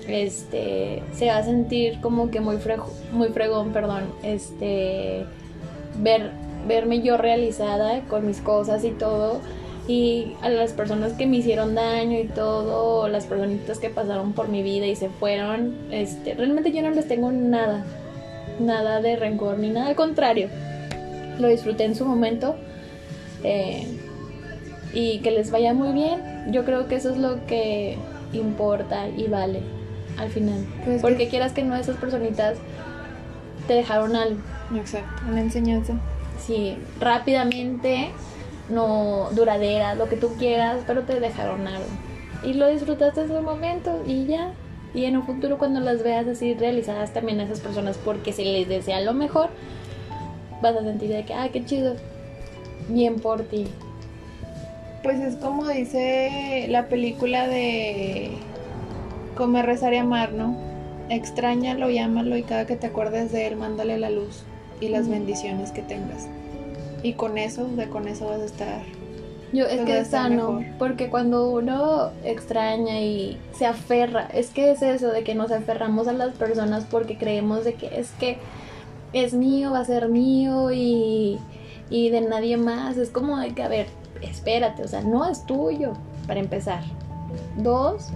este, 0.08 1.02
se 1.14 1.26
va 1.26 1.38
a 1.38 1.44
sentir 1.44 2.00
como 2.00 2.30
que 2.30 2.40
muy, 2.40 2.56
frego- 2.56 2.90
muy 3.12 3.28
fregón, 3.28 3.72
perdón, 3.72 4.04
este, 4.22 5.24
ver, 5.98 6.30
verme 6.66 7.02
yo 7.02 7.16
realizada 7.16 8.00
con 8.08 8.26
mis 8.26 8.40
cosas 8.40 8.84
y 8.84 8.90
todo. 8.90 9.40
Y 9.88 10.34
a 10.42 10.48
las 10.48 10.72
personas 10.72 11.14
que 11.14 11.26
me 11.26 11.38
hicieron 11.38 11.74
daño 11.74 12.18
y 12.20 12.28
todo, 12.28 13.08
las 13.08 13.26
personitas 13.26 13.78
que 13.80 13.90
pasaron 13.90 14.32
por 14.32 14.48
mi 14.48 14.62
vida 14.62 14.86
y 14.86 14.94
se 14.94 15.08
fueron, 15.08 15.74
este, 15.90 16.34
realmente 16.34 16.70
yo 16.70 16.82
no 16.82 16.90
les 16.90 17.08
tengo 17.08 17.32
nada, 17.32 17.84
nada 18.60 19.00
de 19.00 19.16
rencor 19.16 19.58
ni 19.58 19.70
nada, 19.70 19.88
al 19.88 19.96
contrario, 19.96 20.48
lo 21.40 21.48
disfruté 21.48 21.84
en 21.84 21.94
su 21.96 22.04
momento. 22.04 22.54
eh, 23.44 23.86
y 24.94 25.20
que 25.20 25.30
les 25.30 25.50
vaya 25.50 25.72
muy 25.72 25.92
bien. 25.92 26.20
Yo 26.52 26.64
creo 26.66 26.86
que 26.86 26.96
eso 26.96 27.10
es 27.10 27.16
lo 27.16 27.46
que 27.46 27.96
importa 28.34 29.08
y 29.08 29.26
vale 29.26 29.60
al 30.18 30.30
final. 30.30 30.64
Pues 30.84 30.96
que- 30.96 31.02
Porque 31.02 31.28
quieras 31.28 31.52
que 31.52 31.62
no, 31.62 31.74
esas 31.76 31.96
personitas 31.96 32.56
te 33.66 33.74
dejaron 33.74 34.16
algo. 34.16 34.40
Exacto, 34.74 35.22
una 35.28 35.40
enseñanza. 35.40 35.94
Sí, 36.44 36.76
rápidamente, 37.00 38.10
no 38.68 39.28
duradera, 39.32 39.94
lo 39.94 40.08
que 40.08 40.16
tú 40.16 40.34
quieras, 40.38 40.80
pero 40.86 41.02
te 41.02 41.20
dejaron 41.20 41.66
algo. 41.66 41.86
Y 42.42 42.54
lo 42.54 42.68
disfrutaste 42.68 43.20
en 43.22 43.28
su 43.28 43.40
momento 43.40 44.02
y 44.06 44.26
ya. 44.26 44.52
Y 44.94 45.04
en 45.04 45.16
un 45.16 45.24
futuro 45.24 45.56
cuando 45.58 45.80
las 45.80 46.02
veas 46.02 46.26
así 46.26 46.54
realizadas 46.54 47.12
también 47.12 47.40
a 47.40 47.44
esas 47.44 47.60
personas 47.60 47.96
porque 47.98 48.32
se 48.32 48.44
les 48.44 48.68
desea 48.68 49.00
lo 49.00 49.14
mejor, 49.14 49.48
vas 50.60 50.76
a 50.76 50.82
sentir 50.82 51.10
de 51.10 51.24
que, 51.24 51.32
ah, 51.34 51.48
qué 51.52 51.64
chido. 51.64 51.94
Bien 52.88 53.16
por 53.20 53.42
ti. 53.42 53.68
Pues 55.02 55.20
es 55.20 55.36
como 55.36 55.66
dice 55.68 56.66
la 56.68 56.86
película 56.88 57.46
de 57.48 58.32
Comer, 59.36 59.66
rezar 59.66 59.92
y 59.94 59.98
amar, 59.98 60.32
¿no? 60.32 60.56
Extrañalo 61.08 61.90
y 61.90 61.98
ámalo 61.98 62.36
y 62.36 62.42
cada 62.42 62.66
que 62.66 62.76
te 62.76 62.86
acuerdes 62.86 63.32
de 63.32 63.46
él, 63.46 63.56
mándale 63.56 63.98
la 63.98 64.10
luz 64.10 64.44
y 64.80 64.88
las 64.88 65.08
bendiciones 65.08 65.72
que 65.72 65.82
tengas. 65.82 66.28
Y 67.02 67.14
con 67.14 67.38
eso, 67.38 67.66
de 67.66 67.88
con 67.88 68.08
eso 68.08 68.26
vas 68.26 68.40
a 68.40 68.44
estar. 68.44 68.82
Yo, 69.52 69.66
es 69.66 69.82
que 69.82 69.98
es 69.98 70.08
sano, 70.08 70.52
mejor. 70.52 70.78
porque 70.78 71.10
cuando 71.10 71.50
uno 71.50 72.10
extraña 72.24 73.00
y 73.00 73.38
se 73.52 73.66
aferra, 73.66 74.28
es 74.32 74.48
que 74.50 74.70
es 74.70 74.80
eso 74.80 75.08
de 75.08 75.24
que 75.24 75.34
nos 75.34 75.52
aferramos 75.52 76.08
a 76.08 76.14
las 76.14 76.34
personas 76.34 76.86
porque 76.90 77.18
creemos 77.18 77.64
de 77.64 77.74
que 77.74 77.98
es 77.98 78.12
que 78.12 78.38
es 79.12 79.34
mío, 79.34 79.72
va 79.72 79.80
a 79.80 79.84
ser 79.84 80.08
mío 80.08 80.72
y, 80.72 81.38
y 81.90 82.08
de 82.08 82.22
nadie 82.22 82.56
más. 82.56 82.96
Es 82.96 83.10
como 83.10 83.38
de 83.38 83.54
que, 83.54 83.62
a 83.62 83.68
ver, 83.68 83.88
espérate, 84.22 84.82
o 84.84 84.88
sea, 84.88 85.02
no 85.02 85.28
es 85.28 85.44
tuyo, 85.44 85.92
para 86.26 86.40
empezar. 86.40 86.82
Dos, 87.56 88.08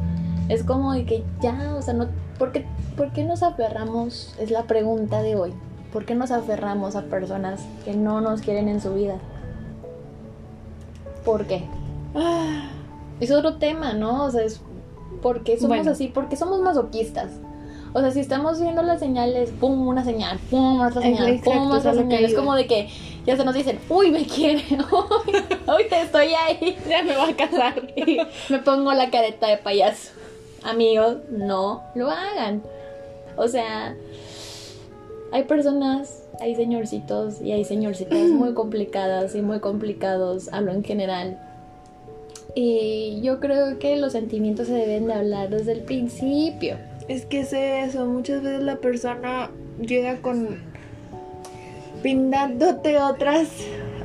es 0.49 0.63
como 0.65 0.93
de 0.93 1.05
que 1.05 1.25
ya, 1.41 1.75
o 1.77 1.83
sea, 1.83 1.95
no, 1.95 2.07
¿por 2.39 2.53
qué, 2.53 2.65
por 2.97 3.13
qué 3.13 3.25
nos 3.25 3.43
aferramos? 3.43 4.35
Es 4.39 4.51
la 4.51 4.65
pregunta 4.65 5.23
de 5.23 5.37
hoy. 5.37 5.53
¿Por 5.93 6.05
qué 6.05 6.15
nos 6.15 6.31
aferramos 6.31 6.95
a 6.97 7.03
personas 7.03 7.65
que 7.85 7.95
no 7.95 8.21
nos 8.21 8.43
quieren 8.43 8.69
en 8.69 8.81
su 8.81 8.93
vida? 8.95 9.17
¿Por 11.25 11.47
qué? 11.47 11.65
Ah, 12.15 12.69
Es 13.21 13.31
otro 13.31 13.57
tema, 13.57 13.95
¿no? 13.95 14.25
O 14.25 14.31
sea, 14.31 14.43
es 14.43 14.61
¿por 15.23 15.43
qué 15.43 15.57
somos 15.59 15.77
Bueno. 15.79 15.91
así? 15.93 16.09
Porque 16.09 16.37
somos 16.37 16.61
masoquistas. 16.61 17.31
O 17.95 18.01
sea, 18.01 18.11
si 18.11 18.21
estamos 18.21 18.61
viendo 18.61 18.83
las 18.83 19.01
señales, 19.01 19.51
pum, 19.59 19.87
una 19.89 20.05
señal, 20.05 20.39
pum, 20.51 20.81
otra 20.83 21.01
señal, 21.01 21.29
Exacto, 21.29 21.51
pum, 21.61 21.71
otra 21.71 21.95
señal. 21.95 22.25
Es 22.25 22.35
como 22.35 22.55
de 22.55 22.67
que 22.67 22.89
ya 23.25 23.37
se 23.39 23.45
nos 23.45 23.55
dicen, 23.55 23.79
uy, 23.89 24.11
me 24.11 24.27
quiere, 24.27 24.63
uy, 24.71 25.33
uy, 25.67 25.87
estoy 25.91 26.35
ahí, 26.35 26.77
ya 26.87 27.03
me 27.03 27.17
va 27.17 27.29
a 27.29 27.35
casar. 27.35 27.75
y 27.97 28.19
me 28.53 28.59
pongo 28.59 28.93
la 28.93 29.11
careta 29.11 29.47
de 29.47 29.57
payaso. 29.57 30.11
Amigos, 30.67 31.19
no 31.31 31.85
lo 31.95 32.11
hagan. 32.11 32.61
O 33.37 33.47
sea, 33.47 33.95
hay 35.31 35.45
personas, 35.45 36.25
hay 36.41 36.57
señorcitos 36.57 37.41
y 37.41 37.53
hay 37.53 37.65
señorcitas 37.65 38.19
muy 38.31 38.53
complicadas 38.55 39.37
y 39.37 39.43
muy 39.43 39.61
complicados, 39.61 40.49
hablo 40.53 40.73
en 40.73 40.83
general. 40.83 41.39
Y 42.57 43.21
yo 43.23 43.39
creo 43.39 43.79
que 43.79 43.97
los 43.97 44.13
sentimientos 44.13 44.67
se 44.67 44.73
deben 44.73 45.07
de 45.07 45.15
hablar 45.15 45.51
desde 45.51 45.71
el 45.71 45.83
principio. 45.83 46.79
Es 47.07 47.27
que 47.27 47.41
es 47.41 47.53
eso, 47.53 48.07
muchas 48.07 48.43
veces 48.43 48.63
la 48.65 48.77
persona 48.77 49.51
llega 49.81 50.17
con 50.21 50.59
pintándote 52.03 52.99
otras 52.99 53.49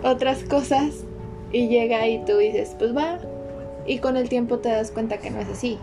otras 0.03 0.43
cosas 0.43 1.05
y 1.51 1.69
llega 1.69 2.07
y 2.07 2.23
tú 2.23 2.37
dices, 2.37 2.75
pues 2.77 2.95
va. 2.95 3.17
Y 3.87 3.97
con 3.97 4.15
el 4.15 4.29
tiempo 4.29 4.59
te 4.59 4.69
das 4.69 4.91
cuenta 4.91 5.17
que 5.17 5.31
no 5.31 5.39
es 5.39 5.49
así. 5.49 5.79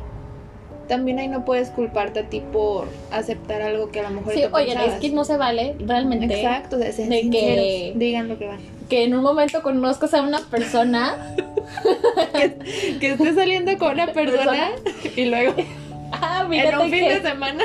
También 0.89 1.19
ahí 1.19 1.29
no 1.29 1.45
puedes 1.45 1.69
culparte 1.71 2.21
a 2.21 2.23
ti 2.25 2.41
por 2.53 2.89
aceptar 3.13 3.61
algo 3.63 3.91
que 3.91 4.01
a 4.01 4.05
lo 4.05 4.11
mejor 4.11 4.33
Sí, 4.33 4.45
oye, 4.53 4.69
es 4.71 4.75
pensabas. 4.75 5.01
que 5.01 5.11
no 5.11 5.25
se 5.25 5.37
vale 5.37 5.77
realmente 5.79 6.35
Exacto, 6.35 6.77
o 6.77 6.79
sea, 6.79 6.93
sean 6.93 7.11
de 7.11 7.29
que- 7.31 7.93
digan 7.97 8.27
lo 8.29 8.39
que 8.39 8.47
van. 8.47 8.59
que 8.89 9.05
en 9.05 9.15
un 9.15 9.23
momento 9.23 9.63
conozcas 9.63 10.15
a 10.15 10.23
una 10.23 10.39
persona. 10.41 11.35
Que 13.01 13.13
estés 13.13 13.35
saliendo 13.35 13.77
con 13.79 13.93
una 13.93 14.07
persona 14.09 14.71
y 15.17 15.27
luego 15.27 15.55
ah, 16.13 16.47
en 16.51 16.79
un 16.79 16.91
fin 16.91 17.05
que- 17.05 17.15
de 17.15 17.23
semana 17.23 17.65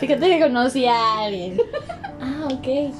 Fíjate 0.00 0.28
que 0.28 0.40
conocí 0.40 0.84
a 0.84 1.20
alguien. 1.20 1.60
Ah, 2.20 2.48
ok. 2.52 2.92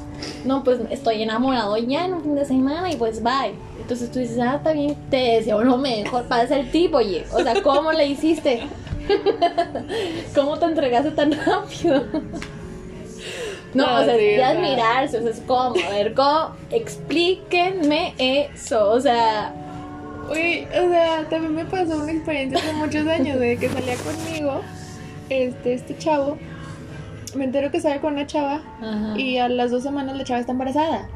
No, 0.44 0.62
pues 0.62 0.78
estoy 0.90 1.20
enamorado 1.22 1.76
ya 1.76 2.04
en 2.04 2.14
un 2.14 2.22
fin 2.22 2.36
de 2.36 2.44
semana 2.44 2.92
y 2.92 2.94
pues 2.96 3.20
bye. 3.24 3.52
Entonces 3.80 4.12
tú 4.12 4.20
dices, 4.20 4.38
ah, 4.38 4.54
está 4.58 4.72
bien, 4.72 4.94
te 5.10 5.16
deseo 5.16 5.64
lo 5.64 5.76
mejor 5.78 6.22
para 6.28 6.46
ser 6.46 6.70
tipo, 6.70 6.98
oye. 6.98 7.24
O 7.32 7.42
sea, 7.42 7.60
¿cómo 7.60 7.90
le 7.90 8.06
hiciste? 8.06 8.60
¿Cómo 10.34 10.58
te 10.58 10.64
entregaste 10.66 11.10
tan 11.12 11.32
rápido? 11.32 12.04
No, 13.74 13.86
No, 13.86 14.00
o 14.00 14.04
sea, 14.04 14.14
de 14.14 14.42
admirarse, 14.42 15.18
o 15.18 15.22
sea, 15.22 15.30
es 15.30 15.40
como, 15.40 15.74
a 15.86 15.90
ver, 15.90 16.14
¿cómo? 16.14 16.56
Explíquenme 16.70 18.14
eso, 18.18 18.90
o 18.90 19.00
sea, 19.00 19.54
Uy, 20.30 20.66
o 20.70 20.88
sea, 20.88 21.26
también 21.28 21.54
me 21.54 21.64
pasó 21.64 21.96
una 21.96 22.12
experiencia 22.12 22.58
hace 22.58 22.72
muchos 22.72 23.06
años 23.06 23.38
de 23.38 23.58
que 23.58 23.68
salía 23.68 23.96
conmigo 23.96 24.60
este, 25.28 25.74
este 25.74 25.98
chavo. 25.98 26.38
Me 27.34 27.44
entero 27.44 27.70
que 27.70 27.80
sale 27.80 28.00
con 28.00 28.14
una 28.14 28.26
chava 28.26 28.62
ajá. 28.80 29.18
y 29.18 29.38
a 29.38 29.48
las 29.48 29.70
dos 29.70 29.82
semanas 29.82 30.16
la 30.16 30.24
chava 30.24 30.40
está 30.40 30.52
embarazada. 30.52 31.08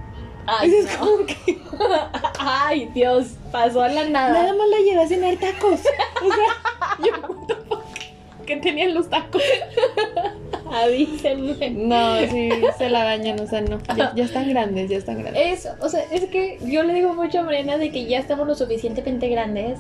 Ay, 0.47 0.71
es 0.75 0.93
no. 0.93 1.07
como 1.07 1.27
que 1.27 1.59
Ay, 2.39 2.91
Dios, 2.95 3.35
pasó 3.53 3.83
a 3.83 3.89
la 3.89 4.05
nada. 4.09 4.33
nada 4.33 4.55
más 4.55 4.69
la 4.69 4.79
llevé 4.79 5.03
a 5.03 5.09
cenar 5.09 5.37
tacos. 5.37 5.81
O 6.23 6.29
sea, 6.29 6.99
yo, 7.05 7.56
¿qué 8.47 8.57
tenían 8.57 8.95
los 8.95 9.11
tacos? 9.11 9.43
Avísenme. 10.73 11.71
No, 11.71 12.19
sí, 12.31 12.51
se 12.79 12.91
la 12.91 13.05
dañan, 13.05 13.39
o 13.41 13.47
sea, 13.47 13.61
no. 13.61 13.79
Ya, 13.97 14.15
ya 14.15 14.25
están 14.25 14.49
grandes, 14.49 14.89
ya 14.91 14.97
están 14.97 15.19
grandes. 15.19 15.59
Eso, 15.59 15.75
o 15.81 15.89
sea, 15.89 16.05
es 16.11 16.25
que 16.27 16.59
yo 16.65 16.83
le 16.83 16.95
digo 16.95 17.15
mucho 17.15 17.41
a 17.41 17.43
Morena 17.43 17.77
de 17.77 17.91
que 17.91 18.07
ya 18.07 18.19
estamos 18.19 18.47
lo 18.47 18.55
suficientemente 18.55 19.29
grandes. 19.29 19.79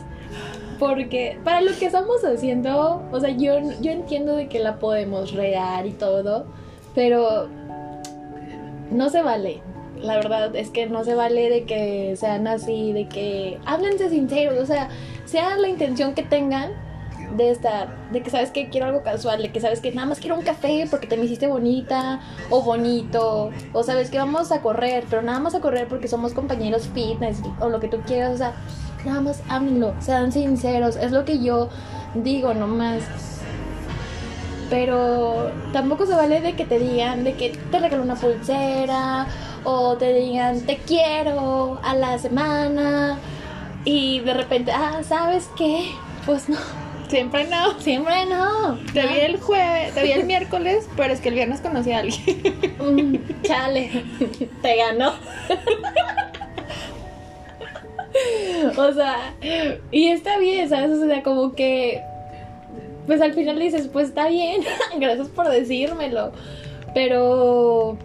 Porque 0.79 1.39
para 1.43 1.63
lo 1.63 1.73
que 1.79 1.87
estamos 1.87 2.23
haciendo, 2.23 3.03
o 3.11 3.21
sea, 3.21 3.31
yo, 3.31 3.59
yo 3.81 3.93
entiendo 3.93 4.37
de 4.37 4.49
que 4.49 4.59
la 4.59 4.79
podemos 4.79 5.33
regar 5.33 5.87
y 5.87 5.93
todo, 5.93 6.47
pero 6.95 7.49
no 8.91 9.09
se 9.09 9.23
vale. 9.23 9.63
La 9.99 10.17
verdad 10.17 10.55
es 10.55 10.69
que 10.69 10.87
no 10.87 11.05
se 11.05 11.15
vale 11.15 11.49
de 11.49 11.65
que 11.65 12.15
sean 12.17 12.47
así, 12.47 12.93
de 12.93 13.09
que 13.09 13.59
háblense 13.65 14.11
sinceros, 14.11 14.59
o 14.59 14.67
sea, 14.67 14.91
sea 15.25 15.57
la 15.57 15.69
intención 15.69 16.15
que 16.15 16.23
tengan 16.23 16.73
de 17.37 17.51
estar, 17.51 17.89
de 18.13 18.23
que 18.23 18.31
sabes 18.31 18.51
que 18.51 18.69
quiero 18.69 18.87
algo 18.87 19.03
casual, 19.03 19.43
de 19.43 19.51
que 19.51 19.61
sabes 19.61 19.81
que 19.81 19.93
nada 19.93 20.07
más 20.07 20.21
quiero 20.21 20.37
un 20.37 20.43
café 20.43 20.87
porque 20.91 21.07
te 21.07 21.17
me 21.17 21.25
hiciste 21.25 21.47
bonita 21.47 22.21
o 22.51 22.63
bonito, 22.63 23.51
o 23.73 23.83
sabes 23.83 24.11
que 24.11 24.19
vamos 24.19 24.53
a 24.53 24.63
correr, 24.63 25.05
pero 25.11 25.23
nada 25.23 25.41
más 25.41 25.55
a 25.55 25.61
correr 25.61 25.89
porque 25.89 26.09
somos 26.09 26.33
compañeros 26.33 26.89
fitness 26.95 27.39
o 27.61 27.69
lo 27.69 27.81
que 27.81 27.89
tú 27.89 27.99
quieras, 28.07 28.35
o 28.35 28.39
sea, 28.39 28.53
nada 29.05 29.21
más 29.21 29.43
háblenlo, 29.49 29.95
sean 30.01 30.33
sinceros, 30.33 30.97
es 30.97 31.13
lo 31.13 31.25
que 31.25 31.39
yo 31.39 31.69
digo 32.15 32.55
nomás. 32.55 33.03
Pero 34.69 35.53
tampoco 35.73 36.07
se 36.07 36.15
vale 36.15 36.41
de 36.41 36.55
que 36.57 36.65
te 36.65 36.81
digan 36.81 37.23
de 37.23 37.35
que 37.35 37.51
te 37.71 37.79
regaló 37.79 38.03
una 38.03 38.17
pulsera 38.17 39.27
o 39.63 39.97
te 39.97 40.13
digan 40.13 40.61
te 40.63 40.79
quiero 40.79 41.79
a 41.85 41.95
la 41.95 42.19
semana 42.19 43.19
y 43.85 44.19
de 44.21 44.35
repente, 44.35 44.73
ah, 44.73 45.03
¿sabes 45.05 45.49
qué? 45.57 45.93
Pues 46.27 46.49
no, 46.49 46.57
Siempre 47.09 47.45
no. 47.45 47.79
siempre 47.81 48.27
no. 48.27 48.79
Te 48.93 49.07
vi 49.07 49.21
el 49.21 49.39
jueves, 49.39 49.95
te 49.95 50.03
vi 50.03 50.13
el 50.13 50.25
miércoles, 50.25 50.89
pero 50.97 51.13
es 51.13 51.21
que 51.21 51.29
el 51.29 51.35
viernes 51.35 51.61
conocí 51.61 51.93
a 51.93 52.01
alguien. 52.01 52.43
Mm, 52.79 53.43
chale, 53.43 54.05
te 54.63 54.77
ganó. 54.77 55.13
o 58.77 58.93
sea, 58.93 59.35
y 59.91 60.09
está 60.09 60.39
bien, 60.39 60.69
¿sabes? 60.69 60.91
O 60.91 61.07
sea, 61.07 61.23
como 61.23 61.55
que, 61.55 62.03
pues 63.07 63.21
al 63.21 63.35
final 63.35 63.59
dices, 63.59 63.89
pues 63.93 64.09
está 64.09 64.29
bien, 64.29 64.63
gracias 64.99 65.29
por 65.29 65.49
decírmelo, 65.49 66.33
pero 66.95 67.99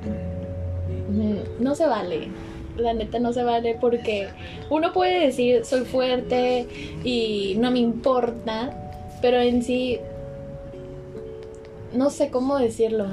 mm, 1.09 1.63
no 1.63 1.75
se 1.75 1.87
vale. 1.87 2.29
La 2.77 2.93
neta 2.93 3.19
no 3.19 3.33
se 3.33 3.43
vale 3.43 3.77
porque 3.79 4.29
uno 4.69 4.93
puede 4.93 5.19
decir 5.19 5.65
soy 5.65 5.81
fuerte 5.81 6.67
y 7.03 7.55
no 7.59 7.69
me 7.69 7.79
importa, 7.79 8.80
pero 9.21 9.39
en 9.39 9.61
sí 9.63 9.99
no 11.93 12.09
sé 12.09 12.29
cómo 12.29 12.57
decirlo. 12.57 13.05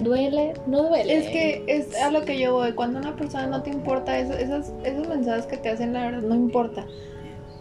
¿Duele? 0.00 0.54
No 0.66 0.82
duele. 0.88 1.16
Es 1.16 1.28
que 1.28 1.62
es 1.68 1.94
a 2.02 2.10
lo 2.10 2.24
que 2.24 2.38
yo 2.38 2.54
voy. 2.54 2.72
Cuando 2.72 2.98
una 2.98 3.14
persona 3.14 3.46
no 3.46 3.62
te 3.62 3.70
importa, 3.70 4.18
eso- 4.18 4.32
esas, 4.32 4.72
esos 4.84 5.06
mensajes 5.08 5.46
que 5.46 5.56
te 5.56 5.68
hacen, 5.68 5.92
la 5.92 6.04
verdad, 6.06 6.22
no 6.22 6.34
importa. 6.34 6.84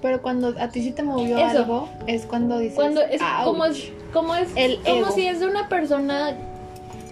Pero 0.02 0.22
cuando 0.24 0.56
a 0.60 0.70
ti 0.70 0.82
sí 0.82 0.92
te 0.92 1.04
movió 1.04 1.38
Eso. 1.38 1.60
algo, 1.60 1.90
es 2.08 2.26
cuando 2.26 2.58
dices. 2.58 2.76
Cuando 2.76 3.02
es 3.02 3.22
como 3.44 3.66
es 3.66 3.92
como 4.12 4.36
es 4.36 4.50
El 4.56 4.78
como 4.82 4.96
ego. 5.06 5.12
si 5.12 5.28
es 5.28 5.40
de 5.40 5.46
una 5.46 5.70
persona 5.70 6.36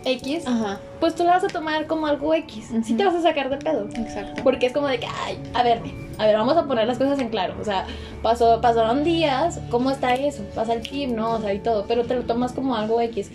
X, 0.06 0.48
Ajá, 0.48 0.80
pues 1.00 1.14
tú 1.14 1.24
la 1.24 1.32
vas 1.34 1.44
a 1.44 1.48
tomar 1.48 1.86
como 1.86 2.08
algo 2.08 2.34
X. 2.34 2.72
Sí 2.84 2.96
te 2.96 3.06
vas 3.06 3.14
a 3.14 3.22
sacar 3.22 3.52
de 3.52 3.58
pedo. 3.58 3.88
exacto. 3.96 4.42
Porque 4.44 4.66
es 4.66 4.74
como 4.74 4.88
de 4.88 5.00
que, 5.00 5.06
ay, 5.26 5.38
a 5.54 5.62
ver, 5.62 5.82
A 6.20 6.26
ver, 6.26 6.36
vamos 6.36 6.58
a 6.58 6.66
poner 6.66 6.86
las 6.86 6.98
cosas 6.98 7.18
en 7.20 7.30
claro. 7.30 7.56
O 7.62 7.64
sea, 7.64 7.88
pasó, 8.22 8.60
pasaron 8.60 9.06
días, 9.06 9.60
¿cómo 9.72 9.90
está 9.90 10.14
eso? 10.16 10.44
Pasa 10.54 10.74
el 10.74 10.82
team, 10.82 11.16
¿no? 11.16 11.36
O 11.36 11.42
sea, 11.42 11.54
y 11.54 11.60
todo, 11.60 11.86
pero 11.88 12.04
te 12.04 12.16
lo 12.16 12.24
tomas 12.24 12.52
como 12.52 12.76
algo 12.76 13.00
X. 13.00 13.32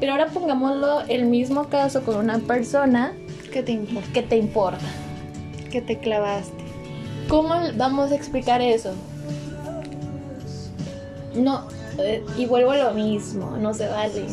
Pero 0.00 0.12
ahora 0.12 0.26
pongámoslo 0.26 1.02
el 1.08 1.26
mismo 1.26 1.68
caso 1.68 2.02
con 2.02 2.16
una 2.16 2.38
persona 2.40 3.12
¿Qué 3.52 3.62
te 3.62 3.72
importa? 3.72 4.12
que 4.12 4.22
te 4.22 4.36
importa. 4.36 4.84
Que 5.70 5.80
te 5.80 5.98
clavaste. 5.98 6.64
¿Cómo 7.28 7.54
vamos 7.76 8.10
a 8.10 8.16
explicar 8.16 8.60
eso? 8.60 8.92
No, 11.34 11.68
eh, 11.98 12.24
y 12.36 12.46
vuelvo 12.46 12.72
a 12.72 12.78
lo 12.78 12.94
mismo, 12.94 13.56
no 13.58 13.74
se 13.74 13.86
vale. 13.88 14.24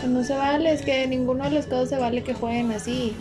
Pues 0.00 0.10
no 0.10 0.24
se 0.24 0.34
vale, 0.34 0.72
es 0.72 0.82
que 0.82 1.06
ninguno 1.06 1.44
de 1.44 1.50
los 1.50 1.66
casos 1.66 1.90
se 1.90 1.96
vale 1.96 2.24
que 2.24 2.34
jueguen 2.34 2.72
así. 2.72 3.16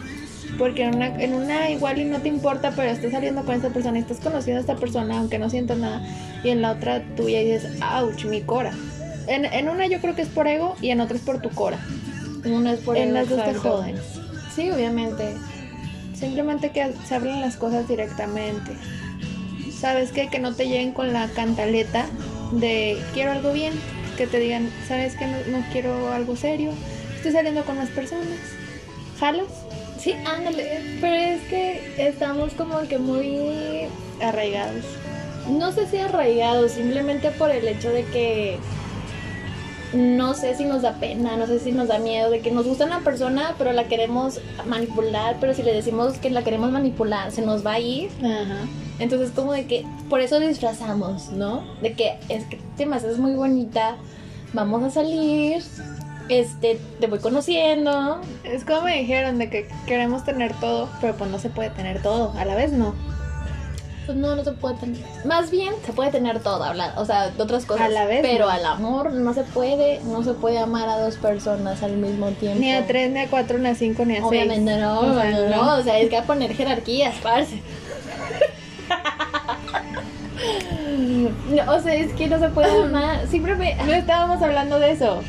Porque 0.62 0.84
en 0.84 0.96
una, 0.96 1.08
en 1.08 1.34
una 1.34 1.72
igual 1.72 1.98
y 1.98 2.06
no 2.06 2.20
te 2.20 2.28
importa, 2.28 2.72
pero 2.76 2.88
estás 2.88 3.14
saliendo 3.14 3.44
con 3.44 3.56
esta 3.56 3.70
persona 3.70 3.98
y 3.98 4.02
estás 4.02 4.20
conociendo 4.20 4.60
a 4.60 4.62
esta 4.62 4.76
persona, 4.76 5.18
aunque 5.18 5.40
no 5.40 5.50
sientas 5.50 5.80
nada. 5.80 6.04
Y 6.44 6.50
en 6.50 6.62
la 6.62 6.74
otra 6.74 7.02
tuya 7.16 7.40
dices, 7.40 7.82
ouch, 7.82 8.26
mi 8.26 8.42
cora. 8.42 8.72
En, 9.26 9.46
en 9.46 9.70
una 9.70 9.88
yo 9.88 10.00
creo 10.02 10.14
que 10.14 10.22
es 10.22 10.28
por 10.28 10.48
ego 10.48 10.76
y 10.80 10.92
en 10.92 11.02
otra 11.02 11.18
es 11.18 11.24
por 11.24 11.42
tu 11.42 11.50
cora. 11.50 11.80
Uno 12.46 12.70
es 12.70 12.80
por 12.82 12.96
en 12.96 13.06
ego, 13.08 13.14
las 13.14 13.30
dos 13.30 13.44
te 13.44 13.56
joden. 13.56 13.96
Sí, 14.56 14.70
obviamente. 14.70 15.34
Simplemente 16.14 16.70
que 16.70 16.94
se 17.08 17.16
hablen 17.16 17.42
las 17.42 17.58
cosas 17.58 17.88
directamente. 17.88 18.74
¿Sabes 19.76 20.12
qué? 20.12 20.28
Que 20.28 20.38
no 20.38 20.54
te 20.54 20.68
lleguen 20.68 20.92
con 20.92 21.12
la 21.12 21.28
cantaleta 21.30 22.06
de 22.52 23.02
quiero 23.16 23.32
algo 23.32 23.52
bien. 23.52 23.74
Que 24.16 24.28
te 24.28 24.38
digan, 24.38 24.70
¿sabes 24.88 25.16
qué? 25.16 25.26
No, 25.26 25.58
no 25.58 25.66
quiero 25.72 26.14
algo 26.14 26.36
serio. 26.36 26.70
Estoy 27.16 27.32
saliendo 27.32 27.66
con 27.66 27.78
más 27.78 27.90
personas. 27.90 28.28
¿Jalas? 29.20 29.61
Sí, 30.02 30.14
ándale. 30.26 30.82
Pero 31.00 31.16
es 31.16 31.42
que 31.44 32.08
estamos 32.08 32.54
como 32.54 32.80
que 32.88 32.98
muy 32.98 33.88
Arraigados. 34.22 34.86
no 35.50 35.72
sé 35.72 35.88
si 35.88 35.98
arraigados, 35.98 36.74
simplemente 36.74 37.32
por 37.32 37.50
el 37.50 37.68
hecho 37.68 37.90
de 37.90 38.04
que 38.06 38.60
no 39.94 40.34
sé 40.34 40.56
si 40.56 40.64
nos 40.64 40.84
da 40.84 40.94
pena, 40.94 41.36
no 41.36 41.48
sé 41.48 41.60
si 41.60 41.72
nos 41.72 41.88
da 41.90 42.00
miedo, 42.00 42.30
de 42.30 42.40
que 42.40 42.52
nos 42.52 42.66
gusta 42.66 42.86
una 42.86 43.00
persona, 43.00 43.56
pero 43.58 43.74
la 43.74 43.86
queremos 43.86 44.40
manipular, 44.66 45.38
pero 45.42 45.54
si 45.54 45.64
le 45.64 45.74
decimos 45.74 46.18
que 46.18 46.30
la 46.30 46.44
queremos 46.44 46.72
manipular, 46.72 47.32
se 47.32 47.42
nos 47.42 47.66
va 47.66 47.74
a 47.74 47.80
ir. 47.80 48.10
Ajá. 48.20 48.68
Entonces 49.00 49.32
como 49.32 49.52
de 49.52 49.66
que 49.66 49.86
por 50.10 50.22
eso 50.22 50.40
disfrazamos, 50.40 51.30
¿no? 51.32 51.64
De 51.82 51.94
que 51.94 52.18
es 52.30 52.46
que 52.46 52.60
te 52.78 52.86
me 52.86 52.96
haces 52.96 53.18
muy 53.18 53.34
bonita, 53.34 53.98
vamos 54.54 54.84
a 54.84 54.90
salir, 54.92 55.62
este, 56.40 56.80
te 57.00 57.08
voy 57.08 57.20
conociendo. 57.20 58.22
Es 58.44 58.64
como 58.66 58.84
me 58.84 58.98
dijeron 59.00 59.38
de 59.38 59.50
que 59.50 59.68
queremos 59.86 60.24
tener 60.24 60.54
todo, 60.60 60.90
pero 61.02 61.16
pues 61.16 61.30
no 61.30 61.40
se 61.40 61.50
puede 61.50 61.70
tener 61.70 62.02
todo. 62.02 62.34
A 62.38 62.46
la 62.46 62.56
vez 62.56 62.72
no. 62.72 62.96
Pues 64.06 64.18
no, 64.18 64.36
no 64.36 64.44
se 64.44 64.52
puede 64.54 64.76
tener. 64.76 65.00
Más 65.26 65.52
bien 65.52 65.74
se 65.86 65.94
puede 65.94 66.10
tener 66.12 66.40
todo, 66.40 66.64
hablar, 66.64 66.94
o 66.98 67.06
sea, 67.06 67.30
de 67.30 67.42
otras 67.44 67.66
cosas. 67.66 67.86
A 67.86 67.90
la 67.90 68.06
vez, 68.06 68.22
Pero 68.24 68.46
¿no? 68.46 68.52
al 68.52 68.66
amor 68.66 69.14
no 69.14 69.34
se 69.34 69.44
puede, 69.44 70.00
no 70.06 70.24
se 70.24 70.34
puede 70.34 70.58
amar 70.58 70.90
a 70.90 71.00
dos 71.00 71.18
personas 71.18 71.84
al 71.84 71.98
mismo 71.98 72.30
tiempo. 72.32 72.60
Ni 72.60 72.74
a 72.74 72.88
tres, 72.88 73.12
ni 73.12 73.20
a 73.20 73.30
cuatro, 73.30 73.60
ni 73.60 73.70
a 73.70 73.76
cinco, 73.76 74.04
ni 74.06 74.18
a 74.18 74.26
Obviamente 74.26 74.72
seis. 74.72 74.82
no, 74.82 75.00
O 75.02 75.14
sea, 75.14 75.32
no, 75.32 75.50
no. 75.56 75.76
o 75.78 75.84
sea, 75.84 76.00
es 76.00 76.10
que 76.10 76.16
que 76.16 76.22
poner 76.24 76.54
jerarquías, 76.56 77.16
parce. 77.22 77.62
No, 81.52 81.74
o 81.74 81.80
sea, 81.80 81.94
es 81.94 82.12
que 82.14 82.28
no 82.28 82.40
se 82.40 82.50
puede 82.50 82.82
amar. 82.84 83.28
Siempre 83.28 83.56
me. 83.56 83.76
No 83.76 83.94
estábamos 83.94 84.42
hablando 84.42 84.80
de 84.80 84.92
eso. 84.92 85.22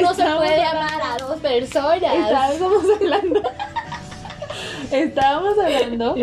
No 0.00 0.14
se 0.14 0.22
puede 0.24 0.62
amar 0.62 1.00
a 1.02 1.16
dos 1.18 1.36
personas. 1.40 2.02
Estábamos 2.14 2.84
hablando. 3.00 3.42
Estábamos 4.92 5.58
hablando 5.58 6.14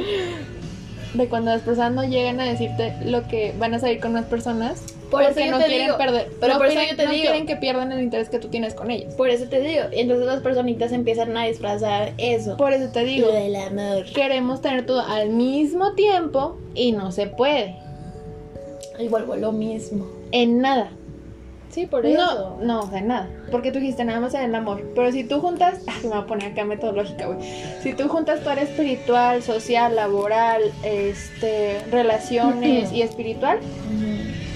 de 1.13 1.27
cuando 1.27 1.51
las 1.51 1.61
personas 1.61 1.91
no 1.91 2.03
llegan 2.05 2.39
a 2.39 2.45
decirte 2.45 2.95
lo 3.03 3.27
que 3.27 3.53
van 3.57 3.73
a 3.73 3.79
salir 3.79 3.99
con 3.99 4.13
más 4.13 4.25
personas. 4.25 4.83
Por 5.09 5.23
eso 5.23 5.31
porque 5.33 5.51
no 5.51 5.57
quieren 5.57 5.85
digo, 5.87 5.97
perder. 5.97 6.31
pero 6.39 6.53
no 6.53 6.59
por 6.59 6.67
eso 6.67 6.75
quieren- 6.75 6.91
yo 6.91 6.95
te 6.97 7.05
no 7.05 7.11
digo. 7.11 7.23
quieren 7.23 7.45
que 7.45 7.55
pierdan 7.57 7.91
el 7.91 8.01
interés 8.01 8.29
que 8.29 8.39
tú 8.39 8.47
tienes 8.47 8.73
con 8.73 8.91
ellos. 8.91 9.13
Por 9.15 9.29
eso 9.29 9.45
te 9.49 9.59
digo. 9.59 9.83
Y 9.91 9.99
entonces 9.99 10.25
las 10.25 10.41
personitas 10.41 10.93
empiezan 10.93 11.35
a 11.35 11.45
disfrazar 11.45 12.13
eso. 12.17 12.55
Por 12.55 12.71
eso 12.71 12.91
te 12.93 13.03
digo. 13.03 13.27
Lo 13.27 13.33
del 13.33 13.55
amor. 13.57 14.05
Queremos 14.13 14.61
tener 14.61 14.85
todo 14.85 15.01
al 15.01 15.29
mismo 15.31 15.93
tiempo 15.95 16.57
y 16.75 16.93
no 16.93 17.11
se 17.11 17.27
puede. 17.27 17.75
Y 18.99 19.09
vuelvo 19.09 19.35
lo 19.35 19.51
mismo. 19.51 20.07
En 20.31 20.61
nada. 20.61 20.91
Sí, 21.71 21.85
por 21.85 22.03
No, 22.03 22.09
eso. 22.09 22.57
no, 22.61 22.81
o 22.81 22.89
sea, 22.89 23.01
nada. 23.01 23.29
Porque 23.49 23.71
tú 23.71 23.79
dijiste 23.79 24.03
nada 24.03 24.19
más 24.19 24.33
en 24.33 24.41
el 24.41 24.53
amor. 24.55 24.83
Pero 24.93 25.11
si 25.11 25.23
tú 25.23 25.39
juntas, 25.39 25.79
ah, 25.87 25.93
me 26.03 26.09
voy 26.09 26.17
a 26.19 26.25
poner 26.25 26.51
acá 26.51 26.65
metodológica, 26.65 27.27
güey. 27.27 27.39
Si 27.81 27.93
tú 27.93 28.07
juntas 28.09 28.41
tu 28.43 28.49
área 28.49 28.63
espiritual, 28.65 29.41
social, 29.41 29.95
laboral, 29.95 30.61
este, 30.83 31.81
relaciones 31.91 32.91
y 32.91 33.01
espiritual, 33.01 33.59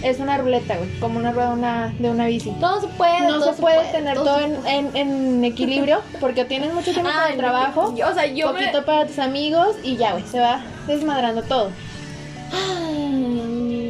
es 0.03 0.19
una 0.19 0.37
ruleta, 0.37 0.75
güey. 0.77 0.89
Como 0.99 1.17
una 1.17 1.31
rueda 1.31 1.47
de 1.49 1.53
una, 1.53 1.95
de 1.97 2.09
una 2.09 2.27
bici. 2.27 2.51
Todo 2.59 2.81
se 2.81 2.87
puede. 2.87 3.21
No 3.21 3.39
todo 3.39 3.53
se 3.53 3.61
puede 3.61 3.91
tener 3.91 4.15
todo 4.15 4.39
en, 4.41 4.55
en- 4.67 4.95
en 4.97 5.45
equilibrio 5.45 6.01
porque 6.19 6.43
tienes 6.45 6.73
mucho 6.73 6.91
tiempo 6.91 7.09
para 7.11 7.29
el 7.31 7.37
trabajo, 7.37 7.95
yo- 7.95 8.09
o 8.09 8.13
sea, 8.13 8.25
yo 8.27 8.51
me- 8.53 8.59
poquito 8.59 8.85
para 8.85 9.07
tus 9.07 9.19
amigos 9.19 9.75
y 9.83 9.95
ya, 9.95 10.11
güey, 10.11 10.23
se 10.25 10.39
va 10.39 10.61
desmadrando 10.85 11.41
todo. 11.43 11.69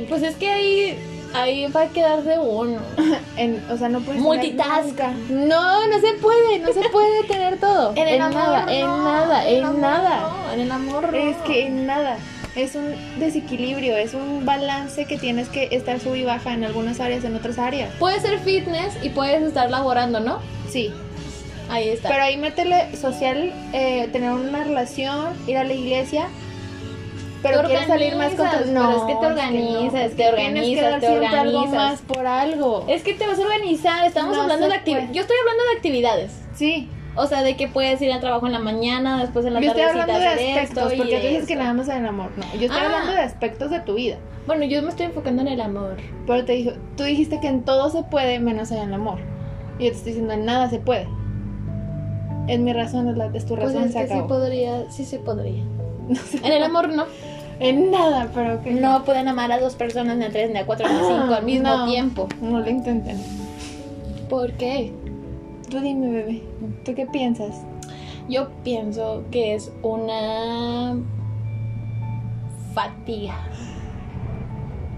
Pues 0.09 0.21
es 0.23 0.35
que 0.35 0.47
ahí, 0.49 0.97
ahí 1.41 1.67
va 1.67 1.81
a 1.83 1.87
quedar 1.89 2.23
de 2.23 2.39
uno. 2.39 2.79
En- 3.37 3.61
o 3.69 3.77
sea, 3.77 3.89
no 3.89 3.99
puedes 3.99 4.21
Multitask. 4.21 4.97
No, 5.29 5.87
no 5.87 5.99
se 5.99 6.13
puede, 6.21 6.59
no 6.59 6.71
se 6.73 6.89
puede 6.89 7.23
tener 7.25 7.59
todo. 7.59 7.93
En 7.95 8.07
el 8.07 8.21
amor, 8.21 8.33
nada, 8.35 8.65
no, 8.65 8.71
en 8.71 9.03
nada, 9.03 9.47
en 9.49 9.63
amor 9.65 9.79
nada. 9.79 10.19
no, 10.47 10.53
en 10.53 10.59
el 10.61 10.71
amor 10.71 11.11
no. 11.11 11.17
Es 11.17 11.37
que 11.37 11.67
en 11.67 11.85
nada. 11.85 12.17
Es 12.55 12.75
un 12.75 12.95
desequilibrio, 13.19 13.97
es 13.97 14.13
un 14.13 14.45
balance 14.45 15.03
que 15.05 15.17
tienes 15.17 15.49
que 15.49 15.67
estar 15.71 15.99
sub 15.99 16.15
y 16.15 16.23
baja 16.23 16.53
en 16.53 16.63
algunas 16.63 17.01
áreas, 17.01 17.25
en 17.25 17.35
otras 17.35 17.59
áreas. 17.59 17.89
Puedes 17.99 18.21
ser 18.21 18.39
fitness 18.39 18.93
y 19.03 19.09
puedes 19.09 19.43
estar 19.43 19.69
laborando, 19.69 20.21
¿no? 20.21 20.39
Sí, 20.69 20.93
Ahí 21.69 21.89
está. 21.89 22.07
pero 22.07 22.23
ahí 22.23 22.37
métele 22.37 22.95
social, 22.95 23.51
eh, 23.73 24.07
tener 24.13 24.31
una 24.31 24.63
relación, 24.63 25.33
ir 25.47 25.57
a 25.57 25.65
la 25.65 25.73
iglesia. 25.73 26.27
Pero 27.43 27.63
quieres 27.63 27.87
salir 27.87 28.15
más 28.15 28.33
con 28.33 28.47
tu... 28.49 28.55
organizas, 28.55 28.71
pero 28.73 28.91
es 28.97 29.03
que 29.05 29.13
te 29.15 29.25
organizas, 29.25 29.91
Tienes 29.91 30.15
que 30.15 30.27
organizas, 30.27 30.91
dar 30.91 30.99
te 30.99 31.07
organizas. 31.09 31.73
más 31.73 32.01
por 32.01 32.25
algo. 32.27 32.85
Es 32.87 33.03
que 33.03 33.13
te 33.13 33.27
vas 33.27 33.37
a 33.37 33.41
organizar, 33.43 34.05
estamos 34.05 34.35
No 34.35 34.43
hablando 34.43 34.67
de 34.67 34.73
actividades. 34.73 35.11
Yo 35.11 35.21
estoy 35.21 35.37
hablando 35.41 35.63
de 35.71 35.75
actividades. 35.77 36.31
Sí, 36.55 36.89
O 37.17 37.27
sea, 37.27 37.43
de 37.43 37.55
que 37.55 37.67
puedes 37.69 38.01
ir 38.01 38.11
al 38.11 38.19
trabajo 38.19 38.45
en 38.47 38.51
la 38.53 38.59
mañana, 38.59 39.21
después 39.21 39.45
en 39.45 39.53
la 39.53 39.61
yo 39.61 39.67
estoy 39.67 39.83
tardecita 39.83 40.01
hablando 40.15 40.21
de 40.21 40.27
aspectos, 40.49 40.91
esto 40.91 40.97
porque 41.03 41.17
tú 41.21 41.27
dices 41.27 41.47
que 41.47 41.55
nada 41.55 41.73
más 41.73 41.87
en 41.87 41.97
el 41.97 42.05
amor. 42.07 42.29
No, 42.35 42.43
yo 42.59 42.65
estoy 42.65 42.81
Ah. 42.81 42.85
hablando 42.87 43.11
de 43.13 43.19
aspectos 43.19 43.69
de 43.71 43.79
tu 43.81 43.93
vida. 43.95 44.17
Bueno, 44.47 44.65
yo 44.65 44.81
me 44.81 44.89
estoy 44.89 45.05
enfocando 45.05 45.41
en 45.43 45.47
el 45.47 45.61
amor. 45.61 45.95
Pero 46.27 46.43
te 46.45 46.53
dijo, 46.53 46.71
tú 46.97 47.03
dijiste 47.03 47.39
que 47.39 47.47
en 47.47 47.63
todo 47.63 47.89
se 47.89 48.03
puede 48.03 48.39
menos 48.39 48.69
en 48.71 48.79
el 48.79 48.93
amor. 48.93 49.19
Y 49.79 49.85
yo 49.85 49.91
te 49.91 49.97
estoy 49.97 50.11
diciendo 50.11 50.33
en 50.33 50.43
nada 50.45 50.69
se 50.69 50.79
puede. 50.79 51.07
Es 52.47 52.59
mi 52.59 52.73
razón, 52.73 53.07
es, 53.09 53.17
la, 53.17 53.25
es 53.33 53.45
tu 53.45 53.55
Pues 53.55 53.67
razón, 53.73 53.83
es 53.85 53.93
se 53.93 53.99
que 54.01 54.07
sí 54.07 54.13
acabó. 54.13 54.27
podría, 54.27 54.91
sí 54.91 55.05
se 55.05 55.17
podría. 55.19 55.63
En 56.43 56.51
el 56.51 56.63
amor 56.63 56.89
no. 56.89 57.05
En 57.59 57.89
nada, 57.91 58.29
pero 58.33 58.61
que 58.61 58.71
No 58.71 59.03
pueden 59.05 59.27
amar 59.29 59.51
a 59.51 59.59
dos 59.59 59.75
personas, 59.75 60.17
ni 60.17 60.25
a 60.25 60.29
tres, 60.29 60.51
ni 60.51 60.57
a 60.59 60.65
cuatro, 60.65 60.87
ni 60.89 60.95
a 60.95 60.99
cinco 60.99 61.33
al 61.33 61.43
mismo 61.45 61.69
No. 61.69 61.85
tiempo. 61.85 62.27
No 62.41 62.59
lo 62.59 62.69
intenten. 62.69 63.17
¿Por 64.29 64.51
qué? 64.53 64.91
Tú 65.69 65.79
dime, 65.79 66.09
bebé. 66.11 66.41
¿Tú 66.83 66.93
qué 66.93 67.05
piensas? 67.05 67.55
Yo 68.27 68.49
pienso 68.63 69.23
que 69.31 69.55
es 69.55 69.71
una 69.83 70.97
fatiga. 72.73 73.35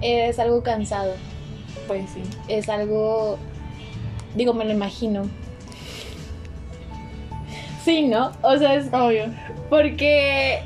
Es 0.02 0.40
algo 0.40 0.64
cansado. 0.64 1.14
Pues 1.88 2.10
sí. 2.12 2.22
Es 2.48 2.70
algo. 2.70 3.38
Digo, 4.36 4.54
me 4.54 4.66
lo 4.66 4.72
imagino. 4.72 5.24
Sí, 7.84 8.04
¿no? 8.08 8.32
O 8.42 8.58
sea, 8.58 8.76
es 8.76 8.88
Obvio. 8.94 9.26
porque 9.70 10.60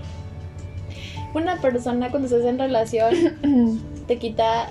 una 1.34 1.58
persona 1.62 2.10
cuando 2.10 2.28
estás 2.28 2.46
en 2.46 2.60
relación 2.60 3.82
te 4.08 4.17
quita 4.17 4.70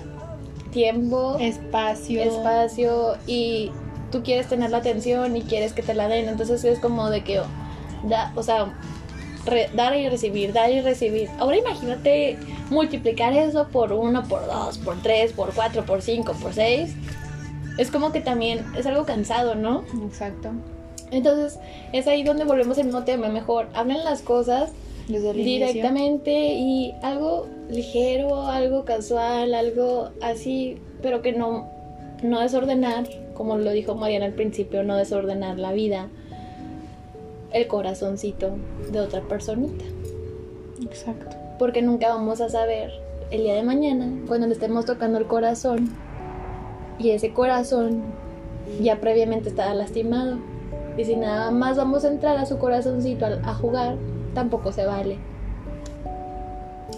tiempo, 0.71 1.37
Espacio. 1.39 2.21
espacio 2.21 3.17
y 3.27 3.71
tú 4.11 4.23
quieres 4.23 4.47
tener 4.47 4.69
la 4.71 4.77
atención 4.77 5.35
y 5.35 5.41
quieres 5.41 5.73
que 5.73 5.81
te 5.81 5.93
la 5.93 6.07
den. 6.07 6.29
Entonces 6.29 6.63
es 6.63 6.79
como 6.79 7.09
de 7.09 7.23
que, 7.23 7.41
da, 8.07 8.31
o 8.35 8.43
sea, 8.43 8.73
re- 9.45 9.69
dar 9.75 9.95
y 9.97 10.07
recibir, 10.09 10.53
dar 10.53 10.69
y 10.71 10.81
recibir. 10.81 11.29
Ahora 11.39 11.57
imagínate 11.57 12.37
multiplicar 12.69 13.33
eso 13.33 13.67
por 13.67 13.91
uno, 13.91 14.23
por 14.23 14.45
dos, 14.45 14.77
por 14.77 15.01
tres, 15.01 15.33
por 15.33 15.53
cuatro, 15.53 15.85
por 15.85 16.01
cinco, 16.01 16.33
por 16.33 16.53
seis. 16.53 16.93
Es 17.77 17.89
como 17.89 18.11
que 18.11 18.21
también 18.21 18.65
es 18.77 18.85
algo 18.85 19.05
cansado, 19.05 19.55
¿no? 19.55 19.83
Exacto. 20.05 20.51
Entonces 21.09 21.59
es 21.91 22.07
ahí 22.07 22.23
donde 22.23 22.45
volvemos 22.45 22.77
al 22.77 22.85
mismo 22.85 23.03
tema. 23.03 23.27
Mejor 23.27 23.67
hablen 23.73 24.03
las 24.05 24.21
cosas 24.21 24.71
Desde 25.07 25.31
el 25.31 25.39
inicio. 25.39 25.67
directamente 25.67 26.31
y 26.31 26.93
algo 27.01 27.47
ligero, 27.69 28.47
algo 28.47 28.85
casual, 28.85 29.53
algo 29.53 30.09
así, 30.21 30.77
pero 31.01 31.21
que 31.21 31.33
no, 31.33 31.69
no 32.23 32.39
desordenar, 32.39 33.07
como 33.33 33.57
lo 33.57 33.71
dijo 33.71 33.95
Mariana 33.95 34.25
al 34.25 34.33
principio, 34.33 34.83
no 34.83 34.97
desordenar 34.97 35.59
la 35.59 35.71
vida, 35.71 36.09
el 37.51 37.67
corazoncito 37.67 38.51
de 38.91 38.99
otra 38.99 39.21
personita. 39.21 39.85
Exacto. 40.83 41.37
porque 41.59 41.83
nunca 41.83 42.09
vamos 42.09 42.41
a 42.41 42.49
saber 42.49 42.91
el 43.29 43.43
día 43.43 43.53
de 43.53 43.61
mañana 43.61 44.11
cuando 44.27 44.47
le 44.47 44.53
estemos 44.53 44.85
tocando 44.85 45.19
el 45.19 45.27
corazón 45.27 45.89
y 46.97 47.11
ese 47.11 47.33
corazón 47.33 48.01
ya 48.81 48.99
previamente 48.99 49.49
estaba 49.49 49.73
lastimado. 49.73 50.37
Y 50.97 51.05
si 51.05 51.15
nada 51.15 51.51
más 51.51 51.77
vamos 51.77 52.03
a 52.03 52.09
entrar 52.09 52.37
a 52.37 52.45
su 52.45 52.57
corazoncito 52.57 53.25
a, 53.25 53.29
a 53.43 53.53
jugar, 53.53 53.95
tampoco 54.33 54.71
se 54.71 54.85
vale. 54.85 55.17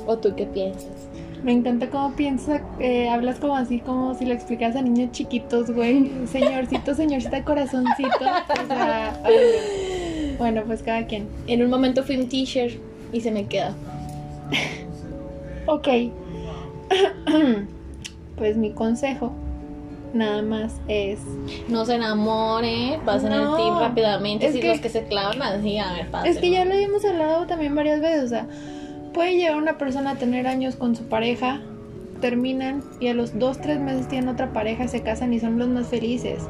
¿O 0.06 0.18
tú 0.18 0.36
qué 0.36 0.46
piensas? 0.46 1.08
Me 1.44 1.52
encanta 1.52 1.90
cómo 1.90 2.16
piensas, 2.16 2.62
eh, 2.80 3.10
hablas 3.10 3.38
como 3.38 3.56
así, 3.56 3.80
como 3.80 4.16
si 4.16 4.26
le 4.26 4.34
explicas 4.34 4.76
a 4.76 4.82
niños 4.82 5.12
chiquitos, 5.12 5.72
güey. 5.72 6.12
Señorcito, 6.28 6.96
señorcita, 6.96 7.44
corazoncito. 7.44 8.10
O 8.10 8.68
sea, 8.68 9.20
ay, 9.24 10.36
bueno, 10.38 10.64
pues 10.66 10.84
cada 10.84 11.06
quien. 11.06 11.28
En 11.48 11.64
un 11.64 11.70
momento 11.70 12.04
fui 12.04 12.18
un 12.18 12.30
t-shirt 12.30 12.80
y 13.12 13.22
se 13.22 13.32
me 13.32 13.46
queda. 13.46 13.76
Ok. 15.66 15.88
pues 18.36 18.58
mi 18.58 18.72
consejo 18.72 19.32
nada 20.14 20.42
más 20.42 20.76
es 20.88 21.20
No 21.68 21.86
se 21.86 21.96
enamore, 21.96 23.00
pasen 23.06 23.32
el 23.34 23.48
tip 23.58 23.74
rápidamente. 23.80 24.48
es 24.48 24.54
Si 24.54 24.60
que- 24.62 24.68
los 24.70 24.80
que 24.80 24.90
se 24.90 25.04
clavan 25.06 25.42
así, 25.42 25.78
a 25.80 25.92
ver, 25.94 26.08
Es 26.26 26.38
que 26.38 26.50
ya 26.50 26.60
pásenlo. 26.60 26.66
lo 26.66 26.74
habíamos 26.76 27.06
hablado 27.06 27.46
también 27.48 27.76
varias 27.76 28.00
veces, 28.02 28.24
o 28.24 28.28
sea, 28.28 28.48
puede 29.14 29.36
llegar 29.38 29.56
una 29.58 29.78
persona 29.78 30.12
a 30.12 30.16
tener 30.16 30.48
años 30.48 30.76
con 30.76 30.96
su 30.96 31.04
pareja, 31.04 31.62
terminan 32.22 32.84
y 33.00 33.08
a 33.08 33.14
los 33.14 33.38
dos, 33.38 33.60
tres 33.60 33.80
meses 33.80 34.08
tienen 34.08 34.30
otra 34.30 34.54
pareja, 34.54 34.88
se 34.88 35.02
casan 35.02 35.34
y 35.34 35.40
son 35.40 35.60
los 35.60 35.68
más 35.68 35.88
felices. 35.88 36.44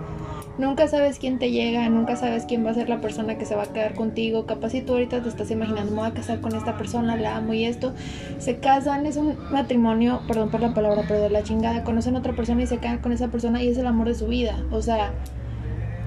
Nunca 0.58 0.88
sabes 0.88 1.18
quién 1.18 1.40
te 1.40 1.50
llega, 1.50 1.90
nunca 1.90 2.16
sabes 2.16 2.46
quién 2.46 2.64
va 2.64 2.70
a 2.70 2.74
ser 2.76 2.88
la 2.88 3.02
persona 3.02 3.40
que 3.40 3.46
se 3.46 3.56
va 3.56 3.64
a 3.64 3.74
quedar 3.74 3.96
contigo. 3.96 4.46
Capaz 4.46 4.70
si 4.70 4.82
tú 4.82 4.94
ahorita 4.94 5.24
te 5.24 5.30
estás 5.30 5.50
imaginando, 5.50 5.92
me 5.92 6.02
voy 6.02 6.10
a 6.10 6.14
casar 6.14 6.42
con 6.42 6.56
esta 6.56 6.78
persona, 6.78 7.16
la 7.16 7.38
amo 7.38 7.54
y 7.54 7.66
esto. 7.66 7.94
Se 8.38 8.58
casan, 8.58 9.08
es 9.08 9.18
un 9.18 9.36
matrimonio, 9.52 10.22
perdón 10.28 10.52
por 10.52 10.62
la 10.62 10.76
palabra, 10.76 11.06
pero 11.08 11.22
de 11.22 11.32
la 11.32 11.42
chingada. 11.42 11.84
Conocen 11.84 12.16
a 12.16 12.20
otra 12.20 12.36
persona 12.36 12.62
y 12.62 12.68
se 12.68 12.78
quedan 12.78 13.00
con 13.00 13.12
esa 13.12 13.30
persona 13.30 13.64
y 13.64 13.70
es 13.70 13.78
el 13.80 13.88
amor 13.88 14.08
de 14.08 14.14
su 14.14 14.28
vida. 14.28 14.64
O 14.70 14.84
sea, 14.84 15.12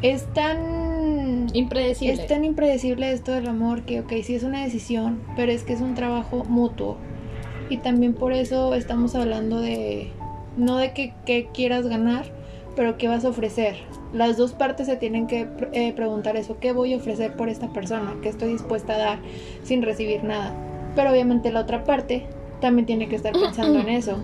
es 0.02 0.32
tan 0.32 1.48
Impredecible. 1.52 2.22
es 2.22 2.26
tan 2.28 2.44
impredecible 2.44 3.10
esto 3.12 3.32
del 3.32 3.48
amor 3.48 3.82
que, 3.82 4.00
ok, 4.00 4.12
sí 4.22 4.36
es 4.36 4.44
una 4.44 4.62
decisión, 4.62 5.22
pero 5.34 5.50
es 5.50 5.64
que 5.64 5.72
es 5.72 5.80
un 5.80 5.94
trabajo 5.94 6.44
mutuo. 6.44 6.98
Y 7.68 7.78
también 7.78 8.14
por 8.14 8.32
eso 8.32 8.74
estamos 8.74 9.16
hablando 9.16 9.60
de, 9.60 10.12
no 10.56 10.76
de 10.76 10.92
que, 10.92 11.14
que 11.24 11.48
quieras 11.52 11.88
ganar, 11.88 12.26
pero 12.76 12.96
qué 12.96 13.08
vas 13.08 13.24
a 13.24 13.30
ofrecer. 13.30 13.76
Las 14.12 14.36
dos 14.36 14.52
partes 14.52 14.86
se 14.86 14.96
tienen 14.96 15.26
que 15.26 15.48
eh, 15.72 15.92
preguntar 15.94 16.36
eso, 16.36 16.58
¿qué 16.60 16.72
voy 16.72 16.94
a 16.94 16.96
ofrecer 16.96 17.34
por 17.34 17.48
esta 17.48 17.68
persona? 17.68 18.14
¿Qué 18.22 18.28
estoy 18.28 18.50
dispuesta 18.50 18.94
a 18.94 18.98
dar 18.98 19.18
sin 19.62 19.82
recibir 19.82 20.24
nada? 20.24 20.54
Pero 20.94 21.10
obviamente 21.10 21.50
la 21.52 21.60
otra 21.60 21.84
parte 21.84 22.26
también 22.60 22.86
tiene 22.86 23.08
que 23.08 23.16
estar 23.16 23.32
pensando 23.32 23.80
en 23.80 23.88
eso. 23.88 24.18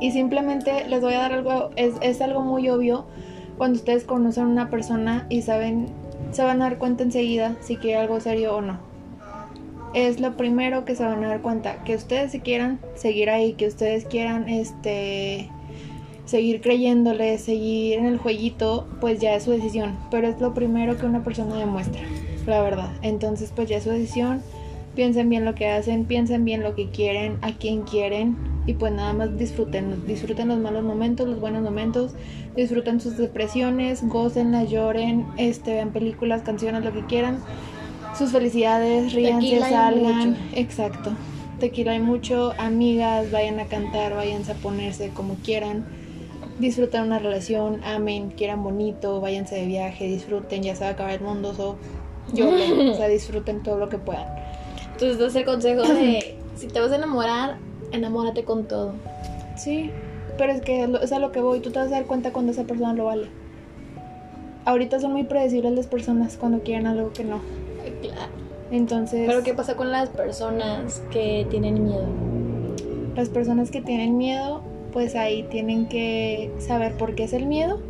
Y 0.00 0.10
simplemente 0.10 0.88
les 0.88 1.00
voy 1.00 1.14
a 1.14 1.18
dar 1.18 1.32
algo, 1.32 1.70
es, 1.76 1.94
es 2.00 2.20
algo 2.20 2.42
muy 2.42 2.68
obvio 2.68 3.06
cuando 3.56 3.78
ustedes 3.78 4.04
conocen 4.04 4.46
una 4.46 4.70
persona 4.70 5.26
y 5.28 5.42
saben, 5.42 5.86
se 6.32 6.42
van 6.42 6.60
a 6.62 6.64
dar 6.64 6.78
cuenta 6.78 7.04
enseguida 7.04 7.56
si 7.60 7.76
quiere 7.76 7.98
algo 8.00 8.20
serio 8.20 8.56
o 8.56 8.60
no. 8.60 8.80
Es 9.94 10.20
lo 10.20 10.36
primero 10.36 10.84
que 10.84 10.94
se 10.94 11.04
van 11.04 11.22
a 11.22 11.28
dar 11.28 11.42
cuenta, 11.42 11.84
que 11.84 11.94
ustedes 11.94 12.32
si 12.32 12.40
quieran 12.40 12.80
seguir 12.94 13.30
ahí, 13.30 13.52
que 13.52 13.66
ustedes 13.66 14.06
quieran 14.06 14.48
este 14.48 15.50
seguir 16.32 16.62
creyéndole, 16.62 17.36
seguir 17.36 17.98
en 17.98 18.06
el 18.06 18.16
jueguito, 18.16 18.88
pues 19.02 19.20
ya 19.20 19.34
es 19.34 19.42
su 19.42 19.50
decisión, 19.50 19.98
pero 20.10 20.28
es 20.28 20.40
lo 20.40 20.54
primero 20.54 20.96
que 20.96 21.04
una 21.04 21.22
persona 21.22 21.56
demuestra, 21.56 22.00
la 22.46 22.62
verdad. 22.62 22.90
Entonces, 23.02 23.52
pues 23.54 23.68
ya 23.68 23.76
es 23.76 23.84
su 23.84 23.90
decisión. 23.90 24.40
Piensen 24.94 25.28
bien 25.28 25.44
lo 25.44 25.54
que 25.54 25.68
hacen, 25.68 26.06
piensen 26.06 26.46
bien 26.46 26.62
lo 26.62 26.74
que 26.74 26.88
quieren, 26.88 27.36
a 27.42 27.52
quién 27.52 27.82
quieren 27.82 28.36
y 28.66 28.72
pues 28.72 28.92
nada 28.92 29.12
más 29.12 29.36
disfruten, 29.36 30.06
disfruten 30.06 30.48
los 30.48 30.58
malos 30.58 30.84
momentos, 30.84 31.28
los 31.28 31.38
buenos 31.38 31.62
momentos, 31.62 32.12
disfruten 32.56 32.98
sus 32.98 33.18
depresiones, 33.18 34.02
gócenlas, 34.08 34.70
lloren, 34.70 35.26
este, 35.36 35.74
vean 35.74 35.92
películas, 35.92 36.42
canciones, 36.42 36.82
lo 36.82 36.94
que 36.94 37.04
quieran, 37.04 37.40
sus 38.16 38.32
felicidades, 38.32 39.12
ríanse, 39.12 39.60
salgan, 39.60 40.30
mucho. 40.30 40.40
exacto. 40.54 41.12
Tequila 41.60 41.92
hay 41.92 42.00
mucho, 42.00 42.54
amigas, 42.58 43.30
vayan 43.30 43.60
a 43.60 43.66
cantar, 43.66 44.14
váyanse 44.14 44.52
a 44.52 44.54
ponerse 44.56 45.10
como 45.10 45.34
quieran, 45.36 45.84
disfruten 46.62 47.02
una 47.02 47.18
relación, 47.18 47.82
amen, 47.84 48.30
quieran 48.30 48.62
bonito, 48.62 49.20
váyanse 49.20 49.56
de 49.56 49.66
viaje, 49.66 50.06
disfruten, 50.06 50.62
ya 50.62 50.74
se 50.74 50.84
va 50.84 50.90
a 50.90 50.92
acabar 50.92 51.12
el 51.12 51.20
mundo, 51.20 51.52
so, 51.52 51.76
lloren, 52.32 52.88
o 52.88 52.94
sea, 52.94 53.08
disfruten 53.08 53.62
todo 53.62 53.76
lo 53.78 53.88
que 53.88 53.98
puedan. 53.98 54.26
Entonces, 54.92 55.18
das 55.18 55.34
el 55.34 55.44
consejo 55.44 55.82
de: 55.82 56.38
si 56.56 56.68
te 56.68 56.80
vas 56.80 56.92
a 56.92 56.96
enamorar, 56.96 57.58
enamórate 57.90 58.44
con 58.44 58.66
todo. 58.66 58.94
Sí, 59.56 59.90
pero 60.38 60.52
es 60.52 60.62
que 60.62 60.88
es 61.02 61.12
a 61.12 61.18
lo 61.18 61.32
que 61.32 61.40
voy, 61.40 61.60
tú 61.60 61.70
te 61.70 61.80
vas 61.80 61.88
a 61.88 61.96
dar 61.96 62.06
cuenta 62.06 62.32
cuando 62.32 62.52
esa 62.52 62.64
persona 62.64 62.94
lo 62.94 63.04
vale. 63.04 63.26
Ahorita 64.64 65.00
son 65.00 65.12
muy 65.12 65.24
predecibles 65.24 65.72
las 65.72 65.88
personas 65.88 66.36
cuando 66.36 66.60
quieren 66.60 66.86
algo 66.86 67.12
que 67.12 67.24
no. 67.24 67.40
Claro. 68.00 68.32
Entonces, 68.70 69.24
Pero, 69.26 69.42
¿qué 69.42 69.52
pasa 69.52 69.76
con 69.76 69.90
las 69.90 70.08
personas 70.08 71.02
que 71.10 71.46
tienen 71.50 71.84
miedo? 71.84 72.06
las 73.14 73.28
personas 73.28 73.70
que 73.70 73.82
tienen 73.82 74.16
miedo, 74.16 74.62
pues 74.92 75.14
ahí 75.16 75.44
tienen 75.44 75.86
que 75.88 76.50
saber 76.58 76.92
por 76.96 77.14
qué 77.14 77.24
es 77.24 77.32
el 77.32 77.46
miedo, 77.46 77.80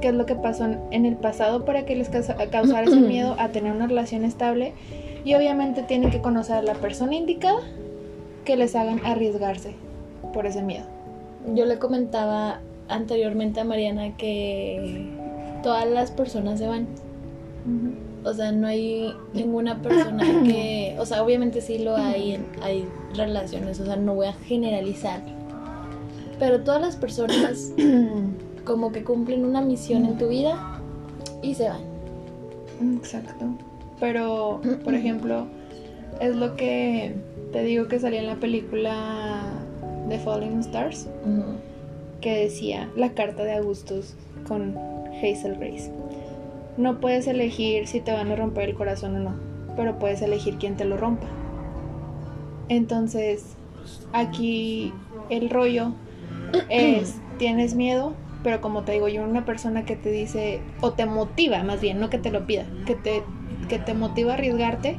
qué 0.00 0.08
es 0.08 0.14
lo 0.14 0.26
que 0.26 0.34
pasó 0.34 0.66
en- 0.90 1.06
el 1.06 1.16
pasado 1.16 1.64
para 1.64 1.84
que 1.86 1.96
les 1.96 2.08
causa- 2.08 2.36
causara 2.50 2.86
ese 2.86 3.00
miedo 3.00 3.34
a 3.38 3.48
tener 3.48 3.72
una 3.72 3.86
relación 3.86 4.24
estable 4.24 4.72
y 5.24 5.34
obviamente 5.34 5.82
tienen 5.82 6.10
que 6.10 6.20
conocer 6.20 6.56
a 6.56 6.62
la 6.62 6.74
persona 6.74 7.14
indicada 7.14 7.60
que 8.44 8.56
les 8.56 8.74
hagan 8.74 9.00
arriesgarse 9.04 9.74
por 10.34 10.46
ese 10.46 10.62
miedo. 10.62 10.84
Yo 11.54 11.64
le 11.64 11.78
comentaba 11.78 12.60
anteriormente 12.88 13.60
a 13.60 13.64
Mariana 13.64 14.16
que 14.16 15.06
todas 15.62 15.88
las 15.88 16.10
personas 16.10 16.58
se 16.58 16.66
van. 16.66 16.86
O 18.24 18.34
sea, 18.34 18.52
no 18.52 18.66
hay 18.66 19.12
ninguna 19.34 19.80
persona 19.82 20.24
que, 20.44 20.94
o 20.98 21.06
sea, 21.06 21.22
obviamente 21.22 21.60
sí 21.60 21.78
lo 21.78 21.96
hay, 21.96 22.32
en- 22.34 22.46
hay 22.62 22.86
relaciones, 23.16 23.78
o 23.80 23.84
sea, 23.84 23.96
no 23.96 24.14
voy 24.14 24.26
a 24.26 24.32
generalizar. 24.32 25.20
Pero 26.42 26.58
todas 26.62 26.80
las 26.80 26.96
personas 26.96 27.72
como 28.64 28.90
que 28.90 29.04
cumplen 29.04 29.44
una 29.44 29.60
misión 29.60 30.04
en 30.04 30.18
tu 30.18 30.26
vida 30.26 30.80
y 31.40 31.54
se 31.54 31.68
van. 31.68 31.82
Exacto. 32.96 33.44
Pero, 34.00 34.60
por 34.82 34.92
ejemplo, 34.96 35.46
es 36.20 36.34
lo 36.34 36.56
que 36.56 37.14
te 37.52 37.62
digo 37.62 37.86
que 37.86 38.00
salía 38.00 38.18
en 38.18 38.26
la 38.26 38.40
película 38.40 39.52
The 40.08 40.18
Falling 40.18 40.58
Stars, 40.58 41.06
que 42.20 42.36
decía 42.36 42.90
la 42.96 43.12
carta 43.14 43.44
de 43.44 43.52
Augustus 43.52 44.14
con 44.48 44.76
Hazel 45.18 45.54
Grace. 45.60 45.92
No 46.76 46.98
puedes 46.98 47.28
elegir 47.28 47.86
si 47.86 48.00
te 48.00 48.10
van 48.10 48.32
a 48.32 48.34
romper 48.34 48.70
el 48.70 48.74
corazón 48.74 49.14
o 49.14 49.20
no, 49.20 49.36
pero 49.76 49.96
puedes 50.00 50.20
elegir 50.22 50.56
quién 50.58 50.76
te 50.76 50.86
lo 50.86 50.96
rompa. 50.96 51.28
Entonces, 52.68 53.44
aquí 54.12 54.92
el 55.30 55.48
rollo 55.48 55.92
es, 56.68 57.16
tienes 57.38 57.74
miedo, 57.74 58.14
pero 58.42 58.60
como 58.60 58.82
te 58.82 58.92
digo, 58.92 59.08
yo 59.08 59.22
una 59.22 59.44
persona 59.44 59.84
que 59.84 59.96
te 59.96 60.10
dice, 60.10 60.60
o 60.80 60.92
te 60.92 61.06
motiva 61.06 61.62
más 61.62 61.80
bien, 61.80 62.00
no 62.00 62.10
que 62.10 62.18
te 62.18 62.30
lo 62.30 62.46
pida, 62.46 62.66
que 62.86 62.94
te, 62.94 63.22
que 63.68 63.78
te 63.78 63.94
motiva 63.94 64.32
a 64.32 64.34
arriesgarte, 64.34 64.98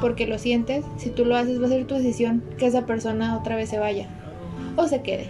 porque 0.00 0.26
lo 0.26 0.38
sientes, 0.38 0.84
si 0.96 1.10
tú 1.10 1.24
lo 1.24 1.36
haces 1.36 1.60
va 1.60 1.66
a 1.66 1.70
ser 1.70 1.86
tu 1.86 1.94
decisión 1.94 2.42
que 2.58 2.66
esa 2.66 2.86
persona 2.86 3.36
otra 3.36 3.56
vez 3.56 3.68
se 3.68 3.78
vaya 3.78 4.08
o 4.76 4.86
se 4.86 5.02
quede. 5.02 5.28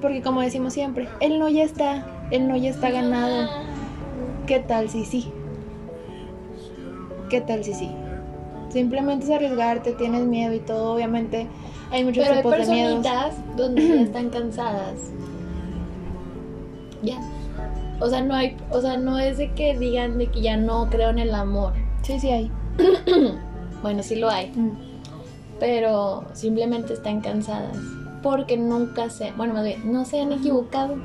Porque 0.00 0.22
como 0.22 0.40
decimos 0.40 0.72
siempre, 0.72 1.08
el 1.20 1.38
no 1.38 1.48
ya 1.48 1.64
está, 1.64 2.06
el 2.30 2.48
no 2.48 2.56
ya 2.56 2.70
está 2.70 2.90
ganado. 2.90 3.48
¿Qué 4.46 4.60
tal 4.60 4.88
si 4.88 5.04
sí? 5.04 5.30
¿Qué 7.28 7.40
tal 7.40 7.64
si 7.64 7.74
sí? 7.74 7.90
Simplemente 8.68 9.24
es 9.24 9.30
arriesgarte, 9.30 9.92
tienes 9.92 10.24
miedo 10.24 10.54
y 10.54 10.60
todo, 10.60 10.94
obviamente 10.94 11.46
hay 11.90 12.04
muchos 12.04 12.24
Pero 12.24 12.36
hay 12.36 12.42
tipos 12.42 12.66
de 12.66 12.72
miedos. 12.72 12.94
personitas 13.06 13.56
donde 13.56 13.88
ya 13.88 13.94
están 14.02 14.30
cansadas. 14.30 15.10
Ya. 17.02 17.18
O 18.00 18.08
sea, 18.08 18.22
no 18.22 18.34
hay, 18.34 18.56
o 18.70 18.80
sea, 18.80 18.96
no 18.98 19.18
es 19.18 19.38
de 19.38 19.52
que 19.52 19.76
digan 19.78 20.18
de 20.18 20.26
que 20.26 20.40
ya 20.42 20.56
no 20.56 20.88
creo 20.90 21.10
en 21.10 21.18
el 21.18 21.34
amor. 21.34 21.72
Sí, 22.02 22.18
sí 22.20 22.30
hay. 22.30 22.50
Bueno, 23.82 24.02
sí 24.02 24.16
lo 24.16 24.30
hay, 24.30 24.50
Mm. 24.56 24.70
pero 25.60 26.24
simplemente 26.32 26.94
están 26.94 27.20
cansadas 27.20 27.76
porque 28.22 28.56
nunca 28.56 29.10
se, 29.10 29.30
bueno, 29.32 29.52
más 29.54 29.64
bien, 29.64 29.92
no 29.92 30.04
se 30.04 30.20
han 30.20 30.32
equivocado. 30.32 30.96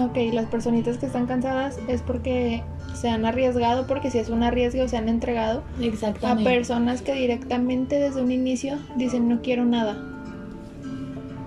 Ok, 0.00 0.16
las 0.32 0.46
personitas 0.46 0.96
que 0.98 1.06
están 1.06 1.26
cansadas 1.26 1.78
es 1.86 2.00
porque 2.02 2.62
se 2.94 3.08
han 3.10 3.24
arriesgado, 3.26 3.86
porque 3.86 4.10
si 4.10 4.18
es 4.18 4.30
un 4.30 4.42
arriesgue 4.42 4.82
o 4.82 4.88
se 4.88 4.96
han 4.96 5.08
entregado 5.08 5.62
a 6.22 6.36
personas 6.36 7.02
que 7.02 7.12
directamente 7.14 7.98
desde 7.98 8.22
un 8.22 8.32
inicio 8.32 8.78
dicen 8.96 9.28
no 9.28 9.42
quiero 9.42 9.64
nada. 9.64 9.96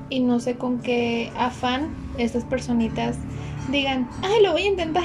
Y 0.09 0.19
no 0.19 0.39
sé 0.39 0.55
con 0.55 0.79
qué 0.79 1.31
afán 1.37 1.89
estas 2.19 2.43
personitas 2.43 3.17
digan, 3.71 4.07
ay, 4.21 4.43
lo 4.43 4.51
voy 4.51 4.61
a 4.61 4.67
intentar. 4.67 5.03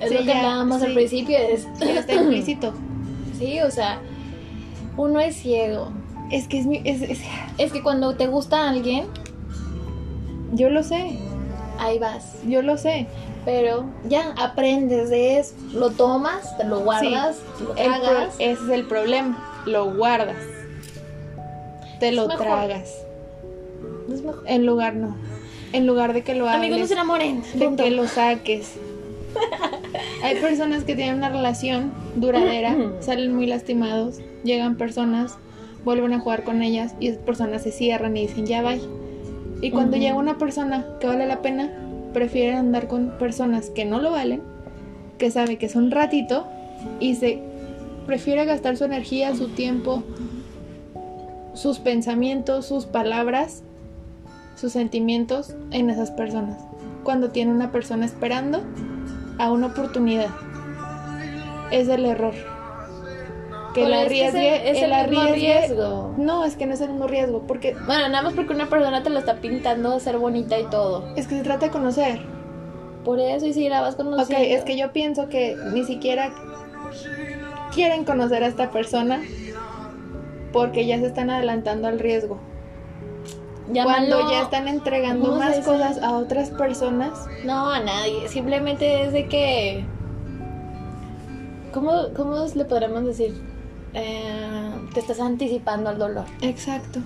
es 0.00 0.08
Sí, 0.08 0.14
lo 0.14 0.20
que 0.20 0.26
ya, 0.26 0.38
hablábamos 0.38 0.82
al 0.82 0.94
principio, 0.94 1.36
es 1.38 1.66
está 1.80 2.14
implícito. 2.14 2.72
Sí, 3.38 3.58
o 3.60 3.70
sea, 3.70 3.98
uno 4.98 5.18
es 5.18 5.34
ciego 5.34 5.90
Es 6.30 6.46
que 6.46 6.58
es 6.60 6.66
mi. 6.66 6.82
Es, 6.84 7.00
es- 7.00 7.22
Es 7.56 7.72
que 7.72 7.82
cuando 7.82 8.14
te 8.14 8.26
gusta 8.26 8.68
alguien, 8.68 9.04
yo 10.52 10.68
lo 10.68 10.82
sé, 10.82 11.16
ahí 11.80 11.98
vas. 11.98 12.36
yo 12.46 12.62
lo 12.62 12.76
sé. 12.78 13.06
Pero 13.44 13.86
ya 14.08 14.34
aprendes 14.38 15.08
de 15.10 15.38
eso. 15.38 15.54
Lo 15.72 15.90
tomas, 15.90 16.56
te 16.58 16.64
lo 16.64 16.80
guardas, 16.80 17.38
lo 17.60 17.74
El 17.76 17.90
pro- 17.90 18.00
tragas. 18.02 18.34
ese 18.38 18.62
es 18.64 18.68
el 18.70 18.86
problema. 18.86 19.62
Lo 19.66 19.94
guardas. 19.94 20.36
Te 21.98 22.12
lo 22.12 22.26
mejor. 22.28 22.44
tragas. 22.46 22.94
Es 24.12 24.22
mejor. 24.22 24.42
En 24.46 24.66
lugar 24.66 24.94
no. 24.94 25.16
En 25.72 25.86
lugar 25.86 26.12
de 26.12 26.22
que 26.22 26.34
lo 26.34 26.46
hables. 26.48 26.58
Amigos, 26.58 26.80
no 26.80 26.86
se 26.86 26.92
enamoren. 26.94 27.42
de 27.54 27.64
punto. 27.66 27.82
que 27.84 27.90
lo 27.90 28.06
saques. 28.08 28.74
Hay 30.22 30.36
personas 30.40 30.84
que 30.84 30.94
tienen 30.96 31.16
una 31.16 31.28
relación 31.28 31.92
duradera, 32.16 32.76
salen 33.00 33.34
muy 33.34 33.46
lastimados, 33.46 34.18
llegan 34.44 34.76
personas, 34.76 35.38
vuelven 35.84 36.12
a 36.12 36.20
jugar 36.20 36.42
con 36.44 36.62
ellas 36.62 36.94
y 37.00 37.08
esas 37.08 37.22
personas 37.22 37.62
se 37.62 37.70
cierran 37.72 38.16
y 38.16 38.26
dicen 38.26 38.46
ya 38.46 38.62
bye. 38.62 38.80
Y 39.60 39.70
cuando 39.70 39.96
llega 39.96 40.16
una 40.16 40.38
persona 40.38 40.86
que 41.00 41.06
vale 41.06 41.26
la 41.26 41.42
pena, 41.42 41.70
prefieren 42.12 42.56
andar 42.56 42.88
con 42.88 43.10
personas 43.18 43.70
que 43.70 43.84
no 43.84 44.00
lo 44.00 44.10
valen, 44.10 44.42
que 45.18 45.30
sabe 45.30 45.58
que 45.58 45.66
es 45.66 45.76
un 45.76 45.90
ratito 45.90 46.46
y 46.98 47.14
se 47.14 47.42
prefiere 48.06 48.44
gastar 48.44 48.76
su 48.76 48.84
energía, 48.84 49.34
su 49.34 49.48
tiempo, 49.48 50.02
sus 51.54 51.78
pensamientos, 51.78 52.66
sus 52.66 52.86
palabras, 52.86 53.62
sus 54.56 54.72
sentimientos 54.72 55.54
en 55.70 55.90
esas 55.90 56.10
personas. 56.10 56.58
Cuando 57.04 57.30
tiene 57.30 57.52
una 57.52 57.70
persona 57.70 58.06
esperando 58.06 58.62
a 59.38 59.50
una 59.50 59.68
oportunidad. 59.68 60.28
Es 61.70 61.88
el 61.88 62.04
error. 62.04 62.34
Que 63.74 63.84
el- 63.84 63.94
arriesgue, 63.94 64.70
es 64.70 64.78
el 64.78 64.84
el 64.84 64.92
arriesgue- 64.92 65.34
riesgo. 65.34 66.14
No, 66.18 66.44
es 66.44 66.56
que 66.56 66.66
no 66.66 66.74
es 66.74 66.80
el 66.80 66.90
mismo 66.90 67.06
riesgo, 67.06 67.42
porque 67.46 67.74
Bueno, 67.86 68.08
nada 68.08 68.22
más 68.22 68.32
porque 68.34 68.52
una 68.52 68.68
persona 68.68 69.02
te 69.02 69.10
lo 69.10 69.18
está 69.18 69.36
pintando 69.36 69.92
de 69.92 70.00
ser 70.00 70.18
bonita 70.18 70.58
y 70.58 70.64
todo. 70.70 71.06
es 71.16 71.26
que 71.28 71.36
se 71.36 71.42
trata 71.42 71.66
de 71.66 71.72
conocer. 71.72 72.20
Por 73.04 73.18
eso, 73.20 73.46
y 73.46 73.52
si 73.54 73.68
la 73.68 73.80
vas 73.80 73.94
Ok, 73.94 74.02
conociendo. 74.02 74.44
es 74.44 74.64
que 74.64 74.76
yo 74.76 74.92
pienso 74.92 75.28
que 75.28 75.56
ni 75.72 75.84
siquiera 75.84 76.32
quieren 77.72 78.04
conocer 78.04 78.42
a 78.42 78.46
esta 78.48 78.70
persona 78.70 79.22
porque 80.52 80.84
ya 80.86 80.98
se 80.98 81.06
están 81.06 81.30
adelantando 81.30 81.86
al 81.88 81.98
riesgo. 82.00 82.38
Llámalo- 83.72 83.84
Cuando 84.16 84.30
ya 84.32 84.42
están 84.42 84.66
entregando 84.66 85.28
¿cómo 85.30 85.40
se 85.40 85.48
más 85.48 85.58
cosas 85.60 86.02
a 86.02 86.10
otras 86.16 86.50
personas, 86.50 87.12
No, 87.44 87.70
a 87.70 87.78
nadie. 87.78 88.26
Simplemente 88.28 89.04
es 89.04 89.12
de 89.12 89.28
que. 89.28 89.84
¿Cómo, 91.72 91.92
cómo 92.16 92.34
le 92.52 92.64
podremos 92.64 93.04
decir? 93.04 93.32
Eh, 93.94 94.70
te 94.94 95.00
estás 95.00 95.20
anticipando 95.20 95.90
al 95.90 95.98
dolor. 95.98 96.24
exacto. 96.42 97.00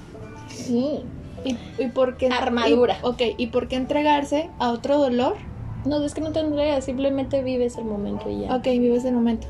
Sí. 0.49 1.01
¿Y, 1.45 1.57
y 1.83 1.89
por 1.89 2.17
qué? 2.17 2.29
Armadura. 2.29 2.97
y- 3.03 3.07
ok, 3.07 3.23
¿y 3.37 3.47
por 3.49 3.69
qué 3.69 3.77
entregarse 3.77 4.51
a 4.59 4.71
otro 4.71 4.99
dolor? 4.99 5.35
No, 5.85 6.03
es 6.03 6.15
que 6.15 6.21
no 6.23 6.33
te 6.33 6.41
entregas, 6.41 6.85
simplemente 6.85 7.43
vives 7.43 7.77
el 7.77 7.85
momento 7.85 8.31
y 8.31 8.41
ya. 8.43 8.55
Ok, 8.57 8.65
vives 8.65 9.05
el 9.05 9.15
momento. 9.15 9.47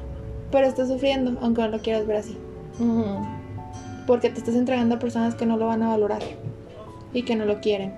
Pero 0.51 0.67
estás 0.67 0.89
sufriendo, 0.89 1.39
aunque 1.41 1.63
no 1.63 1.69
lo 1.69 1.79
quieras 1.81 2.07
ver 2.07 2.17
así. 2.17 2.37
Porque 4.07 4.31
te 4.31 4.39
estás 4.39 4.55
entregando 4.57 4.97
a 4.97 4.99
personas 4.99 5.35
que 5.37 5.47
no 5.47 5.57
lo 5.57 5.67
van 5.67 5.83
a 5.83 5.89
valorar 5.89 6.23
y 7.13 7.23
que 7.23 7.37
no 7.37 7.45
lo 7.45 7.61
quieren. 7.61 7.93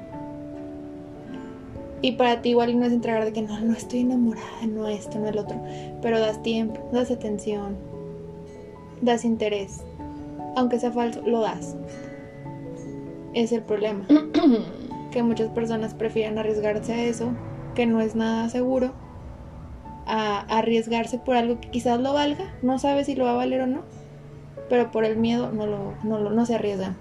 Y 2.03 2.13
para 2.13 2.43
ti 2.43 2.51
igual 2.51 2.79
no 2.79 2.85
es 2.85 2.93
entregar 2.93 3.25
de 3.25 3.33
que 3.33 3.41
no, 3.43 3.59
no 3.61 3.73
estoy 3.73 4.01
enamorada, 4.01 4.45
no 4.69 4.87
esto, 4.87 5.19
no 5.19 5.29
el 5.29 5.39
otro. 5.39 5.59
Pero 6.03 6.21
das 6.21 6.43
tiempo, 6.43 6.81
das 6.93 7.11
atención, 7.11 7.77
das 9.01 9.25
interés. 9.25 9.81
Aunque 10.57 10.79
sea 10.79 10.91
falso, 10.93 11.21
lo 11.27 11.41
das. 11.41 11.77
Es 13.35 13.53
el 13.53 13.63
problema. 13.63 14.07
que 15.11 15.23
muchas 15.23 15.51
personas 15.51 15.95
prefieren 15.95 16.39
arriesgarse 16.39 16.93
a 16.93 17.03
eso, 17.05 17.31
que 17.75 17.87
no 17.87 18.01
es 18.01 18.15
nada 18.15 18.49
seguro, 18.49 18.93
a 20.07 20.41
arriesgarse 20.59 21.19
por 21.19 21.37
algo 21.37 21.61
que 21.61 21.71
quizás 21.71 22.01
lo 22.01 22.13
valga, 22.13 22.55
no 22.63 22.79
sabes 22.79 23.07
si 23.07 23.15
lo 23.17 23.25
va 23.25 23.33
a 23.33 23.37
valer 23.37 23.63
o 23.63 23.67
no, 23.67 23.83
pero 24.69 24.91
por 24.91 25.05
el 25.05 25.17
miedo 25.17 25.51
no, 25.53 25.67
lo, 25.67 25.95
no, 26.05 26.19
lo- 26.19 26.31
no 26.31 26.47
se 26.47 26.55
arriesgan. 26.55 26.97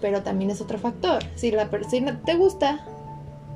Pero 0.00 0.22
también 0.22 0.50
es 0.50 0.60
otro 0.60 0.78
factor, 0.78 1.22
si 1.34 1.50
la 1.50 1.70
persona 1.70 2.20
te 2.24 2.34
gusta, 2.34 2.84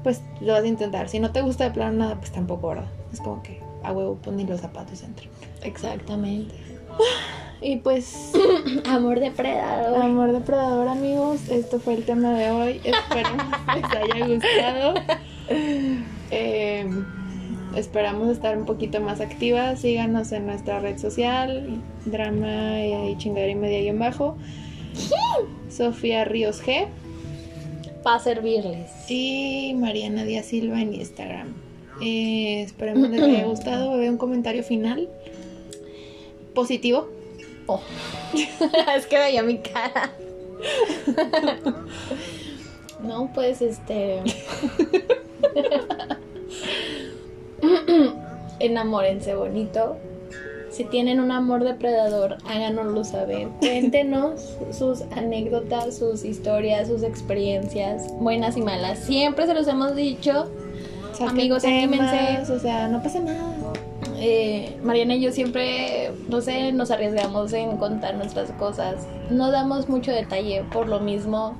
pues 0.02 0.22
lo 0.40 0.52
vas 0.54 0.64
a 0.64 0.66
intentar, 0.68 1.08
si 1.08 1.18
no 1.20 1.30
te 1.32 1.40
gusta 1.42 1.64
de 1.64 1.70
plano 1.70 1.92
nada, 1.98 2.16
pues 2.18 2.30
tampoco, 2.32 2.68
¿verdad? 2.68 2.86
Es 3.12 3.20
como 3.20 3.42
que 3.42 3.60
a 3.82 3.92
huevo 3.92 4.16
ponen 4.16 4.48
los 4.48 4.60
zapatos 4.60 5.00
dentro. 5.02 5.28
Exactamente. 5.62 6.54
Y 7.62 7.76
pues 7.76 8.32
Amor 8.88 9.20
depredador. 9.20 10.02
Amor 10.02 10.32
depredador, 10.32 10.88
amigos. 10.88 11.48
Esto 11.48 11.78
fue 11.78 11.94
el 11.94 12.04
tema 12.04 12.32
de 12.34 12.50
hoy. 12.50 12.80
Espero 12.84 13.30
les 13.74 13.84
haya 13.84 14.26
gustado. 14.26 14.94
Eh, 16.30 16.88
esperamos 17.76 18.30
estar 18.30 18.56
un 18.56 18.66
poquito 18.66 19.00
más 19.00 19.20
activas. 19.20 19.80
Síganos 19.80 20.32
en 20.32 20.46
nuestra 20.46 20.80
red 20.80 20.98
social, 20.98 21.80
drama 22.04 22.80
y 22.80 23.16
chingadera 23.18 23.52
y 23.52 23.56
media 23.56 23.80
y 23.82 23.88
en 23.88 23.98
bajo. 23.98 24.36
Sofía 25.70 26.24
Ríos 26.24 26.62
G 26.62 26.86
Para 28.02 28.18
servirles. 28.18 28.90
y 29.08 29.74
Mariana 29.78 30.24
Díaz 30.24 30.46
Silva 30.46 30.82
en 30.82 30.94
Instagram. 30.94 31.48
Eh, 32.02 32.62
esperemos 32.62 33.08
les 33.10 33.22
haya 33.22 33.44
gustado. 33.44 33.96
Veo 33.96 34.10
un 34.10 34.18
comentario 34.18 34.64
final 34.64 35.08
positivo. 36.54 37.08
Oh. 37.66 37.80
es 38.96 39.06
que 39.06 39.18
veía 39.18 39.42
mi 39.42 39.58
cara. 39.58 40.10
no, 43.02 43.30
pues 43.34 43.62
este. 43.62 44.22
Enamórense 48.58 49.34
bonito. 49.34 49.96
Si 50.70 50.84
tienen 50.84 51.20
un 51.20 51.30
amor 51.30 51.64
depredador, 51.64 52.38
háganoslo 52.46 53.04
saber. 53.04 53.48
Cuéntenos 53.60 54.56
sus 54.70 55.02
anécdotas, 55.14 55.98
sus 55.98 56.24
historias, 56.24 56.88
sus 56.88 57.02
experiencias, 57.02 58.06
buenas 58.18 58.56
y 58.56 58.62
malas. 58.62 59.00
Siempre 59.00 59.46
se 59.46 59.52
los 59.52 59.68
hemos 59.68 59.94
dicho. 59.94 60.50
Amigos, 61.20 61.64
anímense. 61.64 62.50
O 62.50 62.58
sea, 62.58 62.88
no 62.88 63.02
pasa 63.02 63.20
nada. 63.20 63.54
Eh, 64.24 64.78
Mariana 64.84 65.16
y 65.16 65.20
yo 65.20 65.32
siempre, 65.32 66.12
no 66.28 66.40
sé, 66.40 66.70
nos 66.70 66.92
arriesgamos 66.92 67.52
en 67.54 67.76
contar 67.76 68.14
nuestras 68.14 68.52
cosas. 68.52 69.08
No 69.30 69.50
damos 69.50 69.88
mucho 69.88 70.12
detalle 70.12 70.62
por 70.72 70.88
lo 70.88 71.00
mismo, 71.00 71.56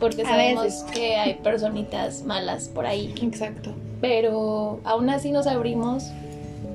porque 0.00 0.22
sabemos 0.22 0.84
que 0.92 1.16
hay 1.16 1.36
personitas 1.36 2.22
malas 2.24 2.68
por 2.68 2.84
ahí. 2.84 3.14
Exacto. 3.22 3.72
Pero 4.02 4.80
aún 4.84 5.08
así 5.08 5.32
nos 5.32 5.46
abrimos 5.46 6.10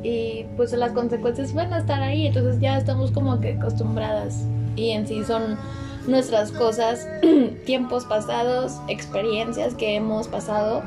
y 0.02 0.46
pues 0.58 0.74
las 0.74 0.94
consecuencias 0.94 1.54
van 1.54 1.74
a 1.74 1.78
estar 1.78 2.02
ahí, 2.02 2.26
entonces 2.26 2.60
ya 2.60 2.80
estamos 2.80 3.12
como 3.12 3.40
que 3.40 3.54
acostumbradas. 3.54 4.46
Y 4.76 4.90
en 4.90 5.06
sí 5.06 5.24
son 5.24 5.60
nuestras 6.08 6.52
cosas, 6.52 7.08
tiempos 7.68 8.04
pasados, 8.06 8.82
experiencias 8.88 9.76
que 9.76 9.94
hemos 9.94 10.28
pasado 10.28 10.82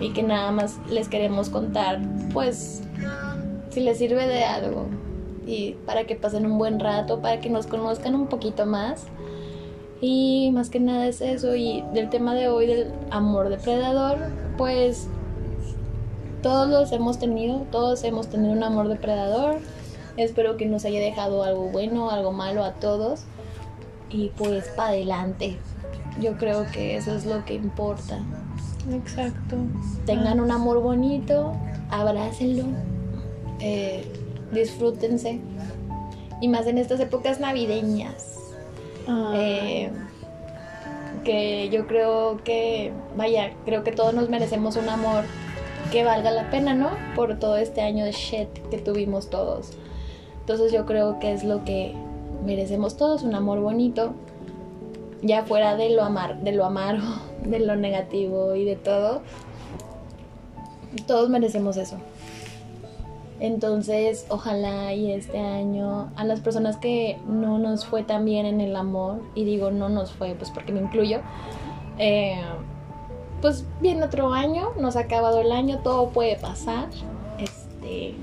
y 0.00 0.12
que 0.12 0.22
nada 0.22 0.50
más 0.50 0.76
les 0.90 1.08
queremos 1.08 1.48
contar, 1.48 2.02
pues 2.34 2.82
si 3.74 3.80
les 3.80 3.98
sirve 3.98 4.26
de 4.26 4.44
algo 4.44 4.86
y 5.46 5.72
para 5.84 6.04
que 6.04 6.14
pasen 6.14 6.46
un 6.46 6.58
buen 6.58 6.80
rato, 6.80 7.20
para 7.20 7.40
que 7.40 7.50
nos 7.50 7.66
conozcan 7.66 8.14
un 8.14 8.28
poquito 8.28 8.66
más. 8.66 9.04
Y 10.00 10.50
más 10.52 10.70
que 10.70 10.80
nada 10.80 11.06
es 11.06 11.20
eso. 11.20 11.54
Y 11.56 11.84
del 11.92 12.08
tema 12.10 12.34
de 12.34 12.48
hoy 12.48 12.66
del 12.66 12.92
amor 13.10 13.48
depredador, 13.48 14.18
pues 14.56 15.08
todos 16.42 16.68
los 16.68 16.92
hemos 16.92 17.18
tenido, 17.18 17.66
todos 17.70 18.04
hemos 18.04 18.28
tenido 18.28 18.52
un 18.52 18.62
amor 18.62 18.88
depredador. 18.88 19.56
Espero 20.16 20.56
que 20.56 20.66
nos 20.66 20.84
haya 20.84 21.00
dejado 21.00 21.42
algo 21.42 21.68
bueno, 21.70 22.10
algo 22.10 22.32
malo 22.32 22.64
a 22.64 22.72
todos. 22.74 23.24
Y 24.10 24.28
pues 24.36 24.68
para 24.76 24.90
adelante. 24.90 25.58
Yo 26.20 26.36
creo 26.36 26.64
que 26.70 26.96
eso 26.96 27.14
es 27.14 27.26
lo 27.26 27.44
que 27.44 27.54
importa. 27.54 28.20
Exacto. 28.92 29.56
Tengan 30.06 30.38
un 30.38 30.50
amor 30.50 30.80
bonito, 30.80 31.54
abrácenlo, 31.90 32.64
eh, 33.64 34.04
disfrútense. 34.52 35.40
Y 36.40 36.48
más 36.48 36.66
en 36.66 36.76
estas 36.76 37.00
épocas 37.00 37.40
navideñas. 37.40 38.38
Ah, 39.08 39.32
Eh, 39.34 39.90
que 41.24 41.70
yo 41.70 41.86
creo 41.86 42.38
que, 42.44 42.92
vaya, 43.16 43.54
creo 43.64 43.82
que 43.82 43.92
todos 43.92 44.12
nos 44.12 44.28
merecemos 44.28 44.76
un 44.76 44.90
amor 44.90 45.24
que 45.90 46.04
valga 46.04 46.30
la 46.30 46.50
pena, 46.50 46.74
¿no? 46.74 46.90
Por 47.16 47.38
todo 47.38 47.56
este 47.56 47.80
año 47.80 48.04
de 48.04 48.12
shit 48.12 48.48
que 48.70 48.76
tuvimos 48.76 49.30
todos. 49.30 49.70
Entonces 50.40 50.70
yo 50.70 50.84
creo 50.84 51.18
que 51.18 51.32
es 51.32 51.42
lo 51.42 51.64
que 51.64 51.94
merecemos 52.44 52.98
todos, 52.98 53.22
un 53.22 53.34
amor 53.34 53.60
bonito, 53.60 54.12
ya 55.22 55.44
fuera 55.44 55.76
de 55.76 55.88
lo 55.88 56.04
amar, 56.04 56.40
de 56.40 56.52
lo 56.52 56.66
amargo, 56.66 57.06
de 57.42 57.60
lo 57.60 57.74
negativo 57.76 58.54
y 58.54 58.66
de 58.66 58.76
todo. 58.76 59.22
Todos 61.06 61.30
merecemos 61.30 61.78
eso. 61.78 61.96
Entonces, 63.44 64.24
ojalá 64.30 64.94
y 64.94 65.12
este 65.12 65.38
año 65.38 66.10
a 66.16 66.24
las 66.24 66.40
personas 66.40 66.78
que 66.78 67.18
no 67.28 67.58
nos 67.58 67.84
fue 67.84 68.02
tan 68.02 68.24
bien 68.24 68.46
en 68.46 68.60
el 68.62 68.74
amor, 68.74 69.20
y 69.34 69.44
digo 69.44 69.70
no 69.70 69.90
nos 69.90 70.12
fue, 70.12 70.34
pues 70.34 70.50
porque 70.50 70.72
me 70.72 70.80
incluyo, 70.80 71.20
eh, 71.98 72.40
pues 73.42 73.66
bien 73.82 74.02
otro 74.02 74.32
año, 74.32 74.68
nos 74.80 74.96
ha 74.96 75.00
acabado 75.00 75.42
el 75.42 75.52
año, 75.52 75.80
todo 75.84 76.08
puede 76.08 76.36
pasar, 76.36 76.88
este, 77.38 78.14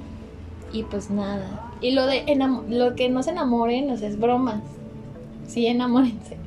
y 0.74 0.84
pues 0.90 1.12
nada. 1.12 1.70
Y 1.82 1.92
lo 1.92 2.08
de 2.08 2.24
lo 2.70 2.96
que 2.96 3.10
no 3.10 3.22
se 3.22 3.30
enamoren, 3.30 3.92
o 3.92 3.98
sea, 3.98 4.10
es 4.10 4.20
bromas. 4.20 4.62
Sí, 5.48 5.68
enamórense. 5.68 6.38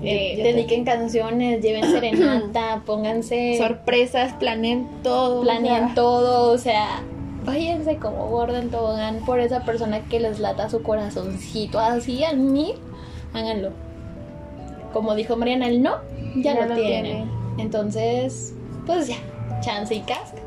Eh, 0.00 0.34
Ya- 0.36 0.36
ya 0.38 0.42
te- 0.44 0.52
dediquen 0.54 0.84
canciones, 0.84 1.60
lleven 1.60 1.82
serenata, 1.90 2.82
pónganse 2.86 3.56
Sorpresas, 3.58 4.32
planeen 4.34 4.86
todo. 5.02 5.40
planeen 5.42 5.74
o 5.82 5.86
sea, 5.86 5.94
todo, 5.96 6.52
o 6.52 6.58
sea, 6.58 6.86
váyanse 7.48 7.96
como 7.96 8.28
gorda 8.28 8.58
en 8.60 8.70
tobogán 8.70 9.24
por 9.24 9.40
esa 9.40 9.64
persona 9.64 10.00
que 10.08 10.20
les 10.20 10.38
lata 10.38 10.68
su 10.68 10.82
corazoncito 10.82 11.78
así 11.78 12.24
al 12.24 12.38
mil, 12.38 12.74
háganlo. 13.32 13.70
Como 14.92 15.14
dijo 15.14 15.36
Mariana, 15.36 15.68
el 15.68 15.82
no, 15.82 15.96
ya, 16.36 16.54
Ya 16.54 16.66
lo, 16.66 16.74
lo 16.74 16.80
tienen. 16.80 17.04
tiene. 17.04 17.26
Entonces, 17.58 18.54
pues 18.86 19.08
ya, 19.08 19.16
chance 19.60 19.94
y 19.94 20.00
casca. 20.00 20.38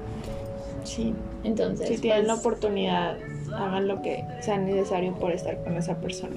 Sí, 0.83 1.13
Entonces, 1.43 1.87
si 1.89 1.97
tienen 1.99 2.27
la 2.27 2.33
pues, 2.33 2.45
oportunidad, 2.45 3.17
hagan 3.53 3.87
lo 3.87 4.01
que 4.01 4.23
sea 4.41 4.57
necesario 4.57 5.13
por 5.15 5.31
estar 5.31 5.61
con 5.63 5.77
esa 5.77 5.95
persona. 5.97 6.35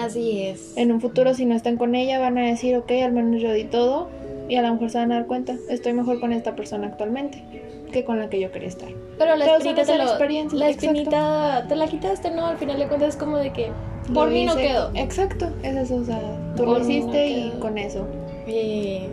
así 0.00 0.42
es. 0.42 0.76
En 0.76 0.90
un 0.92 1.00
futuro, 1.00 1.34
si 1.34 1.44
no 1.46 1.54
están 1.54 1.76
con 1.76 1.94
ella, 1.94 2.18
van 2.18 2.38
a 2.38 2.46
decir, 2.46 2.76
ok, 2.76 2.90
al 3.04 3.12
menos 3.12 3.40
yo 3.40 3.52
di 3.52 3.64
todo. 3.64 4.08
Y 4.48 4.56
a 4.56 4.62
lo 4.62 4.72
mejor 4.72 4.90
se 4.90 4.98
van 4.98 5.12
a 5.12 5.16
dar 5.16 5.26
cuenta, 5.26 5.54
estoy 5.68 5.92
mejor 5.92 6.18
con 6.18 6.32
esta 6.32 6.56
persona 6.56 6.88
actualmente 6.88 7.44
que 7.90 8.04
con 8.04 8.18
la 8.18 8.28
que 8.30 8.40
yo 8.40 8.50
quería 8.52 8.68
estar. 8.68 8.88
Pero 9.18 9.36
la 9.36 9.44
espinita, 9.56 9.84
te, 9.84 9.96
lo- 9.98 10.04
experiencias, 10.04 10.58
la 10.60 10.68
espinita 10.70 11.66
te 11.68 11.76
la 11.76 11.86
quitaste, 11.86 12.30
¿no? 12.30 12.46
Al 12.46 12.56
final 12.58 12.78
de 12.78 12.86
cuentas 12.88 13.10
es 13.10 13.16
como 13.16 13.36
de 13.38 13.52
que 13.52 13.70
por 14.14 14.26
Lo 14.28 14.32
mí 14.34 14.44
no 14.44 14.56
quedó. 14.56 14.90
Exacto, 14.94 15.50
es 15.62 15.76
eso, 15.76 15.96
o 15.96 16.04
sea, 16.04 16.20
tú 16.56 16.64
Por 16.64 16.68
lo 16.68 16.78
no 16.78 16.90
hiciste 16.90 17.28
y 17.28 17.50
con 17.60 17.78
eso. 17.78 18.06
Eh, 18.46 19.08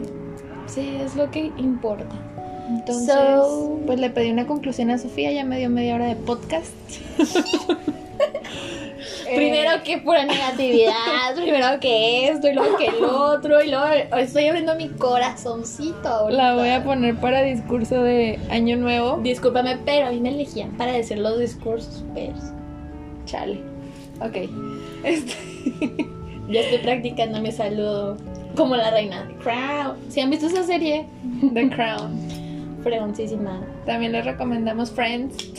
sí, 0.68 0.98
es 1.04 1.16
lo 1.16 1.30
que 1.30 1.52
importa. 1.58 2.06
Entonces, 2.70 3.14
So- 3.16 3.80
pues 3.86 4.00
le 4.00 4.10
pedí 4.10 4.30
una 4.32 4.46
conclusión 4.48 4.90
a 4.92 4.98
Sofía, 4.98 5.32
ya 5.32 5.46
me 5.46 5.58
dio 5.60 5.70
media 5.70 5.96
hora 5.96 6.06
de 6.08 6.16
podcast. 6.16 6.74
Eh, 9.30 9.36
Primero 9.36 9.84
que 9.84 9.98
pura 9.98 10.26
negatividad, 10.26 11.36
primero 11.36 11.80
que 11.80 12.30
esto 12.30 12.48
y 12.48 12.54
luego 12.54 12.78
que 12.78 12.88
el 12.88 13.04
otro 13.04 13.62
y 13.62 13.70
luego 13.70 13.86
estoy 14.18 14.46
abriendo 14.48 14.76
mi 14.76 14.90
corazoncito 14.90 16.08
ahorita. 16.08 16.42
la 16.44 16.56
voy 16.56 16.70
a 16.70 16.84
poner 16.84 17.16
para 17.18 17.42
discurso 17.44 18.02
de 18.04 18.40
Año 18.50 18.78
Nuevo. 18.78 19.20
Discúlpame, 19.22 19.78
pero 19.86 20.08
a 20.08 20.12
mí 20.12 20.20
me 20.22 20.30
elegían 20.30 20.72
para 20.78 20.94
decir 20.94 21.18
los 21.20 21.38
discursos, 21.40 22.04
pero 22.14 22.34
Chale. 23.26 23.60
Ok. 24.22 24.50
Este, 25.04 25.34
ya 26.50 26.60
estoy 26.62 26.78
practicando 26.80 27.42
mi 27.42 27.52
saludo 27.52 28.18
como 28.56 28.76
la 28.78 28.92
reina. 28.92 29.28
Crown. 29.44 29.98
Si 30.10 30.22
han 30.22 30.30
visto 30.30 30.48
esa 30.48 30.64
serie, 30.64 31.06
The 31.54 31.70
Crown. 31.70 32.18
fregoncísima. 32.84 33.62
También 33.86 34.14
les 34.14 34.24
recomendamos 34.26 34.90
Friends. 34.92 35.57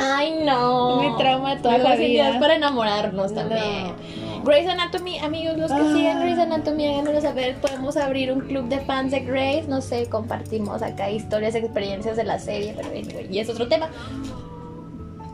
Ay, 0.00 0.42
no. 0.44 1.00
Mi 1.00 1.16
trauma 1.16 1.54
de 1.56 1.62
toda 1.62 1.78
la 1.78 1.96
vida. 1.96 2.38
para 2.38 2.54
enamorarnos 2.56 3.34
también. 3.34 3.86
No. 3.88 4.42
Grey's 4.44 4.68
Anatomy, 4.68 5.18
amigos, 5.18 5.56
los 5.58 5.70
que 5.72 5.80
Ah. 5.80 5.92
siguen 5.94 6.20
Grey's 6.20 6.38
Anatomy, 6.38 6.86
háganos 6.86 7.22
saber, 7.22 7.56
podemos 7.56 7.96
abrir 7.96 8.32
un 8.32 8.40
club 8.40 8.68
de 8.68 8.78
fans 8.80 9.10
de 9.10 9.20
Grey's, 9.20 9.66
no 9.68 9.80
sé, 9.80 10.06
compartimos 10.08 10.80
acá 10.82 11.10
historias, 11.10 11.54
experiencias 11.54 12.16
de 12.16 12.24
la 12.24 12.38
serie, 12.38 12.72
pero 12.76 12.88
anyway, 12.88 13.26
y 13.30 13.38
es 13.40 13.48
otro 13.50 13.66
tema. 13.68 13.88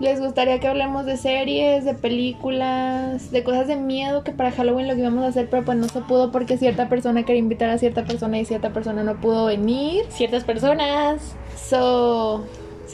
¿Les 0.01 0.21
gustaría 0.21 0.59
que 0.59 0.67
hablemos 0.67 1.07
de 1.07 1.17
series, 1.17 1.85
de 1.85 1.95
películas, 1.95 3.31
de 3.31 3.45
cosas 3.45 3.69
de 3.69 3.77
miedo 3.77 4.25
que 4.25 4.33
para 4.33 4.51
Halloween 4.51 4.89
lo 4.89 4.95
que 4.95 5.01
íbamos 5.01 5.23
a 5.25 5.29
hacer, 5.29 5.49
pero 5.49 5.65
pues 5.65 5.79
no 5.79 5.87
se 5.89 6.01
pudo 6.01 6.33
porque 6.33 6.59
cierta 6.59 6.89
persona 6.89 7.23
quería 7.25 7.39
invitar 7.39 7.71
a 7.71 7.79
cierta 7.79 8.05
persona 8.05 8.39
y 8.39 8.45
cierta 8.45 8.71
persona 8.71 9.05
no 9.05 9.15
pudo 9.21 9.47
venir? 9.47 10.05
Ciertas 10.09 10.43
personas, 10.45 11.37
So, 11.57 12.45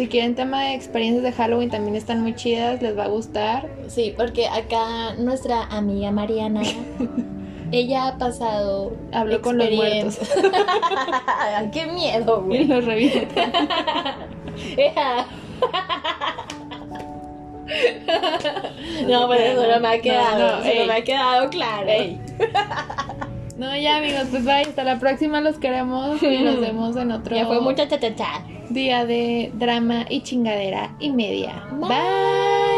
si 0.01 0.09
quieren 0.09 0.35
tema 0.35 0.63
de 0.63 0.73
experiencias 0.73 1.23
de 1.23 1.31
Halloween 1.31 1.69
también 1.69 1.95
están 1.95 2.23
muy 2.23 2.35
chidas, 2.35 2.81
les 2.81 2.97
va 2.97 3.05
a 3.05 3.09
gustar. 3.09 3.69
sí, 3.89 4.15
porque 4.17 4.49
acá 4.49 5.13
nuestra 5.19 5.65
amiga 5.65 6.11
Mariana, 6.11 6.63
ella 7.71 8.09
ha 8.09 8.17
pasado 8.17 8.97
Habló 9.13 9.43
con 9.43 9.59
los 9.59 9.67
experiencias. 9.67 10.31
¡Qué 11.75 11.85
miedo, 11.85 12.43
Y 12.45 12.49
güey! 12.49 12.65
los 12.65 12.83
reviso. 12.83 13.19
Ea. 14.79 15.27
No, 19.07 19.27
pues 19.27 19.41
eso 19.43 19.67
no 19.67 19.81
me 19.81 19.89
ha 19.89 20.01
quedado, 20.01 20.39
no, 20.39 20.65
eso 20.65 20.81
no 20.81 20.87
me 20.87 20.95
ha 20.95 21.05
quedado 21.05 21.51
claro. 21.51 21.89
Ey. 21.91 22.19
No, 23.61 23.77
ya 23.77 23.99
amigos, 23.99 24.29
pues 24.31 24.43
bye, 24.43 24.63
hasta 24.63 24.85
la 24.85 24.99
próxima 24.99 25.43
los 25.43 25.59
queremos 25.59 26.23
y 26.23 26.39
nos 26.39 26.61
vemos 26.67 26.97
en 26.97 27.13
otro 27.13 27.37
Ya 27.37 27.45
fue 27.45 27.61
mucha 27.61 27.87
cha 27.87 28.01
cha 28.01 28.15
cha. 28.15 28.43
día 28.71 29.05
de 29.05 29.51
drama 29.53 30.07
y 30.09 30.23
chingadera 30.23 30.97
y 30.99 31.11
media. 31.11 31.67
Bye. 31.73 31.89
bye. 31.91 32.70